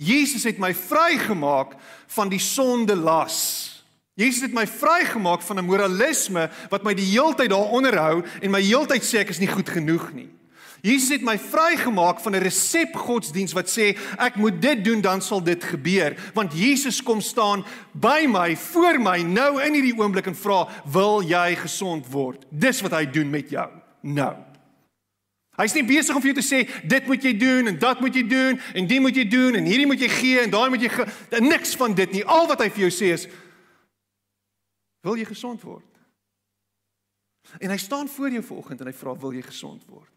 Jesus 0.00 0.44
het 0.44 0.58
my 0.58 0.72
vrygemaak 0.74 1.74
van 2.06 2.28
die 2.28 2.40
sonde 2.40 2.96
las. 2.96 3.68
Jesus 4.16 4.42
het 4.42 4.54
my 4.56 4.66
vrygemaak 4.66 5.42
van 5.42 5.58
'n 5.58 5.64
moralisme 5.64 6.50
wat 6.70 6.82
my 6.82 6.94
die 6.94 7.04
heeltyd 7.12 7.50
daar 7.50 7.70
onderhou 7.70 8.24
en 8.40 8.50
my 8.50 8.62
heeltyd 8.62 9.02
sê 9.04 9.18
ek 9.18 9.28
is 9.28 9.38
nie 9.38 9.48
goed 9.48 9.68
genoeg 9.68 10.12
nie. 10.12 10.39
Jesus 10.82 11.08
het 11.08 11.22
my 11.22 11.38
vrygemaak 11.38 12.20
van 12.20 12.36
'n 12.36 12.42
resep 12.42 12.96
godsdiens 12.96 13.52
wat 13.52 13.68
sê 13.68 13.96
ek 14.18 14.36
moet 14.36 14.60
dit 14.62 14.84
doen 14.84 15.00
dan 15.00 15.22
sal 15.22 15.42
dit 15.42 15.64
gebeur 15.64 16.16
want 16.34 16.52
Jesus 16.52 17.02
kom 17.02 17.20
staan 17.20 17.64
by 17.92 18.26
my 18.28 18.56
voor 18.56 19.00
my 19.00 19.22
nou 19.22 19.62
in 19.62 19.74
hierdie 19.74 19.98
oomblik 19.98 20.26
en 20.26 20.36
vra 20.36 20.68
wil 20.84 21.22
jy 21.22 21.56
gesond 21.56 22.06
word 22.08 22.46
dis 22.50 22.80
wat 22.80 22.92
hy 22.92 23.04
doen 23.04 23.30
met 23.30 23.50
jou 23.50 23.68
nou 24.00 24.50
Hy's 25.60 25.74
nie 25.76 25.84
besig 25.84 26.16
om 26.16 26.22
vir 26.22 26.30
jou 26.30 26.38
te 26.40 26.46
sê 26.46 26.62
dit 26.88 27.06
moet 27.10 27.24
jy 27.24 27.34
doen 27.36 27.68
en 27.68 27.78
dat 27.78 28.00
moet 28.00 28.14
jy 28.16 28.22
doen 28.28 28.60
en 28.74 28.86
dit 28.88 29.02
moet 29.02 29.16
jy 29.16 29.26
doen 29.28 29.58
en 29.58 29.66
hierdie 29.68 29.88
moet 29.88 30.00
jy 30.00 30.08
gee 30.08 30.40
en 30.40 30.52
daai 30.52 30.70
moet 30.72 30.86
jy 30.86 31.40
niks 31.42 31.74
van 31.76 31.94
dit 31.94 32.14
nie. 32.16 32.24
Al 32.24 32.48
wat 32.48 32.62
hy 32.64 32.70
vir 32.70 32.86
jou 32.86 32.92
sê 32.94 33.10
is 33.16 33.26
wil 35.04 35.18
jy 35.20 35.26
gesond 35.28 35.60
word? 35.64 35.84
En 37.58 37.72
hy 37.72 37.76
staan 37.80 38.08
voor 38.08 38.30
jou 38.30 38.42
vanoggend 38.52 38.80
en 38.80 38.88
hy 38.88 38.96
vra 38.96 39.14
wil 39.20 39.36
jy 39.36 39.44
gesond 39.44 39.84
word? 39.90 40.08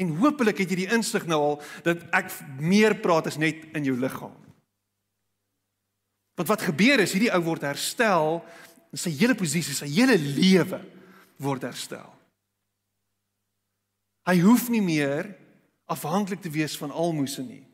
En 0.00 0.14
hopelik 0.20 0.62
het 0.62 0.70
jy 0.72 0.84
die 0.84 0.92
insig 0.96 1.26
nou 1.28 1.40
al 1.40 1.58
dat 1.84 2.06
ek 2.16 2.30
meer 2.60 2.96
praat 3.02 3.28
as 3.28 3.38
net 3.40 3.66
in 3.76 3.84
jou 3.84 3.96
liggaam. 4.00 4.36
Want 6.40 6.48
wat 6.48 6.64
gebeur 6.64 7.02
is 7.04 7.12
hierdie 7.12 7.32
ou 7.36 7.42
word 7.50 7.66
herstel 7.68 8.40
in 8.90 9.00
sy 9.00 9.12
hele 9.18 9.36
posisie, 9.36 9.76
sy 9.76 9.90
hele 9.92 10.16
lewe 10.16 10.80
word 11.40 11.66
herstel. 11.68 12.08
Hy 14.28 14.38
hoef 14.40 14.68
nie 14.72 14.82
meer 14.84 15.28
afhanklik 15.90 16.40
te 16.40 16.52
wees 16.52 16.76
van 16.80 16.94
almoses 16.94 17.44
nie. 17.44 17.64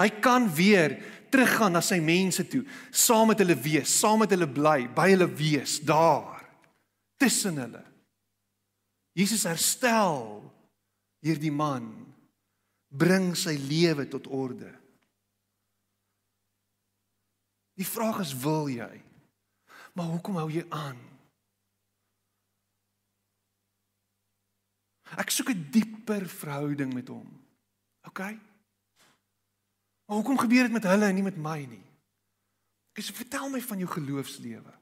Hy 0.00 0.08
kan 0.24 0.48
weer 0.52 0.96
teruggaan 1.32 1.76
na 1.76 1.82
sy 1.84 1.98
mense 2.02 2.44
toe, 2.48 2.62
saam 2.90 3.30
met 3.32 3.40
hulle 3.44 3.56
wees, 3.60 3.92
saam 3.92 4.22
met 4.24 4.32
hulle 4.32 4.48
bly, 4.48 4.86
by 4.92 5.10
hulle 5.12 5.28
wees 5.28 5.78
daar 5.84 6.40
tussen 7.20 7.60
hulle. 7.60 7.82
Jesus 9.16 9.44
herstel 9.48 10.40
hierdie 11.22 11.54
man 11.54 11.88
bring 12.92 13.32
sy 13.38 13.54
lewe 13.56 14.04
tot 14.10 14.26
orde. 14.28 14.68
Die 17.78 17.88
vraag 17.88 18.20
is 18.26 18.34
wil 18.36 18.68
jy? 18.68 18.90
Maar 19.96 20.10
hoekom 20.12 20.36
hou 20.40 20.48
jy 20.52 20.64
aan? 20.68 20.98
Ek 25.20 25.30
soek 25.30 25.52
'n 25.52 25.68
dieper 25.70 26.28
verhouding 26.28 26.92
met 26.94 27.08
hom. 27.08 27.28
OK? 28.08 28.18
Maar 28.18 30.16
hoekom 30.16 30.38
gebeur 30.38 30.62
dit 30.62 30.72
met 30.72 30.88
hulle 30.88 31.06
en 31.06 31.14
nie 31.14 31.22
met 31.22 31.36
my 31.36 31.64
nie? 31.64 31.84
Ek 32.92 33.04
sê 33.04 33.14
vertel 33.14 33.48
my 33.48 33.60
van 33.60 33.78
jou 33.78 33.88
geloofslewe. 33.88 34.72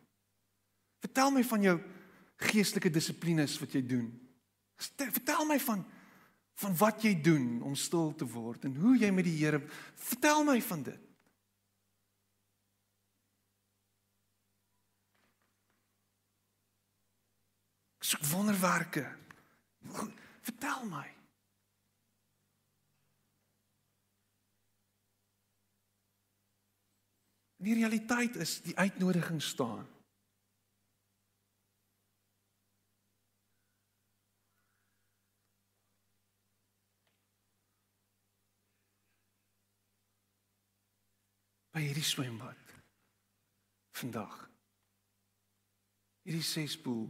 Vertel 1.00 1.30
my 1.30 1.44
van 1.44 1.62
jou 1.62 1.76
geestelike 2.36 2.90
dissiplines 2.90 3.58
wat 3.58 3.72
jy 3.72 3.82
doen. 3.86 4.08
Vertel 4.96 5.44
my 5.46 5.58
van 5.60 5.84
van 6.60 6.76
wat 6.76 7.04
jy 7.04 7.14
doen 7.24 7.62
om 7.64 7.76
stil 7.78 8.12
te 8.14 8.26
word 8.28 8.66
en 8.68 8.74
hoe 8.76 8.96
jy 9.00 9.08
met 9.14 9.24
die 9.24 9.38
Here 9.38 9.62
vertel 9.96 10.44
my 10.44 10.58
van 10.64 10.82
dit. 10.90 11.06
Ek 18.00 18.08
soek 18.10 18.26
wonderwerke. 18.32 19.06
Vertel 20.44 20.84
my. 20.88 21.06
Die 27.60 27.76
realiteit 27.76 28.36
is 28.40 28.58
die 28.64 28.76
uitnodiging 28.76 29.40
staan. 29.44 29.84
By 41.70 41.82
hierdie 41.84 42.06
swembad 42.06 42.58
vandag. 43.94 44.34
Hierdie 46.26 46.44
sespoel 46.44 47.06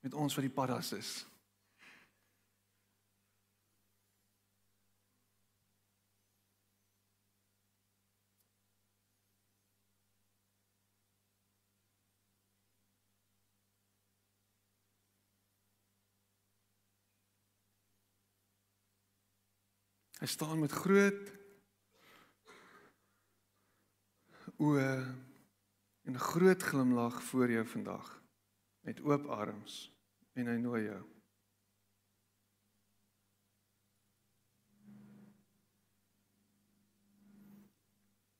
met 0.00 0.14
ons 0.16 0.34
wat 0.34 0.46
die 0.46 0.54
paddas 0.54 0.92
is. 0.96 1.10
Hy 20.20 20.26
staan 20.28 20.58
met 20.60 20.72
groot 20.72 21.39
oë 24.60 24.92
en 26.04 26.12
'n 26.12 26.26
groot 26.30 26.62
glimlag 26.62 27.22
voor 27.22 27.50
jou 27.50 27.66
vandag 27.66 28.22
met 28.80 29.00
oop 29.00 29.26
arms 29.26 29.92
en 30.32 30.46
hy 30.46 30.56
nooi 30.56 30.84
jou. 30.84 31.04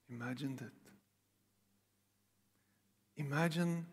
Imagine 0.06 0.54
dit. 0.54 0.92
Imagine 3.14 3.84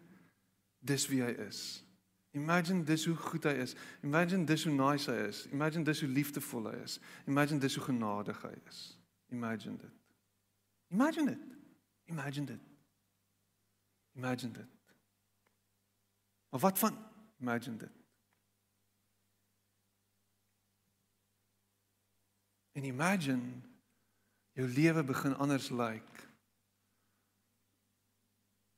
dis 0.80 1.08
wie 1.08 1.22
hy 1.22 1.32
is. 1.32 1.84
Imagine 2.32 2.84
dis 2.84 3.06
hoe 3.06 3.16
goed 3.16 3.44
hy 3.44 3.54
is. 3.62 3.76
Imagine 4.02 4.46
dis 4.46 4.64
hoe 4.64 4.74
nice 4.74 5.12
hy 5.12 5.28
is. 5.28 5.46
Imagine 5.52 5.84
dis 5.84 6.02
hoe 6.02 6.10
liefdevol 6.10 6.72
hy 6.72 6.76
is. 6.84 7.00
Imagine 7.26 7.60
dis 7.60 7.76
hoe 7.76 7.84
genadig 7.84 8.42
hy 8.42 8.54
is. 8.66 9.00
Imagine 9.30 9.78
dit. 9.78 9.94
Imagine 10.88 11.26
dit. 11.26 11.57
Imagine 12.08 12.46
dit. 12.46 12.62
Imagine 14.16 14.52
dit. 14.52 14.78
Maar 16.50 16.60
wat 16.60 16.80
van 16.80 16.98
imagine 17.40 17.78
dit? 17.78 17.92
En 22.72 22.84
imagine 22.84 23.62
jou 24.52 24.68
lewe 24.70 25.04
begin 25.04 25.36
anders 25.36 25.70
lyk 25.70 25.94
like, 25.94 26.26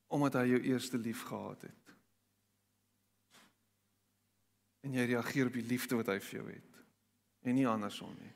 omdat 0.08 0.34
hy 0.34 0.46
jou 0.50 0.62
eerste 0.62 0.98
lief 0.98 1.22
gehad 1.22 1.62
het. 1.62 1.96
En 4.80 4.94
jy 4.96 5.06
reageer 5.06 5.52
op 5.52 5.54
die 5.54 5.68
liefde 5.68 6.00
wat 6.00 6.10
hy 6.10 6.18
vir 6.24 6.40
jou 6.40 6.48
het 6.50 6.80
en 7.46 7.56
nie 7.56 7.68
andersom 7.68 8.16
nie. 8.20 8.34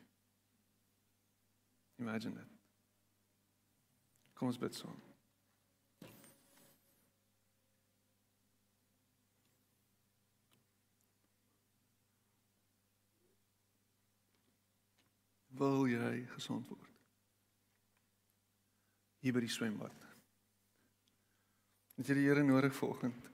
Imagine 2.03 2.35
dit. 2.37 2.52
Kom 4.33 4.49
ons 4.49 4.59
bid 4.59 4.75
saam. 4.75 5.01
Wil 15.53 15.85
jy 15.87 16.23
gesond 16.33 16.67
word? 16.67 16.89
Hier 19.23 19.35
by 19.35 19.43
die 19.45 19.51
swembad. 19.53 20.07
Het 21.99 22.09
jy 22.09 22.15
die 22.17 22.25
Here 22.25 22.43
nodig 22.43 22.73
vanoggend? 22.75 23.29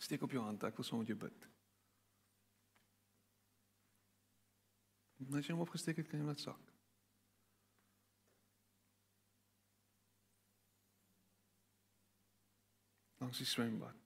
Steek 0.00 0.22
op 0.22 0.32
jou 0.32 0.44
hand, 0.44 0.62
ek 0.64 0.78
wil 0.78 0.86
saam 0.86 1.02
met 1.02 1.10
jou 1.10 1.18
bid. 1.18 1.48
Net 5.34 5.48
jy 5.48 5.56
hom 5.56 5.64
opgesteek 5.64 5.98
het, 6.00 6.08
kan 6.10 6.22
jy 6.22 6.28
laat 6.28 6.42
sak. 6.42 6.63
Langs 13.24 13.40
die 13.40 13.46
swembad. 13.48 13.96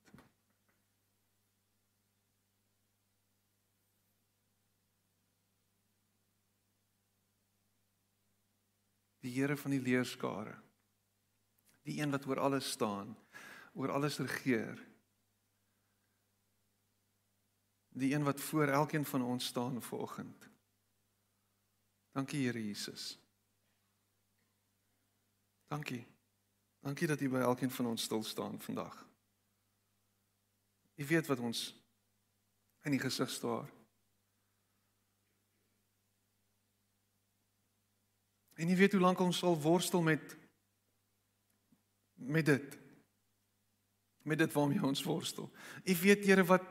Die 9.18 9.32
Here 9.34 9.56
van 9.58 9.74
die 9.74 9.82
leerskare. 9.82 10.54
Die 11.82 11.98
een 12.02 12.14
wat 12.14 12.26
oor 12.26 12.38
alles 12.38 12.70
staan, 12.70 13.16
oor 13.74 13.90
alles 13.90 14.18
regeer. 14.18 14.78
Die 17.88 18.14
een 18.14 18.22
wat 18.22 18.40
voor 18.40 18.68
elkeen 18.68 19.04
van 19.04 19.22
ons 19.22 19.46
staan 19.46 19.82
vanoggend. 19.82 20.48
Dankie 22.12 22.46
Here 22.46 22.66
Jesus. 22.66 23.18
Dankie. 25.66 26.06
Dankie 26.80 27.06
dat 27.06 27.20
U 27.20 27.28
by 27.28 27.42
elkeen 27.42 27.70
van 27.70 27.86
ons 27.86 28.02
stil 28.02 28.22
staan 28.22 28.60
vandag. 28.60 29.07
U 30.98 31.06
weet 31.06 31.26
wat 31.30 31.38
ons 31.38 31.60
in 32.82 32.94
die 32.94 33.02
gesig 33.02 33.30
staar. 33.30 33.68
En 38.58 38.68
u 38.68 38.76
weet 38.76 38.92
hoe 38.92 39.00
lank 39.00 39.20
ons 39.22 39.38
sal 39.38 39.60
worstel 39.60 40.02
met 40.02 40.36
met 42.18 42.46
dit. 42.46 42.78
Met 44.22 44.38
dit 44.38 44.52
waarmee 44.52 44.82
ons 44.82 45.02
worstel. 45.02 45.50
U 45.84 45.96
weet 45.96 46.24
Here 46.26 46.44
wat 46.44 46.66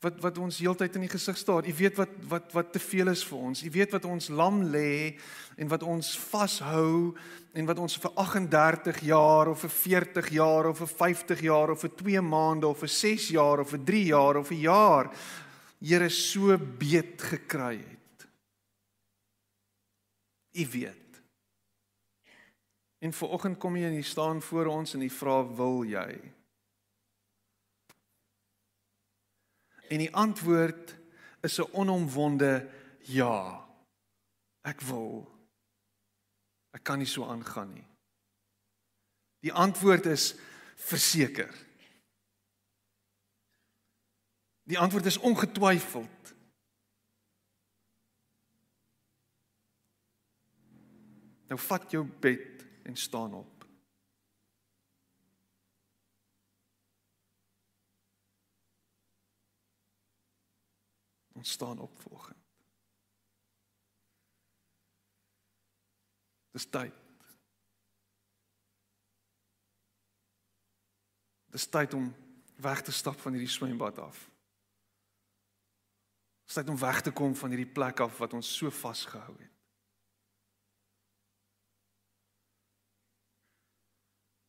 wat 0.00 0.20
wat 0.24 0.38
ons 0.40 0.58
heeltyd 0.62 0.94
in 0.96 1.04
die 1.04 1.12
gesig 1.12 1.36
staar. 1.36 1.66
U 1.68 1.74
weet 1.76 1.98
wat 2.00 2.14
wat 2.28 2.52
wat 2.56 2.72
te 2.72 2.80
veel 2.80 3.12
is 3.12 3.24
vir 3.26 3.38
ons. 3.50 3.62
U 3.62 3.70
weet 3.70 3.92
wat 3.92 4.08
ons 4.08 4.30
lam 4.32 4.62
lê 4.72 5.18
en 5.60 5.68
wat 5.68 5.82
ons 5.82 6.14
vashou 6.30 7.12
en 7.52 7.68
wat 7.68 7.78
ons 7.82 7.98
vir 8.00 8.16
38 8.24 9.02
jaar 9.10 9.50
of 9.52 9.60
vir 9.66 9.74
40 9.76 10.32
jaar 10.38 10.70
of 10.70 10.80
vir 10.80 10.92
50 11.02 11.44
jaar 11.44 11.74
of 11.74 11.84
vir 11.84 11.94
2 12.00 12.24
maande 12.24 12.66
of 12.70 12.80
vir 12.80 12.94
6 12.96 13.28
jaar 13.36 13.60
of 13.60 13.70
vir 13.74 13.84
3 13.92 14.04
jaar 14.14 14.40
of 14.40 14.50
'n 14.50 14.60
jaar 14.64 15.12
Here 15.80 16.10
so 16.10 16.58
beet 16.58 17.22
gekry 17.22 17.78
het. 17.78 18.26
U 20.52 20.66
weet. 20.72 21.22
En 23.00 23.12
vanoggend 23.12 23.56
kom 23.58 23.76
jy 23.76 23.86
en 23.88 23.96
jy 23.96 24.04
staan 24.04 24.42
voor 24.44 24.66
ons 24.66 24.94
en 24.94 25.00
jy 25.00 25.08
vra 25.08 25.38
wil 25.56 25.80
jy? 25.88 26.20
En 29.90 29.98
die 29.98 30.14
antwoord 30.14 30.94
is 31.42 31.58
'n 31.58 31.72
onomwonde 31.72 32.70
ja. 32.98 33.66
Ek 34.62 34.80
wil. 34.80 35.26
Ek 36.70 36.82
kan 36.84 36.98
nie 36.98 37.06
so 37.06 37.24
aangaan 37.24 37.72
nie. 37.72 37.86
Die 39.40 39.52
antwoord 39.52 40.06
is 40.06 40.34
verseker. 40.76 41.54
Die 44.62 44.78
antwoord 44.78 45.06
is 45.06 45.18
ongetwyfeld. 45.18 46.34
Nou 51.50 51.58
vat 51.58 51.90
jou 51.90 52.04
bed 52.04 52.66
en 52.82 52.96
staan 52.96 53.34
op. 53.34 53.59
Ons 61.40 61.50
staan 61.50 61.78
op 61.78 62.00
volgens. 62.00 62.38
Dis 66.50 66.66
tyd. 66.66 66.92
Dis 71.46 71.66
tyd 71.66 71.94
om 71.94 72.10
weg 72.56 72.82
te 72.82 72.92
stap 72.92 73.20
van 73.20 73.32
hierdie 73.32 73.48
swembad 73.48 73.98
af. 73.98 74.18
Dis 76.44 76.58
tyd 76.58 76.68
om 76.68 76.78
weg 76.78 77.00
te 77.00 77.12
kom 77.12 77.32
van 77.36 77.56
hierdie 77.56 77.72
plek 77.72 78.04
af 78.04 78.20
wat 78.20 78.36
ons 78.36 78.52
so 78.56 78.68
vasgehou 78.70 79.38
het. 79.38 79.56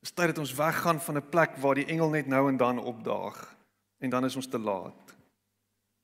Dis 0.03 0.11
tyd 0.11 0.33
dat 0.33 0.43
ons 0.43 0.57
weggaan 0.59 0.99
van 0.99 1.23
'n 1.23 1.29
plek 1.29 1.55
waar 1.55 1.79
die 1.79 1.87
engel 1.87 2.09
net 2.09 2.27
nou 2.27 2.49
en 2.49 2.57
dan 2.57 2.83
opdaag 2.83 3.57
en 3.97 4.09
dan 4.09 4.25
is 4.25 4.35
ons 4.35 4.47
te 4.47 4.59
laat. 4.59 5.20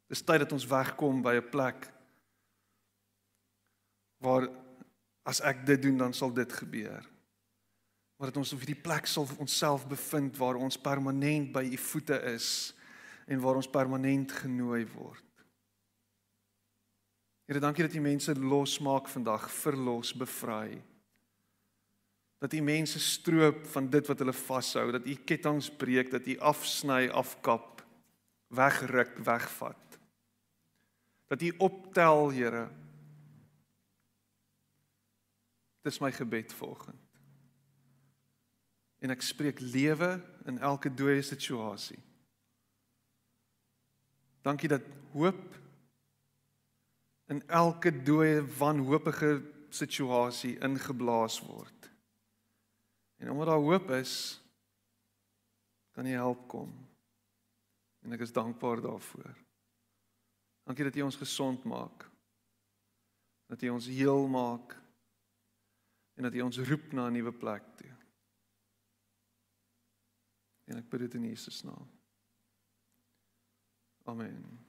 Dis 0.07 0.23
tyd 0.23 0.39
dat 0.45 0.51
ons 0.55 0.67
wegkom 0.67 1.21
by 1.21 1.35
'n 1.35 1.49
plek 1.49 1.91
waar 4.23 4.49
as 5.25 5.41
ek 5.41 5.65
dit 5.65 5.81
doen 5.81 5.97
dan 5.97 6.13
sal 6.13 6.33
dit 6.33 6.53
gebeur. 6.53 7.05
Maar 8.17 8.31
dat 8.31 8.37
ons 8.37 8.53
op 8.53 8.59
hierdie 8.59 8.81
plek 8.81 9.05
sal 9.05 9.27
onsself 9.37 9.87
bevind 9.87 10.37
waar 10.37 10.55
ons 10.55 10.77
permanent 10.77 11.51
by 11.51 11.63
u 11.63 11.77
voete 11.77 12.21
is 12.33 12.73
en 13.27 13.39
waar 13.39 13.55
ons 13.55 13.69
permanent 13.69 14.31
genooi 14.31 14.85
word. 14.85 15.27
Here, 17.47 17.61
dankie 17.63 17.85
dat 17.85 17.95
U 17.95 18.01
mense 18.03 18.33
losmaak 18.35 19.07
vandag, 19.07 19.45
verlos, 19.61 20.11
bevry. 20.11 20.81
Dat 22.43 22.53
U 22.53 22.59
mense 22.61 22.99
stroop 22.99 23.61
van 23.71 23.87
dit 23.89 24.07
wat 24.07 24.19
hulle 24.19 24.35
vashou, 24.35 24.91
dat 24.91 25.07
U 25.07 25.15
ketTINGS 25.15 25.69
breek, 25.79 26.11
dat 26.11 26.27
U 26.27 26.35
afsny, 26.43 27.07
afkap, 27.07 27.85
wegruk, 28.51 29.15
wegvat. 29.23 29.86
Dat 31.27 31.41
U 31.41 31.53
optel, 31.57 32.29
Here. 32.31 32.67
Dis 35.81 35.99
my 35.99 36.11
gebed 36.11 36.53
vanoggend. 36.53 37.03
En 38.99 39.13
ek 39.13 39.21
spreek 39.21 39.59
lewe 39.61 40.17
in 40.49 40.57
elke 40.59 40.89
dooie 40.89 41.21
situasie. 41.21 41.99
Dankie 44.43 44.71
dat 44.71 44.83
hoop 45.13 45.55
in 47.31 47.43
elke 47.47 47.91
dooie 47.91 48.41
wanhoopige 48.57 49.41
situasie 49.69 50.55
ingeblaas 50.63 51.39
word. 51.45 51.89
En 53.17 53.31
omdat 53.31 53.51
daar 53.51 53.63
hoop 53.63 53.89
is, 53.91 54.13
kan 55.91 56.07
jy 56.07 56.15
help 56.19 56.47
kom. 56.51 56.71
En 58.05 58.15
ek 58.15 58.23
is 58.27 58.33
dankbaar 58.33 58.81
daarvoor. 58.81 59.46
Dankie 60.67 60.83
dat 60.83 60.97
jy 60.99 61.05
ons 61.07 61.15
gesond 61.15 61.63
maak. 61.63 62.03
Dat 63.47 63.61
jy 63.63 63.71
ons 63.71 63.87
heel 63.87 64.27
maak 64.27 64.75
en 66.17 66.27
dat 66.27 66.35
jy 66.35 66.43
ons 66.43 66.59
roep 66.67 66.91
na 66.91 67.07
'n 67.07 67.13
nuwe 67.13 67.31
plek 67.31 67.63
toe. 67.77 67.93
En 70.67 70.77
ek 70.77 70.89
bid 70.89 70.99
dit 70.99 71.13
in 71.13 71.29
Jesus 71.29 71.63
naam. 71.63 71.87
Amen. 74.03 74.66